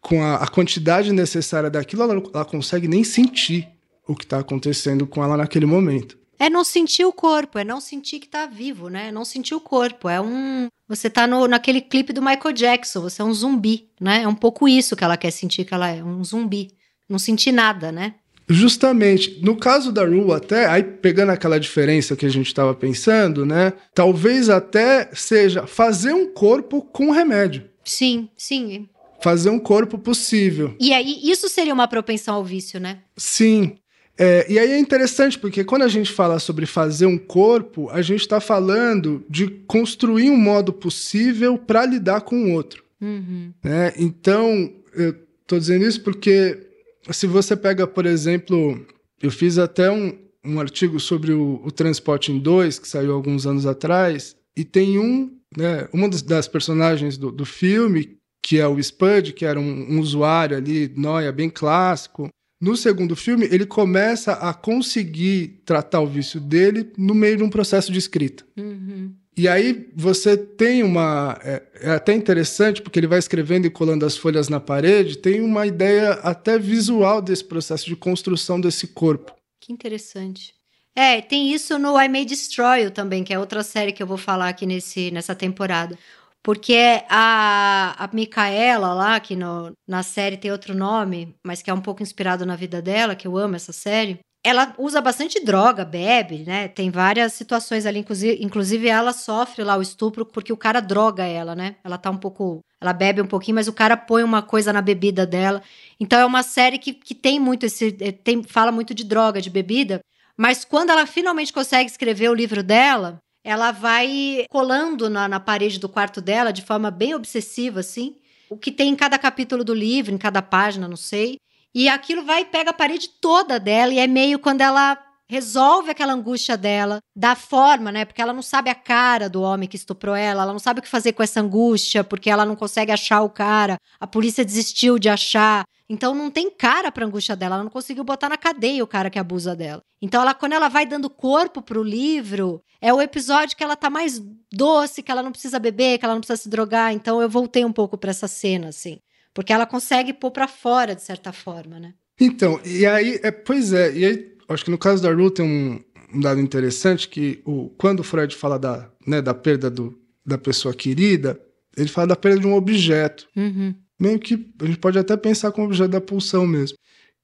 com 0.00 0.22
a, 0.22 0.36
a 0.36 0.48
quantidade 0.48 1.12
necessária 1.12 1.70
daquilo, 1.70 2.02
ela, 2.02 2.22
ela 2.32 2.44
consegue 2.44 2.88
nem 2.88 3.04
sentir 3.04 3.68
o 4.06 4.14
que 4.14 4.24
está 4.24 4.38
acontecendo 4.38 5.06
com 5.06 5.22
ela 5.22 5.36
naquele 5.36 5.66
momento. 5.66 6.16
É 6.38 6.50
não 6.50 6.62
sentir 6.62 7.04
o 7.04 7.12
corpo, 7.12 7.58
é 7.58 7.64
não 7.64 7.80
sentir 7.80 8.20
que 8.20 8.28
tá 8.28 8.46
vivo, 8.46 8.88
né? 8.88 9.08
É 9.08 9.12
não 9.12 9.24
sentir 9.24 9.54
o 9.54 9.60
corpo. 9.60 10.08
É 10.08 10.20
um. 10.20 10.68
Você 10.86 11.08
tá 11.08 11.26
no, 11.26 11.48
naquele 11.48 11.80
clipe 11.80 12.12
do 12.12 12.20
Michael 12.20 12.52
Jackson, 12.52 13.00
você 13.00 13.22
é 13.22 13.24
um 13.24 13.32
zumbi, 13.32 13.88
né? 13.98 14.22
É 14.22 14.28
um 14.28 14.34
pouco 14.34 14.68
isso 14.68 14.94
que 14.94 15.02
ela 15.02 15.16
quer 15.16 15.30
sentir 15.30 15.64
que 15.64 15.72
ela 15.72 15.88
é, 15.88 16.04
um 16.04 16.22
zumbi 16.22 16.76
não 17.08 17.18
senti 17.18 17.52
nada, 17.52 17.90
né? 17.92 18.14
Justamente. 18.48 19.40
No 19.42 19.56
caso 19.56 19.90
da 19.90 20.04
Rue, 20.04 20.32
até, 20.32 20.66
aí 20.66 20.82
pegando 20.82 21.30
aquela 21.30 21.58
diferença 21.58 22.14
que 22.14 22.26
a 22.26 22.30
gente 22.30 22.46
estava 22.46 22.74
pensando, 22.74 23.44
né? 23.44 23.72
Talvez 23.94 24.48
até 24.48 25.10
seja 25.12 25.66
fazer 25.66 26.12
um 26.12 26.32
corpo 26.32 26.82
com 26.82 27.10
remédio. 27.10 27.64
Sim, 27.84 28.28
sim. 28.36 28.88
Fazer 29.20 29.50
um 29.50 29.58
corpo 29.58 29.98
possível. 29.98 30.74
E 30.78 30.92
aí, 30.92 31.20
isso 31.24 31.48
seria 31.48 31.74
uma 31.74 31.88
propensão 31.88 32.34
ao 32.34 32.44
vício, 32.44 32.78
né? 32.78 32.98
Sim. 33.16 33.78
É, 34.18 34.46
e 34.48 34.58
aí 34.58 34.72
é 34.72 34.78
interessante, 34.78 35.38
porque 35.38 35.62
quando 35.62 35.82
a 35.82 35.88
gente 35.88 36.10
fala 36.10 36.38
sobre 36.38 36.64
fazer 36.64 37.06
um 37.06 37.18
corpo, 37.18 37.90
a 37.90 38.00
gente 38.00 38.20
está 38.20 38.40
falando 38.40 39.24
de 39.28 39.48
construir 39.66 40.30
um 40.30 40.36
modo 40.36 40.72
possível 40.72 41.58
para 41.58 41.84
lidar 41.84 42.22
com 42.22 42.44
o 42.44 42.52
outro. 42.52 42.82
Uhum. 43.00 43.52
Né? 43.62 43.92
Então, 43.98 44.72
eu 44.94 45.14
estou 45.42 45.58
dizendo 45.58 45.84
isso 45.84 46.02
porque 46.02 46.66
se 47.10 47.26
você 47.26 47.56
pega, 47.56 47.86
por 47.86 48.06
exemplo, 48.06 48.84
eu 49.22 49.30
fiz 49.30 49.58
até 49.58 49.90
um, 49.90 50.16
um 50.44 50.60
artigo 50.60 50.98
sobre 51.00 51.32
o, 51.32 51.60
o 51.64 51.70
Transporte 51.70 52.32
em 52.32 52.38
2, 52.38 52.78
que 52.78 52.88
saiu 52.88 53.12
alguns 53.12 53.46
anos 53.46 53.66
atrás, 53.66 54.36
e 54.56 54.64
tem 54.64 54.98
um, 54.98 55.36
né, 55.56 55.88
uma 55.92 56.08
das 56.08 56.48
personagens 56.48 57.16
do, 57.16 57.30
do 57.30 57.44
filme, 57.44 58.16
que 58.42 58.58
é 58.58 58.66
o 58.66 58.78
Spud, 58.78 59.32
que 59.32 59.44
era 59.44 59.58
um, 59.58 59.94
um 59.94 60.00
usuário 60.00 60.56
ali, 60.56 60.92
noia, 60.96 61.32
bem 61.32 61.50
clássico. 61.50 62.28
No 62.60 62.76
segundo 62.76 63.14
filme, 63.14 63.46
ele 63.50 63.66
começa 63.66 64.32
a 64.32 64.54
conseguir 64.54 65.62
tratar 65.64 66.00
o 66.00 66.06
vício 66.06 66.40
dele 66.40 66.90
no 66.96 67.14
meio 67.14 67.36
de 67.36 67.42
um 67.42 67.50
processo 67.50 67.92
de 67.92 67.98
escrita. 67.98 68.44
Uhum. 68.56 69.14
E 69.36 69.46
aí 69.46 69.90
você 69.94 70.34
tem 70.36 70.82
uma. 70.82 71.38
É, 71.44 71.62
é, 71.80 71.90
até 71.90 72.14
interessante, 72.14 72.80
porque 72.80 72.98
ele 72.98 73.06
vai 73.06 73.18
escrevendo 73.18 73.66
e 73.66 73.70
colando 73.70 74.06
as 74.06 74.16
folhas 74.16 74.48
na 74.48 74.58
parede, 74.58 75.18
tem 75.18 75.42
uma 75.42 75.66
ideia 75.66 76.12
até 76.22 76.58
visual 76.58 77.20
desse 77.20 77.44
processo 77.44 77.84
de 77.84 77.94
construção 77.94 78.58
desse 78.58 78.86
corpo. 78.86 79.34
Que 79.60 79.72
interessante. 79.72 80.54
É, 80.94 81.20
tem 81.20 81.52
isso 81.52 81.78
no 81.78 82.00
I 82.00 82.08
May 82.08 82.24
Destroy 82.24 82.84
You 82.84 82.90
também, 82.90 83.22
que 83.22 83.34
é 83.34 83.38
outra 83.38 83.62
série 83.62 83.92
que 83.92 84.02
eu 84.02 84.06
vou 84.06 84.16
falar 84.16 84.48
aqui 84.48 84.64
nesse, 84.64 85.10
nessa 85.10 85.34
temporada. 85.34 85.98
Porque 86.42 87.02
a, 87.10 87.94
a 87.98 88.08
Micaela 88.14 88.94
lá, 88.94 89.20
que 89.20 89.36
no, 89.36 89.72
na 89.86 90.02
série 90.02 90.38
tem 90.38 90.50
outro 90.50 90.74
nome, 90.74 91.34
mas 91.44 91.60
que 91.60 91.68
é 91.68 91.74
um 91.74 91.80
pouco 91.80 92.02
inspirado 92.02 92.46
na 92.46 92.56
vida 92.56 92.80
dela, 92.80 93.16
que 93.16 93.26
eu 93.26 93.36
amo 93.36 93.56
essa 93.56 93.72
série, 93.72 94.20
ela 94.46 94.72
usa 94.78 95.00
bastante 95.00 95.44
droga, 95.44 95.84
bebe, 95.84 96.44
né? 96.46 96.68
Tem 96.68 96.88
várias 96.88 97.32
situações 97.32 97.84
ali, 97.84 97.98
inclusive, 97.98 98.38
inclusive 98.40 98.86
ela 98.86 99.12
sofre 99.12 99.64
lá 99.64 99.76
o 99.76 99.82
estupro 99.82 100.24
porque 100.24 100.52
o 100.52 100.56
cara 100.56 100.78
droga 100.78 101.24
ela, 101.24 101.56
né? 101.56 101.74
Ela 101.82 101.98
tá 101.98 102.10
um 102.10 102.16
pouco. 102.16 102.60
Ela 102.80 102.92
bebe 102.92 103.20
um 103.20 103.26
pouquinho, 103.26 103.56
mas 103.56 103.66
o 103.66 103.72
cara 103.72 103.96
põe 103.96 104.22
uma 104.22 104.42
coisa 104.42 104.72
na 104.72 104.80
bebida 104.80 105.26
dela. 105.26 105.60
Então 105.98 106.20
é 106.20 106.24
uma 106.24 106.44
série 106.44 106.78
que, 106.78 106.94
que 106.94 107.12
tem 107.12 107.40
muito 107.40 107.66
esse. 107.66 107.96
Eh, 108.00 108.12
tem, 108.12 108.40
fala 108.44 108.70
muito 108.70 108.94
de 108.94 109.02
droga, 109.02 109.40
de 109.40 109.50
bebida. 109.50 109.98
Mas 110.36 110.64
quando 110.64 110.90
ela 110.90 111.06
finalmente 111.06 111.52
consegue 111.52 111.90
escrever 111.90 112.28
o 112.30 112.34
livro 112.34 112.62
dela, 112.62 113.18
ela 113.42 113.72
vai 113.72 114.46
colando 114.48 115.10
na, 115.10 115.26
na 115.26 115.40
parede 115.40 115.80
do 115.80 115.88
quarto 115.88 116.20
dela 116.20 116.52
de 116.52 116.62
forma 116.62 116.88
bem 116.88 117.16
obsessiva, 117.16 117.80
assim. 117.80 118.14
O 118.48 118.56
que 118.56 118.70
tem 118.70 118.90
em 118.90 118.96
cada 118.96 119.18
capítulo 119.18 119.64
do 119.64 119.74
livro, 119.74 120.14
em 120.14 120.18
cada 120.18 120.40
página, 120.40 120.86
não 120.86 120.96
sei. 120.96 121.36
E 121.78 121.90
aquilo 121.90 122.24
vai 122.24 122.40
e 122.40 122.46
pega 122.46 122.70
a 122.70 122.72
parede 122.72 123.06
toda 123.20 123.60
dela 123.60 123.92
e 123.92 123.98
é 123.98 124.06
meio 124.06 124.38
quando 124.38 124.62
ela 124.62 124.96
resolve 125.28 125.90
aquela 125.90 126.14
angústia 126.14 126.56
dela, 126.56 127.00
dá 127.14 127.34
forma, 127.34 127.92
né? 127.92 128.06
Porque 128.06 128.22
ela 128.22 128.32
não 128.32 128.40
sabe 128.40 128.70
a 128.70 128.74
cara 128.74 129.28
do 129.28 129.42
homem 129.42 129.68
que 129.68 129.76
estuprou 129.76 130.16
ela, 130.16 130.44
ela 130.44 130.52
não 130.52 130.58
sabe 130.58 130.80
o 130.80 130.82
que 130.82 130.88
fazer 130.88 131.12
com 131.12 131.22
essa 131.22 131.38
angústia, 131.38 132.02
porque 132.02 132.30
ela 132.30 132.46
não 132.46 132.56
consegue 132.56 132.92
achar 132.92 133.20
o 133.20 133.28
cara, 133.28 133.76
a 134.00 134.06
polícia 134.06 134.42
desistiu 134.42 134.98
de 134.98 135.10
achar. 135.10 135.66
Então 135.86 136.14
não 136.14 136.30
tem 136.30 136.50
cara 136.50 136.90
pra 136.90 137.04
angústia 137.04 137.36
dela, 137.36 137.56
ela 137.56 137.64
não 137.64 137.70
conseguiu 137.70 138.04
botar 138.04 138.30
na 138.30 138.38
cadeia 138.38 138.82
o 138.82 138.86
cara 138.86 139.10
que 139.10 139.18
abusa 139.18 139.54
dela. 139.54 139.82
Então 140.00 140.22
ela 140.22 140.32
quando 140.32 140.54
ela 140.54 140.70
vai 140.70 140.86
dando 140.86 141.10
corpo 141.10 141.60
pro 141.60 141.82
livro, 141.82 142.62
é 142.80 142.90
o 142.94 143.02
episódio 143.02 143.54
que 143.54 143.62
ela 143.62 143.76
tá 143.76 143.90
mais 143.90 144.18
doce, 144.50 145.02
que 145.02 145.10
ela 145.10 145.22
não 145.22 145.30
precisa 145.30 145.58
beber, 145.58 145.98
que 145.98 146.06
ela 146.06 146.14
não 146.14 146.22
precisa 146.22 146.40
se 146.42 146.48
drogar. 146.48 146.94
Então 146.94 147.20
eu 147.20 147.28
voltei 147.28 147.66
um 147.66 147.72
pouco 147.72 147.98
para 147.98 148.10
essa 148.10 148.26
cena 148.26 148.68
assim, 148.68 148.98
porque 149.36 149.52
ela 149.52 149.66
consegue 149.66 150.14
pôr 150.14 150.30
para 150.30 150.48
fora 150.48 150.96
de 150.96 151.02
certa 151.02 151.30
forma, 151.30 151.78
né? 151.78 151.92
Então, 152.18 152.58
e 152.64 152.86
aí, 152.86 153.20
é, 153.22 153.30
pois 153.30 153.74
é, 153.74 153.94
e 153.94 154.06
aí 154.06 154.32
acho 154.48 154.64
que 154.64 154.70
no 154.70 154.78
caso 154.78 155.02
da 155.02 155.12
Ruth 155.12 155.34
tem 155.34 155.44
um, 155.44 155.78
um, 156.14 156.20
dado 156.20 156.40
interessante 156.40 157.06
que 157.06 157.42
o, 157.44 157.68
quando 157.76 158.00
o 158.00 158.02
Freud 158.02 158.34
fala 158.34 158.58
da, 158.58 158.90
né, 159.06 159.20
da 159.20 159.34
perda 159.34 159.68
do, 159.68 160.00
da 160.24 160.38
pessoa 160.38 160.72
querida, 160.72 161.38
ele 161.76 161.90
fala 161.90 162.06
da 162.06 162.16
perda 162.16 162.40
de 162.40 162.46
um 162.46 162.54
objeto. 162.54 163.28
Uhum. 163.36 163.74
Meio 164.00 164.18
que 164.18 164.50
a 164.62 164.64
gente 164.64 164.78
pode 164.78 164.98
até 164.98 165.14
pensar 165.18 165.52
como 165.52 165.66
objeto 165.66 165.90
da 165.90 166.00
pulsão 166.00 166.46
mesmo. 166.46 166.78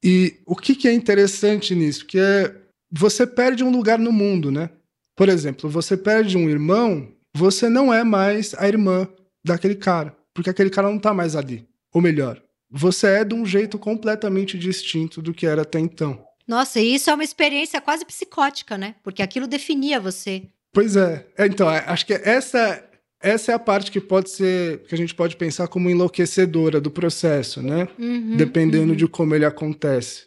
E 0.04 0.34
o 0.44 0.54
que, 0.54 0.74
que 0.74 0.88
é 0.88 0.92
interessante 0.92 1.74
nisso? 1.74 2.04
Que 2.04 2.18
é 2.18 2.54
você 2.90 3.26
perde 3.26 3.64
um 3.64 3.70
lugar 3.70 3.98
no 3.98 4.12
mundo, 4.12 4.50
né? 4.50 4.68
Por 5.16 5.30
exemplo, 5.30 5.70
você 5.70 5.96
perde 5.96 6.36
um 6.36 6.50
irmão, 6.50 7.08
você 7.34 7.70
não 7.70 7.92
é 7.92 8.04
mais 8.04 8.54
a 8.58 8.68
irmã 8.68 9.08
daquele 9.42 9.76
cara, 9.76 10.14
porque 10.34 10.50
aquele 10.50 10.68
cara 10.68 10.90
não 10.90 10.98
tá 10.98 11.14
mais 11.14 11.34
ali. 11.34 11.71
Ou 11.92 12.00
melhor, 12.00 12.42
você 12.70 13.06
é 13.06 13.24
de 13.24 13.34
um 13.34 13.44
jeito 13.44 13.78
completamente 13.78 14.58
distinto 14.58 15.20
do 15.20 15.34
que 15.34 15.46
era 15.46 15.62
até 15.62 15.78
então. 15.78 16.24
Nossa, 16.46 16.80
e 16.80 16.94
isso 16.94 17.10
é 17.10 17.14
uma 17.14 17.24
experiência 17.24 17.80
quase 17.80 18.04
psicótica, 18.04 18.76
né? 18.78 18.94
Porque 19.02 19.22
aquilo 19.22 19.46
definia 19.46 20.00
você. 20.00 20.42
Pois 20.72 20.96
é. 20.96 21.26
é 21.36 21.46
então, 21.46 21.70
é, 21.70 21.84
acho 21.86 22.06
que 22.06 22.14
essa, 22.14 22.82
essa 23.20 23.52
é 23.52 23.54
a 23.54 23.58
parte 23.58 23.90
que 23.90 24.00
pode 24.00 24.30
ser, 24.30 24.80
que 24.88 24.94
a 24.94 24.98
gente 24.98 25.14
pode 25.14 25.36
pensar 25.36 25.68
como 25.68 25.90
enlouquecedora 25.90 26.80
do 26.80 26.90
processo, 26.90 27.62
né? 27.62 27.86
Uhum, 27.98 28.36
Dependendo 28.36 28.90
uhum. 28.90 28.96
de 28.96 29.06
como 29.06 29.34
ele 29.34 29.44
acontece. 29.44 30.26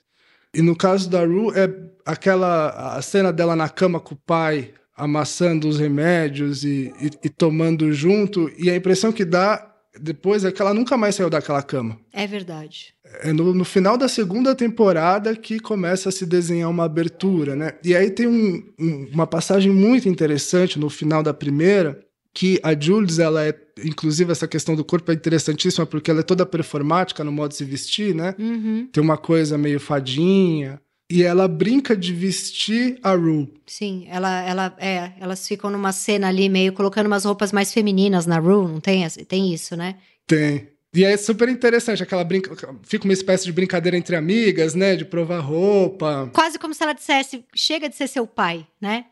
E 0.53 0.61
no 0.61 0.75
caso 0.75 1.09
da 1.09 1.25
Ru, 1.25 1.51
é 1.53 1.69
aquela 2.05 2.95
a 2.95 3.01
cena 3.01 3.33
dela 3.33 3.55
na 3.55 3.67
cama 3.67 3.99
com 3.99 4.13
o 4.13 4.17
pai, 4.17 4.71
amassando 4.95 5.67
os 5.67 5.79
remédios 5.79 6.63
e, 6.63 6.93
e, 7.01 7.11
e 7.25 7.29
tomando 7.29 7.91
junto, 7.91 8.49
e 8.57 8.69
a 8.69 8.75
impressão 8.75 9.11
que 9.11 9.25
dá 9.25 9.74
depois 9.99 10.43
é 10.43 10.51
que 10.51 10.61
ela 10.61 10.73
nunca 10.73 10.97
mais 10.97 11.15
saiu 11.15 11.29
daquela 11.29 11.61
cama. 11.61 11.97
É 12.11 12.27
verdade. 12.27 12.93
É 13.21 13.31
no, 13.31 13.53
no, 13.53 13.65
final 13.65 13.97
da 13.97 14.07
segunda 14.07 14.55
temporada 14.55 15.35
que 15.35 15.59
começa 15.59 16.09
a 16.09 16.11
se 16.11 16.25
desenhar 16.25 16.69
uma 16.69 16.85
abertura, 16.85 17.55
né? 17.55 17.73
E 17.83 17.95
aí 17.95 18.09
tem 18.09 18.27
um, 18.27 18.63
um, 18.79 19.07
uma 19.13 19.27
passagem 19.27 19.71
muito 19.71 20.09
interessante 20.09 20.79
no 20.79 20.89
final 20.89 21.21
da 21.21 21.33
primeira, 21.33 21.99
que 22.33 22.59
a 22.61 22.77
Jules, 22.77 23.17
ela 23.17 23.45
é, 23.45 23.55
inclusive 23.83 24.31
essa 24.31 24.47
questão 24.47 24.75
do 24.75 24.83
corpo 24.83 25.09
é 25.11 25.15
interessantíssima 25.15 25.85
porque 25.85 26.11
ela 26.11 26.19
é 26.19 26.23
toda 26.23 26.45
performática 26.45 27.23
no 27.23 27.31
modo 27.31 27.51
de 27.51 27.55
se 27.55 27.63
vestir, 27.63 28.13
né? 28.13 28.35
Uhum. 28.37 28.89
Tem 28.91 29.01
uma 29.01 29.17
coisa 29.17 29.57
meio 29.57 29.79
fadinha. 29.79 30.81
E 31.09 31.21
ela 31.21 31.47
brinca 31.47 31.95
de 31.95 32.11
vestir 32.13 32.99
a 33.03 33.13
Rue. 33.13 33.53
Sim, 33.67 34.07
ela, 34.09 34.41
ela, 34.41 34.75
é, 34.79 35.11
elas 35.19 35.47
ficam 35.47 35.69
numa 35.69 35.91
cena 35.91 36.29
ali 36.29 36.49
meio 36.49 36.73
colocando 36.73 37.05
umas 37.05 37.25
roupas 37.25 37.51
mais 37.51 37.71
femininas 37.71 38.25
na 38.25 38.39
Rue, 38.39 38.67
não 38.67 38.79
tem, 38.79 39.07
tem 39.27 39.53
isso, 39.53 39.75
né? 39.75 39.95
Tem. 40.25 40.67
E 40.95 41.03
é 41.03 41.15
super 41.17 41.49
interessante, 41.49 42.01
aquela 42.01 42.23
brinca... 42.23 42.55
Fica 42.83 43.03
uma 43.03 43.13
espécie 43.13 43.43
de 43.43 43.51
brincadeira 43.51 43.97
entre 43.97 44.15
amigas, 44.15 44.73
né? 44.73 44.95
De 44.95 45.05
provar 45.05 45.41
roupa. 45.41 46.31
Quase 46.33 46.57
como 46.57 46.73
se 46.73 46.81
ela 46.81 46.93
dissesse, 46.93 47.43
chega 47.53 47.89
de 47.89 47.95
ser 47.95 48.07
seu 48.07 48.25
pai, 48.25 48.65
né? 48.79 49.05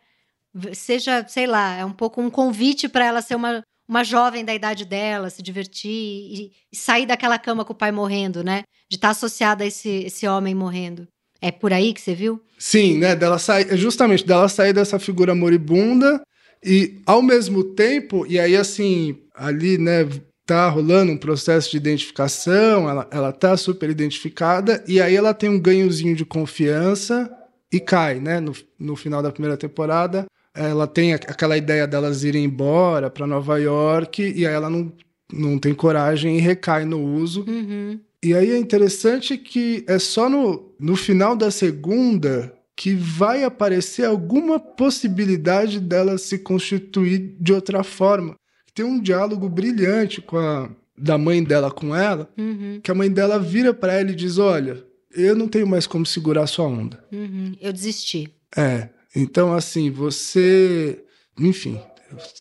Seja, 0.74 1.26
sei 1.28 1.46
lá, 1.46 1.76
é 1.76 1.86
um 1.86 1.92
pouco 1.92 2.22
um 2.22 2.30
convite 2.30 2.88
para 2.88 3.06
ela 3.06 3.22
ser 3.22 3.36
uma, 3.36 3.62
uma 3.88 4.04
jovem 4.04 4.46
da 4.46 4.56
idade 4.56 4.86
dela, 4.86 5.30
se 5.30 5.44
divertir 5.44 5.92
e, 5.92 6.52
e, 6.72 6.76
sair 6.76 7.06
daquela 7.06 7.38
cama 7.38 7.66
com 7.66 7.74
o 7.74 7.76
pai 7.76 7.92
morrendo, 7.92 8.44
né? 8.44 8.64
De 8.90 8.96
estar 8.96 9.10
tá 9.10 9.12
associada 9.12 9.64
a 9.64 9.68
esse, 9.68 9.90
esse 9.90 10.26
homem 10.26 10.56
morrendo. 10.56 11.08
É 11.44 11.52
por 11.52 11.74
aí 11.74 11.94
que 11.94 12.00
você 12.00 12.16
viu? 12.16 12.40
Sim, 12.58 12.98
né? 12.98 13.18
Dela 13.18 13.38
sair, 13.38 13.76
justamente, 13.76 14.26
dela 14.26 14.48
sair 14.48 14.72
dessa 14.72 14.98
figura 14.98 15.36
moribunda 15.36 16.22
e, 16.64 17.02
ao 17.06 17.22
mesmo 17.22 17.66
tempo, 17.66 18.26
e 18.26 18.40
aí, 18.40 18.56
assim, 18.56 19.18
ali, 19.36 19.78
né, 19.78 20.08
tá 20.46 20.70
rolando 20.70 21.12
um 21.12 21.18
processo 21.18 21.70
de 21.70 21.76
identificação, 21.76 22.90
ela, 22.90 23.06
ela 23.12 23.34
tá 23.34 23.58
super 23.58 23.90
identificada, 23.90 24.82
e 24.88 25.02
aí 25.02 25.18
ela 25.18 25.34
tem 25.34 25.50
um 25.50 25.60
ganhozinho 25.60 26.16
de 26.16 26.24
confiança 26.24 27.30
e 27.70 27.78
cai, 27.78 28.22
né? 28.22 28.40
No, 28.40 28.54
no 28.80 28.96
final 28.96 29.22
da 29.22 29.30
primeira 29.30 29.58
temporada, 29.58 30.26
ela 30.56 30.88
tem 30.88 31.14
aquela 31.14 31.58
ideia 31.58 31.86
delas 31.86 32.24
irem 32.24 32.46
embora 32.46 33.10
para 33.10 33.28
Nova 33.28 33.58
York, 33.60 34.24
e 34.34 34.48
aí 34.48 34.54
ela 34.54 34.70
não, 34.70 34.94
não 35.30 35.60
tem 35.60 35.74
coragem 35.74 36.38
e 36.38 36.40
recai 36.40 36.86
no 36.86 37.04
uso. 37.04 37.44
Uhum. 37.46 38.00
E 38.24 38.34
aí 38.34 38.52
é 38.52 38.58
interessante 38.58 39.38
que 39.38 39.84
é 39.88 40.00
só 40.00 40.30
no, 40.30 40.74
no 40.80 40.96
final 40.96 41.36
da 41.36 41.52
segunda 41.52 42.54
que 42.76 42.96
vai 42.96 43.44
aparecer 43.44 44.06
alguma 44.06 44.60
possibilidade 44.60 45.80
dela 45.80 46.18
se 46.18 46.40
constituir 46.40 47.36
de 47.40 47.54
outra 47.54 47.84
forma 47.84 48.36
tem 48.74 48.86
um 48.86 49.00
diálogo 49.00 49.48
brilhante 49.48 50.22
com 50.22 50.38
a 50.38 50.70
da 50.96 51.18
mãe 51.18 51.44
dela 51.44 51.72
com 51.72 51.96
ela, 51.96 52.32
uhum. 52.38 52.80
que 52.84 52.92
a 52.92 52.94
mãe 52.94 53.12
dela 53.12 53.40
vira 53.40 53.74
para 53.74 53.94
ela 53.94 54.12
e 54.12 54.16
diz: 54.16 54.38
"Olha, 54.38 54.84
eu 55.12 55.36
não 55.36 55.48
tenho 55.48 55.68
mais 55.68 55.88
como 55.88 56.06
segurar 56.06 56.46
sua 56.48 56.66
onda. 56.66 57.04
Uhum. 57.12 57.56
Eu 57.60 57.74
desisti." 57.74 58.32
É. 58.56 58.90
Então 59.16 59.54
assim, 59.54 59.90
você, 59.90 61.04
enfim, 61.40 61.80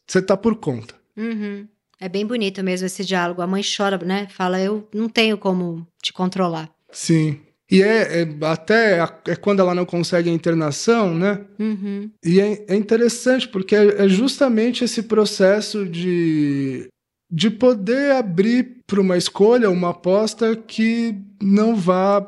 você 0.07 0.21
tá 0.21 0.37
por 0.37 0.57
conta. 0.57 0.95
Uhum. 1.17 1.67
É 2.03 2.09
bem 2.09 2.27
bonito 2.27 2.65
mesmo 2.65 2.85
esse 2.85 3.05
diálogo. 3.05 3.41
A 3.43 3.47
mãe 3.47 3.63
chora, 3.63 3.97
né? 3.99 4.27
Fala: 4.29 4.61
"Eu 4.61 4.89
não 4.93 5.09
tenho 5.09 5.39
como 5.39 5.87
te 6.03 6.13
controlar." 6.13 6.69
Sim. 6.91 7.39
E 7.71 7.81
é, 7.81 8.23
é, 8.23 8.29
até 8.43 8.99
é 9.29 9.37
quando 9.37 9.61
ela 9.61 9.73
não 9.73 9.87
consegue 9.87 10.29
a 10.29 10.33
internação, 10.33 11.15
né? 11.15 11.41
Uhum. 11.61 12.11
E 12.25 12.41
é, 12.41 12.67
é, 12.69 12.75
interessante 12.75 13.47
porque 13.47 13.77
é, 13.77 14.05
é, 14.05 14.09
justamente 14.09 14.83
esse 14.83 15.05
processo 15.05 15.87
de, 15.87 16.89
de 17.31 17.49
poder 17.49 18.11
abrir 18.17 18.83
para 18.85 19.01
uma 19.01 19.17
escolha, 19.17 19.71
uma 19.71 19.91
aposta 19.91 20.57
que 20.57 21.15
não 21.41 21.77
vá 21.77 22.21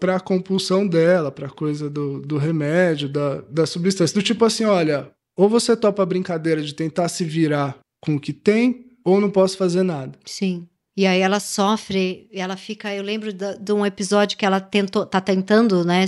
para 0.00 0.16
a 0.16 0.20
compulsão 0.20 0.86
dela, 0.86 1.30
para 1.30 1.48
a 1.48 1.50
coisa 1.50 1.90
do, 1.90 2.20
do 2.20 2.38
remédio, 2.38 3.10
da, 3.10 3.42
da 3.42 3.66
substância. 3.66 4.14
Do 4.14 4.24
tipo 4.24 4.44
assim, 4.44 4.64
olha, 4.64 5.10
ou 5.36 5.50
você 5.50 5.76
topa 5.76 6.02
a 6.02 6.06
brincadeira 6.06 6.62
de 6.62 6.74
tentar 6.74 7.08
se 7.08 7.24
virar 7.24 7.78
com 8.00 8.16
o 8.16 8.20
que 8.20 8.32
tem, 8.32 8.87
ou 9.10 9.20
não 9.20 9.30
posso 9.30 9.56
fazer 9.56 9.82
nada. 9.82 10.18
Sim. 10.24 10.68
E 10.96 11.06
aí 11.06 11.20
ela 11.20 11.38
sofre, 11.38 12.28
ela 12.32 12.56
fica. 12.56 12.92
Eu 12.92 13.02
lembro 13.02 13.32
de, 13.32 13.72
um 13.72 13.86
episódio 13.86 14.36
que 14.36 14.44
ela 14.44 14.60
tentou, 14.60 15.06
tá 15.06 15.20
tentando, 15.20 15.84
né, 15.84 16.04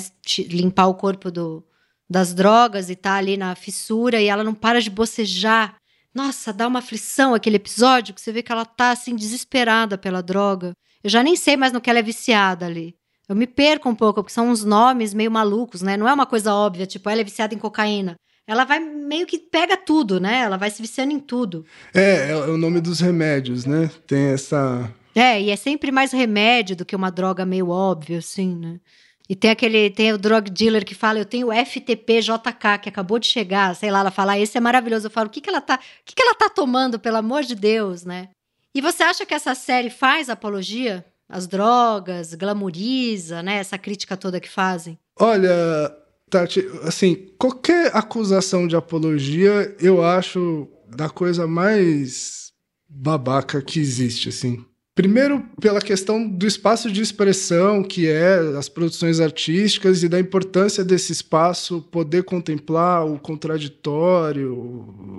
limpar 0.48 0.88
o 0.88 0.94
corpo 0.94 1.30
do, 1.30 1.64
das 2.08 2.34
drogas 2.34 2.90
e 2.90 2.96
tá 2.96 3.14
ali 3.14 3.36
na 3.36 3.54
fissura 3.54 4.20
e 4.20 4.26
ela 4.26 4.42
não 4.42 4.54
para 4.54 4.80
de 4.80 4.90
bocejar. 4.90 5.76
Nossa, 6.12 6.52
dá 6.52 6.66
uma 6.66 6.80
aflição 6.80 7.34
aquele 7.34 7.56
episódio 7.56 8.12
que 8.12 8.20
você 8.20 8.32
vê 8.32 8.42
que 8.42 8.50
ela 8.50 8.64
tá 8.64 8.90
assim 8.90 9.14
desesperada 9.14 9.96
pela 9.96 10.22
droga. 10.22 10.72
Eu 11.04 11.08
já 11.08 11.22
nem 11.22 11.36
sei 11.36 11.56
mais 11.56 11.72
no 11.72 11.80
que 11.80 11.88
ela 11.88 12.00
é 12.00 12.02
viciada 12.02 12.66
ali. 12.66 12.96
Eu 13.28 13.36
me 13.36 13.46
perco 13.46 13.88
um 13.88 13.94
pouco, 13.94 14.24
porque 14.24 14.32
são 14.32 14.48
uns 14.48 14.64
nomes 14.64 15.14
meio 15.14 15.30
malucos, 15.30 15.82
né? 15.82 15.96
Não 15.96 16.08
é 16.08 16.12
uma 16.12 16.26
coisa 16.26 16.52
óbvia, 16.52 16.84
tipo, 16.84 17.08
ela 17.08 17.20
é 17.20 17.24
viciada 17.24 17.54
em 17.54 17.58
cocaína 17.58 18.16
ela 18.50 18.64
vai 18.64 18.80
meio 18.80 19.28
que 19.28 19.38
pega 19.38 19.76
tudo, 19.76 20.18
né? 20.18 20.40
Ela 20.40 20.56
vai 20.56 20.68
se 20.70 20.82
viciando 20.82 21.12
em 21.12 21.20
tudo. 21.20 21.64
É, 21.94 22.32
é 22.32 22.34
o 22.34 22.56
nome 22.56 22.80
dos 22.80 22.98
remédios, 22.98 23.64
né? 23.64 23.88
Tem 24.08 24.32
essa. 24.32 24.92
É, 25.14 25.40
e 25.40 25.50
é 25.50 25.56
sempre 25.56 25.92
mais 25.92 26.10
remédio 26.10 26.74
do 26.74 26.84
que 26.84 26.96
uma 26.96 27.12
droga 27.12 27.46
meio 27.46 27.68
óbvia, 27.68 28.18
assim, 28.18 28.56
né? 28.56 28.80
E 29.28 29.36
tem 29.36 29.52
aquele, 29.52 29.88
tem 29.90 30.12
o 30.12 30.18
drug 30.18 30.50
dealer 30.50 30.84
que 30.84 30.96
fala, 30.96 31.20
eu 31.20 31.24
tenho 31.24 31.46
o 31.46 31.52
FTP-JK, 31.52 32.80
que 32.82 32.88
acabou 32.88 33.20
de 33.20 33.28
chegar, 33.28 33.76
sei 33.76 33.88
lá, 33.88 34.00
ela 34.00 34.10
fala, 34.10 34.32
ah, 34.32 34.40
esse 34.40 34.58
é 34.58 34.60
maravilhoso. 34.60 35.06
Eu 35.06 35.12
falo, 35.12 35.28
o 35.28 35.30
que, 35.30 35.40
que 35.40 35.48
ela 35.48 35.60
tá. 35.60 35.76
O 35.76 36.04
que, 36.04 36.16
que 36.16 36.22
ela 36.22 36.34
tá 36.34 36.48
tomando, 36.48 36.98
pelo 36.98 37.18
amor 37.18 37.44
de 37.44 37.54
Deus, 37.54 38.04
né? 38.04 38.30
E 38.74 38.80
você 38.80 39.04
acha 39.04 39.24
que 39.24 39.32
essa 39.32 39.54
série 39.54 39.90
faz 39.90 40.28
apologia 40.28 41.04
às 41.28 41.46
drogas, 41.46 42.34
glamoriza, 42.34 43.44
né? 43.44 43.58
Essa 43.58 43.78
crítica 43.78 44.16
toda 44.16 44.40
que 44.40 44.48
fazem? 44.48 44.98
Olha, 45.16 45.94
Tati, 46.30 46.64
assim, 46.84 47.26
qualquer 47.36 47.90
acusação 47.94 48.66
de 48.66 48.76
apologia, 48.76 49.74
eu 49.80 50.02
acho 50.02 50.68
da 50.88 51.08
coisa 51.08 51.46
mais 51.46 52.52
babaca 52.88 53.60
que 53.60 53.80
existe, 53.80 54.28
assim. 54.28 54.64
Primeiro, 54.94 55.42
pela 55.60 55.80
questão 55.80 56.28
do 56.28 56.46
espaço 56.46 56.90
de 56.90 57.00
expressão 57.00 57.82
que 57.82 58.06
é 58.06 58.34
as 58.58 58.68
produções 58.68 59.18
artísticas 59.18 60.02
e 60.02 60.08
da 60.08 60.20
importância 60.20 60.84
desse 60.84 61.12
espaço 61.12 61.80
poder 61.90 62.24
contemplar 62.24 63.06
o 63.06 63.18
contraditório, 63.18 64.52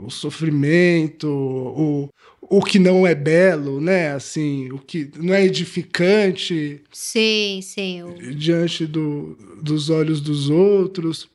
o 0.06 0.10
sofrimento, 0.10 1.28
o, 1.28 2.10
o 2.52 2.62
que 2.62 2.78
não 2.78 3.08
é 3.08 3.16
belo, 3.16 3.80
né? 3.80 4.12
Assim, 4.12 4.70
o 4.74 4.78
que 4.78 5.10
não 5.18 5.34
é 5.34 5.46
edificante. 5.46 6.82
Sim, 6.92 7.62
sim. 7.64 8.04
Diante 8.36 8.86
do, 8.86 9.38
dos 9.64 9.90
olhos 9.90 10.20
dos 10.20 10.50
outros. 10.50 11.30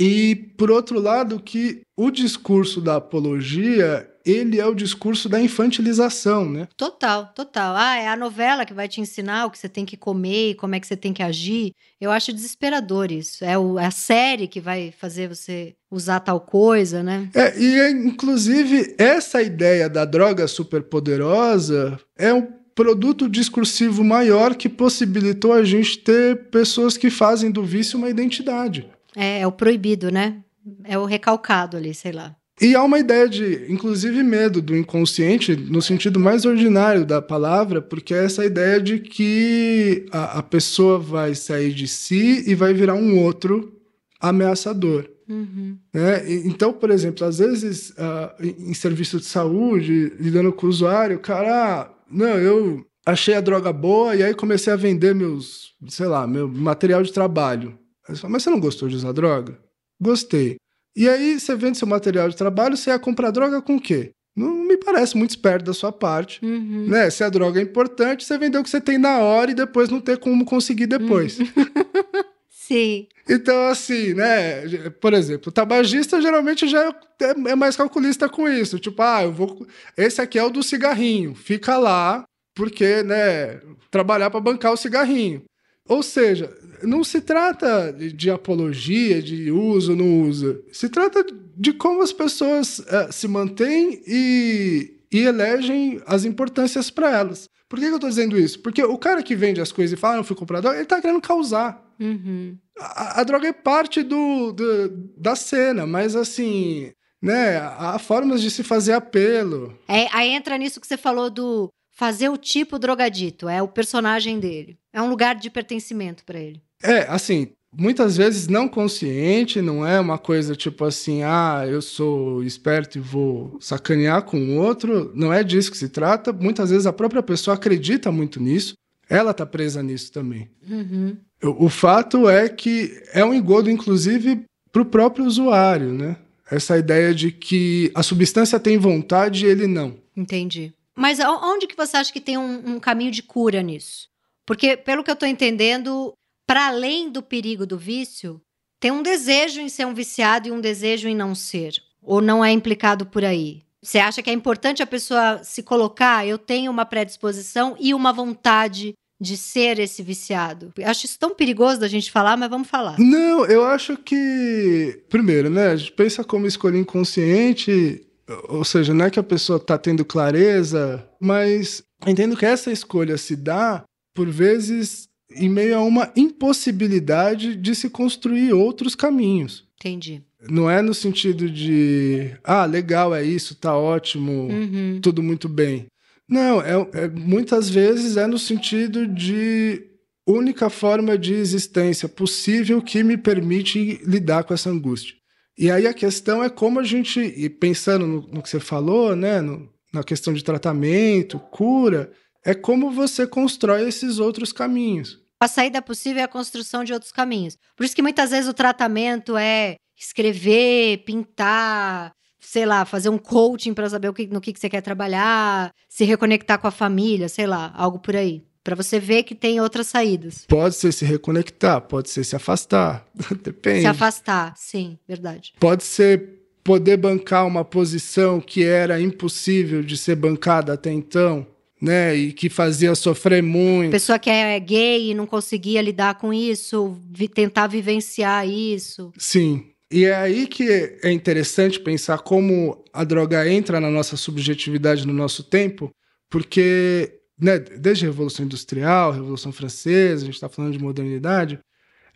E, 0.00 0.34
por 0.56 0.70
outro 0.70 0.98
lado, 0.98 1.38
que 1.38 1.82
o 1.94 2.10
discurso 2.10 2.80
da 2.80 2.96
apologia, 2.96 4.08
ele 4.24 4.60
é 4.60 4.66
o 4.66 4.74
discurso 4.74 5.28
da 5.28 5.40
infantilização, 5.40 6.48
né? 6.48 6.68
Total, 6.76 7.26
total. 7.34 7.74
Ah, 7.76 7.96
é 7.96 8.08
a 8.08 8.16
novela 8.16 8.64
que 8.64 8.74
vai 8.74 8.88
te 8.88 9.00
ensinar 9.00 9.46
o 9.46 9.50
que 9.50 9.58
você 9.58 9.68
tem 9.68 9.84
que 9.84 9.96
comer 9.96 10.50
e 10.50 10.54
como 10.54 10.74
é 10.74 10.80
que 10.80 10.86
você 10.86 10.96
tem 10.96 11.12
que 11.12 11.22
agir. 11.22 11.72
Eu 12.00 12.10
acho 12.10 12.32
desesperador 12.32 13.10
isso. 13.10 13.44
É, 13.44 13.56
o, 13.58 13.78
é 13.78 13.86
a 13.86 13.90
série 13.90 14.48
que 14.48 14.60
vai 14.60 14.92
fazer 14.98 15.28
você 15.28 15.74
usar 15.90 16.20
tal 16.20 16.40
coisa, 16.40 17.02
né? 17.02 17.28
É, 17.34 17.58
e, 17.58 17.90
inclusive, 17.90 18.94
essa 18.98 19.42
ideia 19.42 19.88
da 19.88 20.04
droga 20.04 20.46
superpoderosa 20.48 21.98
é 22.16 22.32
um 22.32 22.62
produto 22.74 23.28
discursivo 23.28 24.02
maior 24.02 24.54
que 24.54 24.68
possibilitou 24.68 25.52
a 25.52 25.62
gente 25.62 25.98
ter 25.98 26.48
pessoas 26.50 26.96
que 26.96 27.10
fazem 27.10 27.50
do 27.50 27.62
vício 27.62 27.98
uma 27.98 28.08
identidade. 28.08 28.88
É, 29.14 29.40
é 29.40 29.46
o 29.46 29.52
proibido, 29.52 30.10
né? 30.10 30.38
É 30.84 30.98
o 30.98 31.04
recalcado 31.04 31.76
ali, 31.76 31.94
sei 31.94 32.12
lá. 32.12 32.34
E 32.60 32.74
há 32.74 32.82
uma 32.82 32.98
ideia 32.98 33.28
de, 33.28 33.66
inclusive, 33.68 34.22
medo 34.22 34.60
do 34.60 34.76
inconsciente, 34.76 35.56
no 35.56 35.80
sentido 35.80 36.20
mais 36.20 36.44
ordinário 36.44 37.04
da 37.04 37.20
palavra, 37.20 37.80
porque 37.80 38.14
é 38.14 38.24
essa 38.24 38.44
ideia 38.44 38.80
de 38.80 38.98
que 38.98 40.06
a, 40.12 40.38
a 40.38 40.42
pessoa 40.42 40.98
vai 40.98 41.34
sair 41.34 41.72
de 41.72 41.88
si 41.88 42.44
e 42.46 42.54
vai 42.54 42.74
virar 42.74 42.94
um 42.94 43.18
outro 43.20 43.80
ameaçador. 44.20 45.08
Uhum. 45.28 45.78
Né? 45.92 46.30
Então, 46.44 46.72
por 46.72 46.90
exemplo, 46.90 47.26
às 47.26 47.38
vezes, 47.38 47.90
uh, 47.90 48.30
em 48.40 48.74
serviço 48.74 49.18
de 49.18 49.24
saúde, 49.24 50.12
lidando 50.20 50.52
com 50.52 50.66
o 50.66 50.70
usuário, 50.70 51.18
cara, 51.18 51.80
ah, 51.80 51.90
não, 52.10 52.38
eu 52.38 52.84
achei 53.04 53.34
a 53.34 53.40
droga 53.40 53.72
boa 53.72 54.14
e 54.14 54.22
aí 54.22 54.34
comecei 54.34 54.72
a 54.72 54.76
vender 54.76 55.14
meus, 55.14 55.74
sei 55.88 56.06
lá, 56.06 56.26
meu 56.26 56.46
material 56.48 57.02
de 57.02 57.12
trabalho. 57.12 57.78
Falo, 58.04 58.32
Mas 58.32 58.42
você 58.42 58.50
não 58.50 58.60
gostou 58.60 58.88
de 58.88 58.96
usar 58.96 59.12
droga? 59.12 59.58
Gostei. 60.00 60.56
E 60.94 61.08
aí 61.08 61.40
você 61.40 61.54
vende 61.54 61.78
seu 61.78 61.88
material 61.88 62.28
de 62.28 62.36
trabalho, 62.36 62.76
você 62.76 62.90
ia 62.90 62.98
comprar 62.98 63.30
droga 63.30 63.62
com 63.62 63.76
o 63.76 63.80
quê? 63.80 64.12
Não 64.34 64.64
me 64.64 64.78
parece 64.78 65.16
muito 65.16 65.30
esperto 65.30 65.66
da 65.66 65.74
sua 65.74 65.92
parte. 65.92 66.44
Uhum. 66.44 66.86
Né? 66.88 67.10
Se 67.10 67.22
a 67.22 67.28
droga 67.28 67.60
é 67.60 67.62
importante, 67.62 68.24
você 68.24 68.38
vendeu 68.38 68.60
o 68.60 68.64
que 68.64 68.70
você 68.70 68.80
tem 68.80 68.98
na 68.98 69.18
hora 69.18 69.50
e 69.50 69.54
depois 69.54 69.90
não 69.90 70.00
ter 70.00 70.18
como 70.18 70.44
conseguir 70.44 70.86
depois. 70.86 71.38
Uhum. 71.38 71.46
Sim. 72.48 73.06
Então, 73.28 73.66
assim, 73.66 74.14
né? 74.14 74.66
Por 75.00 75.12
exemplo, 75.12 75.48
o 75.48 75.52
tabagista 75.52 76.22
geralmente 76.22 76.66
já 76.66 76.94
é, 77.20 77.50
é 77.50 77.54
mais 77.54 77.76
calculista 77.76 78.28
com 78.28 78.48
isso. 78.48 78.78
Tipo, 78.78 79.02
ah, 79.02 79.24
eu 79.24 79.32
vou. 79.32 79.66
Esse 79.96 80.20
aqui 80.22 80.38
é 80.38 80.44
o 80.44 80.50
do 80.50 80.62
cigarrinho. 80.62 81.34
Fica 81.34 81.76
lá, 81.76 82.24
porque, 82.54 83.02
né? 83.02 83.60
Trabalhar 83.90 84.30
para 84.30 84.40
bancar 84.40 84.72
o 84.72 84.76
cigarrinho. 84.76 85.42
Ou 85.88 86.02
seja, 86.02 86.50
não 86.82 87.04
se 87.04 87.20
trata 87.20 87.92
de 87.92 88.30
apologia, 88.30 89.22
de 89.22 89.50
uso 89.50 89.92
ou 89.92 89.98
não 89.98 90.22
uso. 90.22 90.62
Se 90.72 90.88
trata 90.88 91.24
de 91.56 91.72
como 91.72 92.02
as 92.02 92.12
pessoas 92.12 92.78
uh, 92.80 93.10
se 93.10 93.28
mantêm 93.28 94.02
e, 94.06 95.00
e 95.12 95.20
elegem 95.20 96.00
as 96.06 96.24
importâncias 96.24 96.90
para 96.90 97.10
elas. 97.10 97.48
Por 97.68 97.78
que, 97.78 97.86
que 97.86 97.90
eu 97.90 97.96
estou 97.96 98.10
dizendo 98.10 98.38
isso? 98.38 98.60
Porque 98.60 98.82
o 98.82 98.98
cara 98.98 99.22
que 99.22 99.34
vende 99.34 99.60
as 99.60 99.72
coisas 99.72 99.96
e 99.96 100.00
fala, 100.00 100.14
ah, 100.14 100.16
não 100.18 100.24
fui 100.24 100.36
comprar 100.36 100.60
droga, 100.60 100.76
ele 100.76 100.82
está 100.82 101.00
querendo 101.00 101.22
causar. 101.22 101.82
Uhum. 101.98 102.58
A, 102.78 103.20
a, 103.20 103.24
droga 103.24 103.48
é 103.48 103.52
parte 103.52 104.02
do, 104.02 104.52
do, 104.52 104.88
da 105.16 105.34
cena, 105.34 105.86
mas 105.86 106.14
assim, 106.14 106.92
né, 107.22 107.56
há 107.58 107.98
formas 107.98 108.42
de 108.42 108.50
se 108.50 108.62
fazer 108.62 108.92
apelo. 108.92 109.78
É, 109.88 110.06
aí 110.12 110.30
entra 110.30 110.58
nisso 110.58 110.80
que 110.80 110.86
você 110.86 110.96
falou 110.96 111.30
do 111.30 111.70
fazer 111.92 112.28
o 112.28 112.36
tipo 112.36 112.78
drogadito, 112.78 113.48
é 113.48 113.62
o 113.62 113.68
personagem 113.68 114.40
dele. 114.40 114.78
É 114.92 115.00
um 115.00 115.08
lugar 115.08 115.34
de 115.34 115.48
pertencimento 115.48 116.24
para 116.24 116.40
ele. 116.40 116.60
É, 116.82 117.06
assim, 117.08 117.52
muitas 117.76 118.16
vezes 118.16 118.48
não 118.48 118.68
consciente, 118.68 119.62
não 119.62 119.86
é 119.86 119.98
uma 119.98 120.18
coisa 120.18 120.54
tipo 120.54 120.84
assim, 120.84 121.22
ah, 121.22 121.64
eu 121.66 121.80
sou 121.80 122.42
esperto 122.42 122.98
e 122.98 123.00
vou 123.00 123.56
sacanear 123.60 124.22
com 124.22 124.38
o 124.38 124.56
outro, 124.56 125.10
não 125.14 125.32
é 125.32 125.42
disso 125.42 125.70
que 125.70 125.78
se 125.78 125.88
trata. 125.88 126.32
Muitas 126.32 126.70
vezes 126.70 126.86
a 126.86 126.92
própria 126.92 127.22
pessoa 127.22 127.54
acredita 127.54 128.12
muito 128.12 128.40
nisso, 128.40 128.74
ela 129.08 129.32
tá 129.32 129.46
presa 129.46 129.82
nisso 129.82 130.12
também. 130.12 130.50
Uhum. 130.68 131.16
O, 131.42 131.66
o, 131.66 131.68
fato 131.68 132.28
é 132.28 132.48
que 132.48 133.02
é 133.12 133.24
um 133.24 133.34
engodo, 133.34 133.70
inclusive, 133.70 134.44
para 134.70 134.82
o 134.82 134.86
próprio 134.86 135.24
usuário, 135.24 135.92
né? 135.92 136.16
Essa 136.50 136.78
ideia 136.78 137.14
de 137.14 137.32
que 137.32 137.90
a 137.94 138.02
substância 138.02 138.60
tem 138.60 138.78
vontade 138.78 139.44
e 139.44 139.48
ele 139.48 139.66
não. 139.66 139.96
Entendi. 140.16 140.72
Mas 140.94 141.18
onde 141.20 141.66
que 141.66 141.76
você 141.76 141.96
acha 141.96 142.12
que 142.12 142.20
tem 142.20 142.36
um, 142.36 142.74
um 142.74 142.80
caminho 142.80 143.10
de 143.10 143.22
cura 143.22 143.62
nisso? 143.62 144.08
Porque, 144.46 144.76
pelo 144.76 145.02
que 145.02 145.10
eu 145.10 145.14
estou 145.14 145.28
entendendo, 145.28 146.12
para 146.46 146.68
além 146.68 147.10
do 147.10 147.22
perigo 147.22 147.66
do 147.66 147.78
vício, 147.78 148.40
tem 148.80 148.90
um 148.90 149.02
desejo 149.02 149.60
em 149.60 149.68
ser 149.68 149.86
um 149.86 149.94
viciado 149.94 150.48
e 150.48 150.50
um 150.50 150.60
desejo 150.60 151.08
em 151.08 151.14
não 151.14 151.34
ser. 151.34 151.74
Ou 152.02 152.20
não 152.20 152.44
é 152.44 152.50
implicado 152.50 153.06
por 153.06 153.24
aí? 153.24 153.62
Você 153.82 153.98
acha 153.98 154.22
que 154.22 154.30
é 154.30 154.32
importante 154.32 154.82
a 154.82 154.86
pessoa 154.86 155.42
se 155.42 155.62
colocar? 155.62 156.26
Eu 156.26 156.38
tenho 156.38 156.70
uma 156.70 156.84
predisposição 156.84 157.76
e 157.78 157.94
uma 157.94 158.12
vontade 158.12 158.94
de 159.20 159.36
ser 159.36 159.78
esse 159.78 160.02
viciado. 160.02 160.72
Eu 160.76 160.88
acho 160.88 161.06
isso 161.06 161.18
tão 161.18 161.32
perigoso 161.32 161.78
da 161.78 161.86
gente 161.86 162.10
falar, 162.10 162.36
mas 162.36 162.50
vamos 162.50 162.68
falar. 162.68 162.98
Não, 162.98 163.46
eu 163.46 163.64
acho 163.64 163.96
que. 163.96 165.00
Primeiro, 165.08 165.48
né? 165.48 165.68
A 165.68 165.76
gente 165.76 165.92
pensa 165.92 166.24
como 166.24 166.46
escolha 166.46 166.76
inconsciente, 166.76 168.04
ou 168.48 168.64
seja, 168.64 168.92
não 168.92 169.04
é 169.04 169.10
que 169.10 169.20
a 169.20 169.22
pessoa 169.22 169.58
está 169.58 169.78
tendo 169.78 170.04
clareza, 170.04 171.08
mas 171.20 171.84
entendo 172.04 172.36
que 172.36 172.44
essa 172.44 172.72
escolha 172.72 173.16
se 173.16 173.36
dá, 173.36 173.84
por 174.12 174.28
vezes, 174.28 175.08
em 175.36 175.48
meio 175.48 175.76
a 175.76 175.82
uma 175.82 176.12
impossibilidade 176.16 177.56
de 177.56 177.74
se 177.74 177.90
construir 177.90 178.52
outros 178.52 178.94
caminhos. 178.94 179.64
Entendi. 179.78 180.22
Não 180.48 180.68
é 180.68 180.82
no 180.82 180.94
sentido 180.94 181.48
de, 181.48 182.32
ah, 182.42 182.64
legal, 182.64 183.14
é 183.14 183.22
isso, 183.22 183.54
tá 183.54 183.76
ótimo, 183.76 184.48
uhum. 184.48 185.00
tudo 185.00 185.22
muito 185.22 185.48
bem. 185.48 185.86
Não, 186.28 186.60
é, 186.60 186.72
é, 186.94 187.08
muitas 187.08 187.68
vezes 187.68 188.16
é 188.16 188.26
no 188.26 188.38
sentido 188.38 189.06
de 189.06 189.84
única 190.26 190.70
forma 190.70 191.18
de 191.18 191.34
existência 191.34 192.08
possível 192.08 192.80
que 192.80 193.02
me 193.02 193.16
permite 193.16 194.00
lidar 194.04 194.44
com 194.44 194.54
essa 194.54 194.70
angústia. 194.70 195.14
E 195.58 195.70
aí 195.70 195.86
a 195.86 195.94
questão 195.94 196.42
é 196.42 196.48
como 196.48 196.80
a 196.80 196.84
gente, 196.84 197.20
e 197.20 197.48
pensando 197.48 198.06
no, 198.06 198.22
no 198.28 198.42
que 198.42 198.48
você 198.48 198.58
falou, 198.58 199.14
né, 199.14 199.40
no, 199.40 199.68
na 199.92 200.02
questão 200.02 200.32
de 200.32 200.42
tratamento, 200.42 201.38
cura, 201.38 202.10
é 202.44 202.54
como 202.54 202.90
você 202.90 203.26
constrói 203.26 203.86
esses 203.86 204.18
outros 204.18 204.52
caminhos. 204.52 205.21
A 205.42 205.48
saída 205.48 205.82
possível 205.82 206.20
é 206.20 206.24
a 206.24 206.28
construção 206.28 206.84
de 206.84 206.92
outros 206.92 207.10
caminhos. 207.10 207.58
Por 207.76 207.84
isso 207.84 207.96
que 207.96 208.02
muitas 208.02 208.30
vezes 208.30 208.48
o 208.48 208.54
tratamento 208.54 209.36
é 209.36 209.74
escrever, 209.98 210.98
pintar, 210.98 212.12
sei 212.38 212.64
lá, 212.64 212.84
fazer 212.84 213.08
um 213.08 213.18
coaching 213.18 213.74
para 213.74 213.90
saber 213.90 214.08
o 214.08 214.14
que, 214.14 214.28
no 214.28 214.40
que, 214.40 214.52
que 214.52 214.60
você 214.60 214.70
quer 214.70 214.82
trabalhar, 214.82 215.72
se 215.88 216.04
reconectar 216.04 216.60
com 216.60 216.68
a 216.68 216.70
família, 216.70 217.28
sei 217.28 217.48
lá, 217.48 217.72
algo 217.74 217.98
por 217.98 218.14
aí. 218.14 218.44
Para 218.62 218.76
você 218.76 219.00
ver 219.00 219.24
que 219.24 219.34
tem 219.34 219.60
outras 219.60 219.88
saídas. 219.88 220.44
Pode 220.46 220.76
ser 220.76 220.92
se 220.92 221.04
reconectar, 221.04 221.80
pode 221.80 222.08
ser 222.08 222.22
se 222.22 222.36
afastar. 222.36 223.04
Depende. 223.42 223.80
Se 223.80 223.86
afastar, 223.88 224.54
sim, 224.56 224.96
verdade. 225.08 225.54
Pode 225.58 225.82
ser 225.82 226.38
poder 226.62 226.96
bancar 226.96 227.48
uma 227.48 227.64
posição 227.64 228.40
que 228.40 228.62
era 228.62 229.00
impossível 229.00 229.82
de 229.82 229.96
ser 229.96 230.14
bancada 230.14 230.72
até 230.72 230.92
então 230.92 231.44
né? 231.82 232.14
E 232.14 232.32
que 232.32 232.48
fazia 232.48 232.94
sofrer 232.94 233.42
muito. 233.42 233.90
Pessoa 233.90 234.16
que 234.16 234.30
é 234.30 234.58
gay 234.60 235.10
e 235.10 235.14
não 235.14 235.26
conseguia 235.26 235.82
lidar 235.82 236.14
com 236.14 236.32
isso, 236.32 236.96
vi 237.10 237.26
tentar 237.26 237.66
vivenciar 237.66 238.48
isso. 238.48 239.12
Sim. 239.18 239.66
E 239.90 240.04
é 240.04 240.14
aí 240.14 240.46
que 240.46 240.62
é 241.02 241.10
interessante 241.10 241.80
pensar 241.80 242.18
como 242.18 242.82
a 242.92 243.02
droga 243.02 243.46
entra 243.50 243.80
na 243.80 243.90
nossa 243.90 244.16
subjetividade 244.16 245.04
no 245.04 245.12
nosso 245.12 245.42
tempo, 245.42 245.90
porque 246.30 247.18
né, 247.38 247.58
desde 247.58 248.06
a 248.06 248.08
Revolução 248.08 248.44
Industrial, 248.44 249.10
Revolução 249.10 249.52
Francesa, 249.52 250.22
a 250.22 250.26
gente 250.26 250.34
está 250.34 250.48
falando 250.48 250.72
de 250.72 250.78
modernidade, 250.78 251.58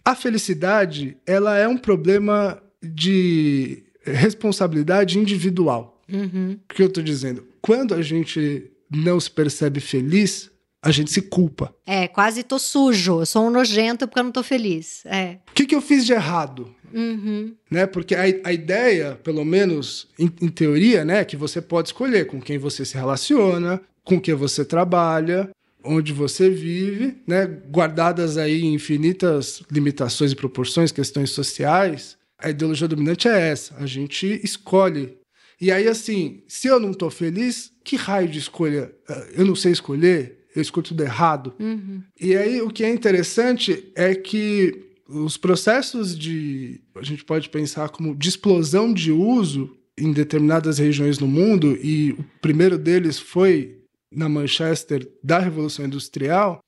a 0.05 0.15
felicidade 0.15 1.17
ela 1.27 1.59
é 1.59 1.67
um 1.67 1.77
problema 1.77 2.63
de 2.81 3.83
responsabilidade 4.01 5.19
individual. 5.19 6.01
Uhum. 6.11 6.57
O 6.71 6.75
que 6.75 6.83
eu 6.83 6.87
estou 6.87 7.03
dizendo? 7.03 7.45
Quando 7.61 7.93
a 7.95 8.01
gente 8.01 8.71
não 8.91 9.19
se 9.19 9.31
percebe 9.31 9.81
feliz, 9.81 10.51
a 10.83 10.91
gente 10.91 11.11
se 11.11 11.21
culpa. 11.21 11.75
É, 11.85 12.07
quase 12.07 12.43
tô 12.43 12.59
sujo, 12.59 13.21
eu 13.21 13.27
sou 13.27 13.47
um 13.47 13.51
nojento 13.51 14.07
porque 14.07 14.21
eu 14.21 14.25
não 14.25 14.33
tô 14.33 14.43
feliz. 14.43 15.05
É. 15.07 15.39
O 15.51 15.55
que, 15.55 15.67
que 15.67 15.75
eu 15.75 15.83
fiz 15.83 16.07
de 16.07 16.13
errado? 16.13 16.75
Uhum. 16.93 17.55
Né? 17.71 17.87
Porque 17.87 18.15
a, 18.15 18.23
a 18.45 18.53
ideia, 18.53 19.19
pelo 19.23 19.45
menos 19.45 20.09
em, 20.19 20.31
em 20.41 20.49
teoria, 20.49 21.05
né, 21.05 21.21
é 21.21 21.25
que 21.25 21.37
você 21.37 21.61
pode 21.61 21.89
escolher 21.89 22.27
com 22.27 22.41
quem 22.41 22.59
você 22.59 22.85
se 22.85 22.95
relaciona, 22.95 23.81
com 24.05 24.21
quem 24.21 24.35
você 24.35 24.65
trabalha, 24.65 25.51
onde 25.85 26.13
você 26.13 26.49
vive, 26.51 27.17
né, 27.27 27.47
guardadas 27.47 28.37
aí 28.37 28.65
infinitas 28.65 29.63
limitações 29.71 30.33
e 30.33 30.37
proporções, 30.37 30.93
questões 30.93 31.31
sociais. 31.31 32.17
A 32.39 32.51
ideologia 32.51 32.89
dominante 32.89 33.29
é 33.29 33.51
essa. 33.51 33.75
A 33.77 33.87
gente 33.87 34.41
escolhe 34.45 35.17
E 35.61 35.71
aí, 35.71 35.89
assim, 35.89 36.43
se 36.47 36.69
eu 36.69 36.79
não 36.79 36.93
tô 36.93 37.11
feliz, 37.11 37.73
que 37.83 37.97
raio 37.97 38.29
de 38.29 38.39
escolha? 38.39 38.93
Eh, 39.09 39.33
eu 39.39 39.47
não 39.47 39.55
sei 39.55 39.73
escolher? 39.73 40.45
Eu 40.55 40.63
escolho 40.63 40.87
tudo 40.87 41.03
errado? 41.03 41.55
Uhum. 41.59 42.03
E 42.21 42.37
aí, 42.37 42.61
o 42.61 42.71
que 42.71 42.85
é 42.85 42.91
interessante 42.91 43.91
é 43.95 44.15
que 44.15 44.87
os 45.09 45.37
processos 45.37 46.19
de. 46.19 46.81
A 46.95 47.03
gente 47.03 47.25
pode 47.25 47.49
pensar 47.49 47.89
como 47.89 48.15
de 48.15 48.29
explosão 48.29 48.93
de 48.93 49.13
uso 49.13 49.77
em 49.99 50.13
determinadas 50.13 50.79
regiões 50.79 51.19
no 51.19 51.27
mundo, 51.27 51.79
e 51.83 52.13
o 52.13 52.25
primeiro 52.41 52.77
deles 52.77 53.19
foi 53.19 53.79
na 54.11 54.29
Manchester 54.29 55.09
da 55.23 55.39
Revolução 55.39 55.87
Industrial, 55.87 56.61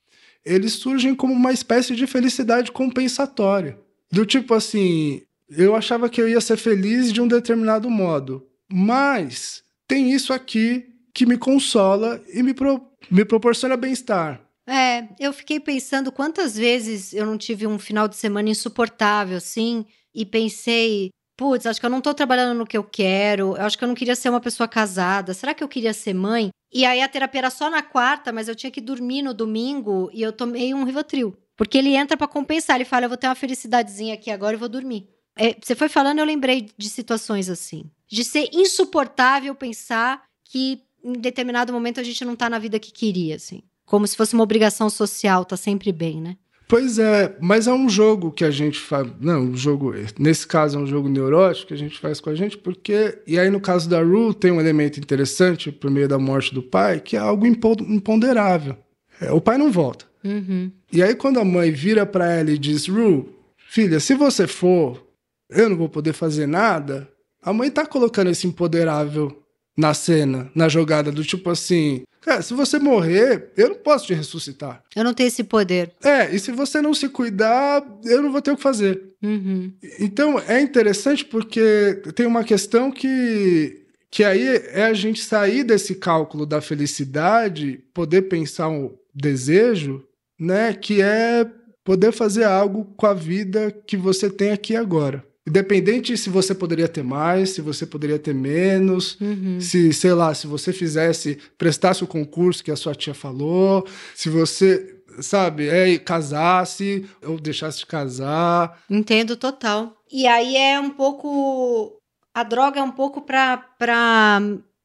eles 0.45 0.73
surgem 0.75 1.15
como 1.15 1.35
uma 1.35 1.53
espécie 1.53 1.95
de 1.95 2.07
felicidade 2.07 2.73
compensatória. 2.73 3.79
Do 4.11 4.25
tipo 4.25 4.55
assim, 4.55 5.23
eu 5.51 5.75
achava 5.75 6.09
que 6.09 6.21
eu 6.21 6.29
ia 6.29 6.41
ser 6.41 6.57
feliz 6.57 7.13
de 7.13 7.21
um 7.21 7.29
determinado 7.29 7.91
modo, 7.91 8.47
mas 8.71 9.63
tem 9.87 10.13
isso 10.13 10.33
aqui 10.33 10.87
que 11.15 11.27
me 11.27 11.39
consola 11.39 12.23
e 12.33 12.43
me, 12.43 12.55
pro, 12.55 12.81
me 13.11 13.25
proporciona 13.25 13.77
bem-estar. 13.77 14.41
É, 14.69 15.09
eu 15.19 15.33
fiquei 15.33 15.59
pensando 15.59 16.13
quantas 16.13 16.57
vezes 16.57 17.15
eu 17.15 17.25
não 17.25 17.39
tive 17.39 17.67
um 17.67 17.79
final 17.79 18.07
de 18.07 18.17
semana 18.17 18.51
insuportável, 18.51 19.39
assim, 19.39 19.87
e 20.15 20.27
pensei, 20.27 21.11
putz, 21.37 21.65
acho 21.65 21.81
que 21.81 21.87
eu 21.87 21.91
não 21.91 22.03
tô 22.03 22.13
trabalhando 22.13 22.59
no 22.59 22.67
que 22.67 22.77
eu 22.77 22.85
quero, 22.85 23.57
eu 23.57 23.63
acho 23.63 23.79
que 23.79 23.85
eu 23.85 23.89
não 23.89 23.95
queria 23.95 24.15
ser 24.15 24.29
uma 24.29 24.41
pessoa 24.41 24.69
casada, 24.69 25.33
será 25.33 25.55
que 25.55 25.65
eu 25.65 25.69
queria 25.69 25.95
ser 25.95 26.13
mãe? 26.13 26.51
E 26.71 26.85
aí 26.85 27.01
a 27.01 27.09
terapia 27.09 27.41
era 27.41 27.51
só 27.51 27.71
na 27.71 27.83
quarta, 27.83 28.31
mas 28.31 28.47
eu 28.47 28.55
tinha 28.55 28.71
que 28.71 28.81
dormir 28.81 29.23
no 29.23 29.33
domingo 29.33 30.11
e 30.13 30.21
eu 30.21 30.33
tomei 30.33 30.75
um 30.75 30.85
Rivotril. 30.85 31.35
Porque 31.57 31.79
ele 31.79 31.97
entra 31.97 32.17
para 32.17 32.29
compensar, 32.29 32.77
ele 32.77 32.85
fala, 32.85 33.07
eu 33.07 33.09
vou 33.09 33.17
ter 33.19 33.27
uma 33.27 33.35
felicidadezinha 33.35 34.15
aqui 34.15 34.31
agora 34.31 34.55
e 34.55 34.59
vou 34.59 34.69
dormir. 34.69 35.09
É, 35.37 35.57
você 35.61 35.75
foi 35.75 35.89
falando, 35.89 36.19
eu 36.19 36.25
lembrei 36.25 36.69
de 36.77 36.91
situações 36.91 37.49
assim. 37.49 37.91
De 38.11 38.25
ser 38.25 38.49
insuportável 38.53 39.55
pensar 39.55 40.23
que 40.45 40.81
em 41.05 41.13
determinado 41.13 41.73
momento 41.73 42.01
a 42.01 42.03
gente 42.03 42.25
não 42.25 42.35
tá 42.35 42.51
na 42.51 42.59
vida 42.59 42.79
que 42.79 42.93
queria, 42.93 43.37
assim. 43.37 43.63
Como 43.85 44.07
se 44.07 44.17
fosse 44.17 44.35
uma 44.35 44.43
obrigação 44.43 44.91
social, 44.91 45.45
tá 45.45 45.57
sempre 45.57 45.93
bem, 45.93 46.21
né? 46.21 46.37
Pois 46.69 46.99
é, 46.99 47.35
mas 47.41 47.67
é 47.67 47.73
um 47.73 47.89
jogo 47.89 48.31
que 48.31 48.45
a 48.45 48.51
gente 48.51 48.79
faz. 48.79 49.09
Não, 49.19 49.41
um 49.41 49.57
jogo. 49.57 49.95
Nesse 50.19 50.47
caso, 50.47 50.79
é 50.79 50.83
um 50.83 50.87
jogo 50.87 51.09
neurótico 51.09 51.69
que 51.69 51.75
a 51.75 51.79
gente 51.79 51.99
faz 51.99 52.21
com 52.21 52.29
a 52.29 52.35
gente, 52.35 52.59
porque. 52.59 53.19
E 53.27 53.39
aí, 53.39 53.49
no 53.49 53.59
caso 53.59 53.89
da 53.89 54.03
Ru, 54.03 54.35
tem 54.35 54.51
um 54.51 54.61
elemento 54.61 55.01
interessante 55.01 55.73
por 55.73 55.91
meio 55.91 56.07
da 56.07 56.19
morte 56.19 56.55
do 56.55 56.63
pai, 56.63 57.01
que 57.01 57.17
é 57.17 57.19
algo 57.19 57.47
imponderável. 57.47 58.77
É, 59.19 59.33
o 59.33 59.41
pai 59.41 59.57
não 59.57 59.73
volta. 59.73 60.05
Uhum. 60.23 60.71
E 60.93 61.03
aí, 61.03 61.15
quando 61.15 61.41
a 61.41 61.45
mãe 61.45 61.71
vira 61.71 62.05
para 62.05 62.31
ela 62.31 62.51
e 62.51 62.59
diz: 62.59 62.87
Ru, 62.87 63.31
filha, 63.57 63.99
se 63.99 64.15
você 64.15 64.47
for, 64.47 65.03
eu 65.49 65.71
não 65.71 65.77
vou 65.77 65.89
poder 65.89 66.13
fazer 66.13 66.47
nada. 66.47 67.09
A 67.49 67.53
mãe 67.55 67.71
tá 67.71 67.87
colocando 67.87 68.29
esse 68.29 68.47
imponderável 68.47 69.43
na 69.75 69.95
cena, 69.95 70.51
na 70.55 70.69
jogada, 70.69 71.11
do 71.11 71.25
tipo 71.25 71.49
assim: 71.49 72.03
Cara, 72.21 72.43
se 72.43 72.53
você 72.53 72.79
morrer, 72.79 73.53
eu 73.57 73.71
não 73.71 73.77
posso 73.77 74.07
te 74.07 74.13
ressuscitar. 74.13 74.85
Eu 74.95 75.03
não 75.03 75.15
tenho 75.15 75.29
esse 75.29 75.43
poder. 75.43 75.95
É, 76.05 76.29
e 76.35 76.39
se 76.39 76.53
você 76.53 76.83
não 76.83 76.93
se 76.93 77.09
cuidar, 77.09 77.83
eu 78.05 78.21
não 78.21 78.31
vou 78.31 78.43
ter 78.43 78.51
o 78.51 78.57
que 78.57 78.63
fazer. 78.63 79.03
Uhum. 79.23 79.73
Então, 79.99 80.39
é 80.47 80.61
interessante 80.61 81.25
porque 81.25 82.03
tem 82.15 82.27
uma 82.27 82.45
questão 82.45 82.91
que, 82.91 83.87
que 84.11 84.23
aí 84.25 84.47
é 84.73 84.85
a 84.85 84.93
gente 84.93 85.25
sair 85.25 85.65
desse 85.65 85.95
cálculo 85.95 86.45
da 86.45 86.61
felicidade, 86.61 87.83
poder 87.95 88.29
pensar 88.29 88.69
um 88.69 88.95
desejo, 89.15 90.05
né, 90.39 90.75
que 90.75 91.01
é 91.01 91.51
poder 91.83 92.13
fazer 92.13 92.45
algo 92.45 92.85
com 92.95 93.07
a 93.07 93.15
vida 93.15 93.75
que 93.87 93.97
você 93.97 94.29
tem 94.29 94.51
aqui 94.51 94.77
agora. 94.77 95.27
Independente 95.49 96.17
se 96.17 96.29
você 96.29 96.55
poderia 96.55 96.87
ter 96.87 97.03
mais, 97.03 97.51
se 97.51 97.63
você 97.63 97.87
poderia 97.87 98.19
ter 98.19 98.35
menos, 98.35 99.19
Uhum. 99.21 99.59
se, 99.61 99.93
sei 99.95 100.13
lá, 100.13 100.35
se 100.35 100.47
você 100.47 100.73
fizesse, 100.73 101.39
prestasse 101.57 102.05
o 102.05 102.07
concurso 102.07 102.63
que 102.63 102.71
a 102.71 102.77
sua 102.77 102.95
tia 102.95 103.15
falou, 103.15 103.87
se 104.15 104.29
você, 104.29 105.01
sabe, 105.21 105.67
é, 105.69 105.97
casasse 105.99 107.07
ou 107.25 107.41
deixasse 107.41 107.79
de 107.79 107.87
casar. 107.87 108.79
Entendo 108.91 109.37
total. 109.37 109.97
E 110.13 110.27
aí 110.27 110.57
é 110.57 110.79
um 110.79 110.91
pouco. 110.91 111.97
A 112.35 112.43
droga 112.43 112.79
é 112.81 112.83
um 112.83 112.93
pouco 112.93 113.23
pra, 113.23 113.57
pra 113.57 114.41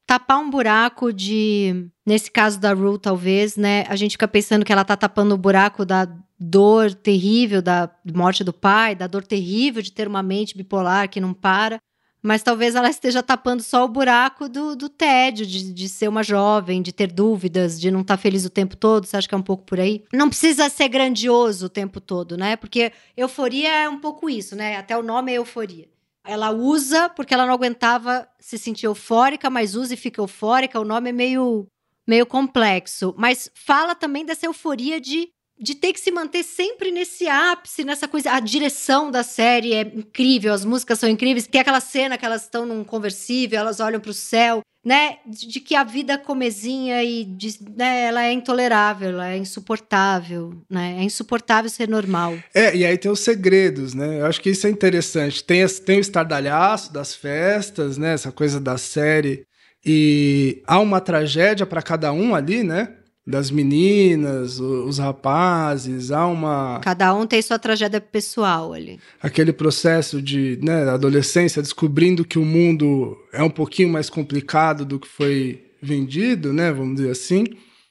tapar 0.08 0.40
um 0.40 0.50
buraco 0.50 1.12
de. 1.14 1.88
Nesse 2.06 2.30
caso 2.32 2.60
da 2.60 2.74
Rue, 2.74 2.98
talvez, 3.00 3.56
né? 3.56 3.86
A 3.88 3.96
gente 3.96 4.12
fica 4.14 4.28
pensando 4.28 4.66
que 4.66 4.72
ela 4.72 4.84
tá 4.84 4.96
tapando 4.98 5.36
o 5.36 5.38
buraco 5.38 5.86
da 5.86 6.08
dor 6.44 6.94
terrível 6.94 7.62
da 7.62 7.90
morte 8.14 8.44
do 8.44 8.52
pai, 8.52 8.96
da 8.96 9.08
dor 9.08 9.24
terrível 9.24 9.82
de 9.82 9.92
ter 9.92 10.08
uma 10.08 10.22
mente 10.22 10.58
bipolar 10.58 11.10
que 11.10 11.22
não 11.22 11.34
para. 11.34 11.80
Mas 12.22 12.42
talvez 12.42 12.76
ela 12.76 12.90
esteja 12.90 13.22
tapando 13.22 13.62
só 13.62 13.84
o 13.84 13.90
buraco 13.90 14.48
do, 14.48 14.78
do 14.78 14.88
tédio, 14.88 15.46
de, 15.46 15.74
de 15.74 15.90
ser 15.90 16.08
uma 16.08 16.24
jovem, 16.24 16.82
de 16.82 16.94
ter 16.94 17.12
dúvidas, 17.12 17.80
de 17.80 17.92
não 17.92 18.00
estar 18.00 18.16
feliz 18.16 18.46
o 18.46 18.50
tempo 18.50 18.78
todo. 18.78 19.06
Você 19.06 19.18
acha 19.18 19.28
que 19.28 19.36
é 19.36 19.38
um 19.38 19.42
pouco 19.42 19.64
por 19.64 19.78
aí? 19.78 20.06
Não 20.14 20.30
precisa 20.30 20.70
ser 20.70 20.88
grandioso 20.88 21.66
o 21.66 21.70
tempo 21.70 22.00
todo, 22.00 22.38
né? 22.38 22.56
Porque 22.56 22.94
euforia 23.18 23.70
é 23.70 23.90
um 23.90 24.00
pouco 24.00 24.30
isso, 24.30 24.56
né? 24.56 24.78
Até 24.78 24.98
o 24.98 25.04
nome 25.04 25.34
é 25.34 25.36
euforia. 25.36 25.90
Ela 26.26 26.52
usa 26.52 27.10
porque 27.10 27.34
ela 27.34 27.46
não 27.46 27.54
aguentava 27.54 28.26
se 28.40 28.58
sentir 28.58 28.86
eufórica, 28.86 29.50
mas 29.50 29.76
usa 29.76 29.94
e 29.94 29.98
fica 29.98 30.22
eufórica. 30.22 30.80
O 30.80 30.86
nome 30.86 31.10
é 31.10 31.14
meio, 31.14 31.68
meio 32.08 32.26
complexo. 32.26 33.14
Mas 33.18 33.52
fala 33.54 33.96
também 33.96 34.26
dessa 34.26 34.46
euforia 34.46 35.02
de 35.02 35.30
de 35.60 35.76
ter 35.76 35.94
que 35.94 36.00
se 36.00 36.12
manter 36.12 36.44
sempre 36.44 36.92
nesse 36.92 37.28
ápice, 37.28 37.84
nessa 37.84 38.08
coisa. 38.08 38.32
A 38.32 38.40
direção 38.40 39.12
da 39.12 39.24
série 39.24 39.74
é 39.74 39.82
incrível, 39.82 40.54
as 40.54 40.66
músicas 40.66 41.00
são 41.00 41.10
incríveis. 41.10 41.48
Tem 41.48 41.62
aquela 41.62 41.80
cena 41.80 42.18
que 42.18 42.26
elas 42.26 42.44
estão 42.44 42.66
num 42.66 42.84
conversível, 42.84 43.60
elas 43.60 43.80
olham 43.80 44.00
para 44.00 44.12
o 44.12 44.14
céu, 44.14 44.62
né? 44.84 45.18
De, 45.26 45.48
de, 45.48 45.60
que 45.60 45.76
a 45.76 45.84
vida 45.84 46.18
comezinha 46.18 47.04
e 47.04 47.24
de, 47.24 47.58
né, 47.78 48.06
ela 48.06 48.26
é 48.26 48.34
intolerável, 48.34 49.10
ela 49.10 49.30
é 49.30 49.38
insuportável, 49.38 50.62
né? 50.70 50.98
É 51.00 51.04
insuportável 51.04 51.70
ser 51.70 51.88
normal. 51.88 52.38
É, 52.54 52.76
e 52.76 52.86
aí 52.86 52.98
tem 52.98 53.10
os 53.10 53.22
segredos, 53.22 53.94
né? 53.94 54.20
Eu 54.20 54.26
acho 54.26 54.42
que 54.42 54.50
isso 54.50 54.68
é 54.68 54.70
interessante. 54.70 55.44
Tem, 55.44 55.66
tem 55.68 55.98
o 55.98 56.02
estardalhaço 56.02 56.92
das 56.92 57.16
festas, 57.16 57.98
né? 57.98 58.14
Essa 58.14 58.32
coisa 58.32 58.60
da 58.60 58.78
série. 58.78 59.46
E 59.86 60.62
há 60.66 60.80
uma 60.80 61.00
tragédia 61.00 61.66
para 61.66 61.82
cada 61.82 62.12
um 62.12 62.34
ali, 62.36 62.64
né? 62.64 62.96
Das 63.26 63.50
meninas, 63.50 64.60
os 64.60 64.98
rapazes, 64.98 66.12
há 66.12 66.28
uma. 66.28 66.80
Cada 66.84 67.14
um 67.16 67.26
tem 67.26 67.42
sua 67.42 67.58
tragédia 67.58 68.02
pessoal 68.02 68.74
ali. 68.74 69.00
Aquele 69.22 69.54
processo 69.54 70.22
de 70.22 70.60
né, 70.62 70.90
adolescência 70.90 71.62
descobrindo 71.62 72.26
que 72.26 72.38
o 72.38 72.46
mundo 72.46 73.18
é 73.32 73.42
um 73.42 73.50
pouquinho 73.50 73.90
mais 73.90 74.10
complicado 74.10 74.86
do 74.86 75.00
que 75.00 75.08
foi 75.08 75.64
vendido, 75.82 76.52
né? 76.52 76.72
Vamos 76.72 76.96
dizer 76.98 77.12
assim. 77.12 77.46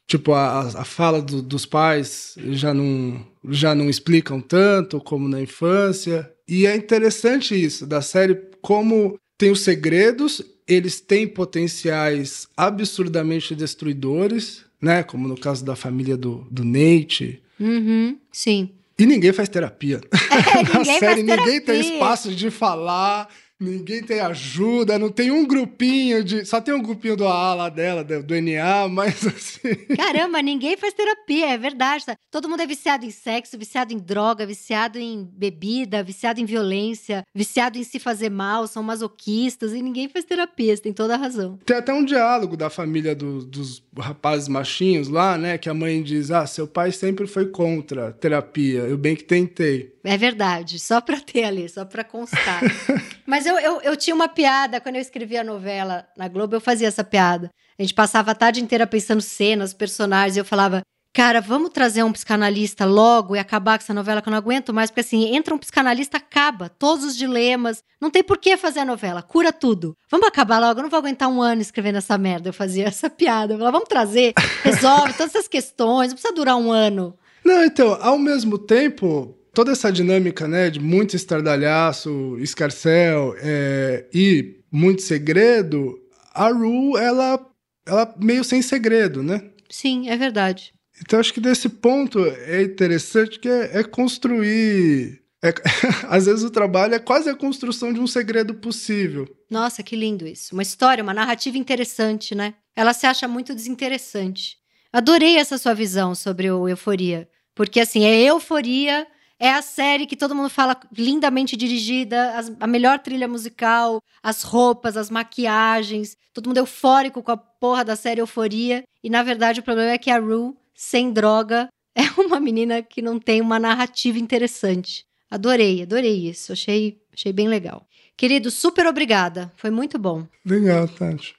Tipo, 0.07 0.35
a, 0.35 0.61
a 0.61 0.85
fala 0.85 1.22
do, 1.22 1.41
dos 1.41 1.64
pais 1.64 2.35
já 2.51 2.74
não, 2.74 3.24
já 3.49 3.74
não 3.74 3.89
explicam 3.89 4.41
tanto 4.41 5.01
como 5.01 5.28
na 5.28 5.41
infância. 5.41 6.30
E 6.47 6.66
é 6.66 6.76
interessante 6.76 7.55
isso, 7.55 7.87
da 7.87 8.03
série, 8.03 8.35
como 8.61 9.18
tem 9.39 9.51
os 9.51 9.61
segredos, 9.61 10.43
eles 10.68 11.01
têm 11.01 11.26
potenciais 11.26 12.47
absurdamente 12.57 13.55
destruidores, 13.55 14.64
né? 14.83 15.03
Como 15.05 15.28
no 15.28 15.39
caso 15.39 15.64
da 15.64 15.76
família 15.76 16.16
do, 16.16 16.47
do 16.51 16.64
Nate. 16.64 17.41
Uhum, 17.61 18.18
sim. 18.33 18.70
E 18.99 19.07
ninguém 19.07 19.33
faz 19.33 19.49
terapia. 19.49 20.01
É, 20.12 20.62
Na 20.74 20.78
ninguém 20.80 20.99
série, 20.99 21.22
ninguém 21.22 21.37
tem 21.47 21.61
terapia. 21.61 21.93
espaço 21.95 22.35
de 22.35 22.51
falar, 22.51 23.28
ninguém 23.63 24.03
tem 24.03 24.21
ajuda, 24.21 24.99
não 24.99 25.09
tem 25.11 25.31
um 25.31 25.47
grupinho 25.47 26.23
de. 26.25 26.45
Só 26.45 26.61
tem 26.61 26.75
um 26.75 26.83
grupinho 26.83 27.17
do 27.17 27.27
AA 27.27 27.55
lá 27.55 27.69
dela, 27.69 28.03
do 28.05 28.35
NA, 28.41 28.89
mas 28.89 29.25
assim. 29.27 29.75
Caramba, 29.97 30.43
ninguém 30.43 30.77
faz 30.77 30.93
terapia, 30.95 31.51
é 31.51 31.59
verdade. 31.59 32.05
tá? 32.07 32.17
Todo 32.31 32.49
mundo 32.49 32.61
é 32.63 32.67
viciado 32.67 33.05
em 33.05 33.11
sexo, 33.11 33.57
viciado 33.59 33.93
em 33.93 33.99
droga, 33.99 34.45
viciado 34.47 34.99
em 34.99 35.25
bebida, 35.33 36.03
viciado 36.03 36.41
em 36.41 36.45
violência, 36.45 37.23
viciado 37.35 37.79
em 37.79 37.85
se 37.85 37.99
fazer 37.99 38.31
mal, 38.31 38.67
são 38.67 38.83
masoquistas 38.83 39.73
e 39.73 39.83
ninguém 39.83 40.09
faz 40.09 40.25
terapia, 40.25 40.75
você 40.77 40.83
tem 40.83 40.93
toda 40.93 41.15
a 41.15 41.19
razão. 41.19 41.59
Tem 41.65 41.77
até 41.77 41.93
um 41.93 42.05
diálogo 42.05 42.57
da 42.57 42.71
família 42.71 43.15
do- 43.15 43.45
dos 43.45 43.83
rapazes 43.99 44.49
machinhos 44.49 45.09
lá, 45.09 45.37
né? 45.39 45.59
Que 45.59 45.69
a 45.69 45.75
mãe 45.75 46.03
diz: 46.03 46.31
Ah, 46.31 46.47
seu 46.47 46.67
pai 46.67 46.93
sempre 46.93 47.27
foi 47.27 47.47
contra 47.47 48.09
a 48.09 48.13
terapia, 48.13 48.81
eu 48.81 48.97
bem 48.99 49.15
que 49.15 49.25
tentei. 49.25 49.93
É 50.05 50.16
verdade, 50.16 50.78
só 50.78 51.00
pra 51.00 51.20
ter 51.20 51.44
ali, 51.44 51.68
só 51.68 51.84
pra 51.84 52.03
constar. 52.03 52.61
Mas 53.24 53.46
eu, 53.46 53.59
eu, 53.59 53.80
eu 53.82 53.96
tinha 53.96 54.14
uma 54.14 54.28
piada, 54.28 54.80
quando 54.80 54.96
eu 54.96 55.00
escrevia 55.00 55.42
a 55.42 55.44
novela 55.44 56.07
na 56.16 56.26
Globo, 56.26 56.57
eu 56.57 56.61
fazia 56.61 56.88
essa 56.88 57.05
piada. 57.05 57.50
A 57.78 57.82
gente 57.82 57.94
passava 57.94 58.32
a 58.32 58.34
tarde 58.34 58.62
inteira 58.62 58.86
pensando 58.86 59.20
cenas, 59.20 59.72
personagens, 59.72 60.36
e 60.36 60.40
eu 60.40 60.44
falava, 60.44 60.82
cara, 61.12 61.40
vamos 61.40 61.70
trazer 61.70 62.03
um 62.03 62.12
psicanalista 62.12 62.84
logo 62.84 63.36
e 63.36 63.38
acabar 63.38 63.78
com 63.78 63.84
essa 63.84 63.94
novela 63.94 64.20
que 64.20 64.28
eu 64.28 64.30
não 64.32 64.38
aguento 64.38 64.74
mais, 64.74 64.90
porque 64.90 65.03
assim, 65.03 65.36
entra 65.36 65.55
um 65.55 65.59
psicanalista, 65.59 66.16
acaba 66.16 66.68
todos 66.68 67.05
os 67.05 67.16
dilemas, 67.16 67.82
não 68.00 68.11
tem 68.11 68.24
por 68.24 68.38
que 68.38 68.57
fazer 68.57 68.80
a 68.80 68.84
novela, 68.84 69.22
cura 69.22 69.53
tudo. 69.53 69.96
Vamos 70.11 70.26
acabar 70.26 70.59
logo, 70.59 70.80
eu 70.80 70.82
não 70.82 70.90
vou 70.90 70.98
aguentar 70.98 71.28
um 71.28 71.40
ano 71.40 71.62
escrevendo 71.62 71.98
essa 71.98 72.18
merda. 72.18 72.48
Eu 72.48 72.53
fazia 72.53 72.86
essa 72.86 73.09
piada, 73.09 73.55
eu 73.55 73.59
falava, 73.59 73.78
vamos 73.78 73.88
trazer, 73.88 74.32
resolve 74.64 75.12
todas 75.12 75.34
essas 75.34 75.48
questões, 75.48 76.09
não 76.09 76.16
precisa 76.16 76.34
durar 76.34 76.57
um 76.57 76.72
ano. 76.72 77.16
Não, 77.44 77.64
então, 77.64 77.98
ao 78.00 78.18
mesmo 78.18 78.57
tempo, 78.57 79.36
toda 79.55 79.72
essa 79.72 79.92
dinâmica, 79.92 80.48
né, 80.48 80.70
de 80.70 80.80
muito 80.80 81.14
estardalhaço, 81.14 82.36
escarcel 82.38 83.34
é, 83.38 84.07
e 84.12 84.61
muito 84.70 85.03
segredo, 85.03 85.98
a 86.34 86.48
Rue, 86.48 86.98
ela, 86.98 87.46
ela 87.86 88.14
meio 88.18 88.42
sem 88.42 88.62
segredo, 88.62 89.22
né? 89.22 89.42
Sim, 89.68 90.09
é 90.09 90.16
verdade. 90.16 90.72
Então 91.00 91.18
acho 91.18 91.32
que 91.32 91.40
desse 91.40 91.68
ponto 91.68 92.24
é 92.24 92.62
interessante 92.62 93.38
que 93.38 93.48
é, 93.48 93.78
é 93.80 93.84
construir. 93.84 95.20
É, 95.44 95.53
às 96.09 96.26
vezes 96.26 96.44
o 96.44 96.50
trabalho 96.50 96.94
é 96.94 96.98
quase 96.98 97.28
a 97.28 97.34
construção 97.34 97.92
de 97.92 98.00
um 98.00 98.07
segredo 98.07 98.55
possível. 98.55 99.26
Nossa, 99.50 99.82
que 99.82 99.96
lindo 99.96 100.26
isso. 100.26 100.55
Uma 100.55 100.62
história, 100.62 101.03
uma 101.03 101.14
narrativa 101.14 101.59
interessante, 101.59 102.34
né? 102.34 102.55
Ela 102.76 102.94
se 102.94 103.07
acha 103.07 103.26
muito 103.28 103.55
desinteressante. 103.55 104.57
Adorei 104.92 105.36
essa 105.36 105.59
sua 105.59 105.74
visão 105.74 106.14
sobre 106.14 106.50
o 106.50 106.68
Euforia. 106.68 107.28
Porque, 107.55 107.80
assim, 107.80 108.05
é 108.05 108.22
euforia, 108.22 109.07
é 109.43 109.51
a 109.51 109.61
série 109.61 110.07
que 110.07 110.14
todo 110.14 110.36
mundo 110.36 110.49
fala 110.49 110.76
lindamente 110.97 111.57
dirigida, 111.57 112.38
as, 112.38 112.53
a 112.61 112.66
melhor 112.68 113.01
trilha 113.01 113.26
musical, 113.26 114.01
as 114.22 114.45
roupas, 114.45 114.97
as 114.97 115.11
maquiagens, 115.11 116.16
todo 116.32 116.47
mundo 116.47 116.59
eufórico 116.59 117.20
com 117.24 117.32
a 117.32 117.36
porra 117.36 117.84
da 117.84 117.97
série 117.97 118.20
Euforia. 118.20 118.84
E, 119.03 119.11
na 119.11 119.24
verdade, 119.24 119.59
o 119.59 119.62
problema 119.64 119.90
é 119.90 119.99
que 119.99 120.12
a 120.12 120.18
Rue, 120.20 120.55
sem 120.72 121.12
droga, 121.12 121.68
é 121.93 122.03
uma 122.20 122.38
menina 122.38 122.82
que 122.82 123.03
não 123.03 123.18
tem 123.18 123.40
uma 123.40 123.59
narrativa 123.59 124.16
interessante. 124.16 125.05
Adorei, 125.28 125.82
adorei 125.82 126.28
isso. 126.28 126.53
Achei, 126.53 127.01
achei 127.12 127.32
bem 127.32 127.49
legal. 127.49 127.84
Querido, 128.16 128.49
super 128.49 128.86
obrigada. 128.86 129.51
Foi 129.57 129.70
muito 129.70 129.99
bom. 129.99 130.24
Legal, 130.47 130.86
Tati. 130.86 131.34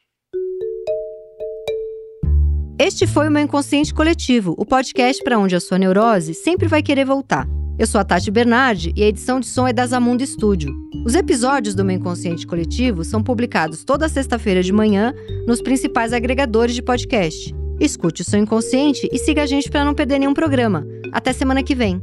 Este 2.78 3.08
foi 3.08 3.30
o 3.30 3.32
meu 3.32 3.44
Inconsciente 3.44 3.94
Coletivo, 3.94 4.56
o 4.58 4.66
podcast 4.66 5.24
para 5.24 5.40
onde 5.40 5.56
a 5.56 5.62
sua 5.62 5.78
neurose 5.78 6.34
sempre 6.34 6.68
vai 6.68 6.84
querer 6.84 7.06
voltar. 7.06 7.48
Eu 7.78 7.88
sou 7.88 8.00
a 8.00 8.04
Tati 8.04 8.30
Bernardi 8.30 8.94
e 8.96 9.02
a 9.02 9.08
edição 9.08 9.40
de 9.40 9.48
som 9.48 9.68
é 9.68 9.74
da 9.74 9.86
Zamundo 9.86 10.24
Studio. 10.26 10.72
Os 11.04 11.16
episódios 11.16 11.74
do 11.74 11.84
meu 11.84 11.96
Inconsciente 11.96 12.46
Coletivo 12.46 13.04
são 13.04 13.24
publicados 13.24 13.84
toda 13.84 14.08
sexta-feira 14.08 14.62
de 14.62 14.72
manhã 14.72 15.12
nos 15.48 15.60
principais 15.60 16.14
agregadores 16.14 16.76
de 16.76 16.84
podcast. 16.84 17.54
Escute 17.80 18.22
o 18.22 18.26
seu 18.26 18.40
inconsciente 18.40 19.10
e 19.12 19.18
siga 19.18 19.42
a 19.42 19.48
gente 19.48 19.72
para 19.72 19.84
não 19.84 19.96
perder 19.96 20.20
nenhum 20.20 20.36
programa. 20.36 20.86
Até 21.12 21.34
semana 21.34 21.64
que 21.64 21.74
vem. 21.74 22.00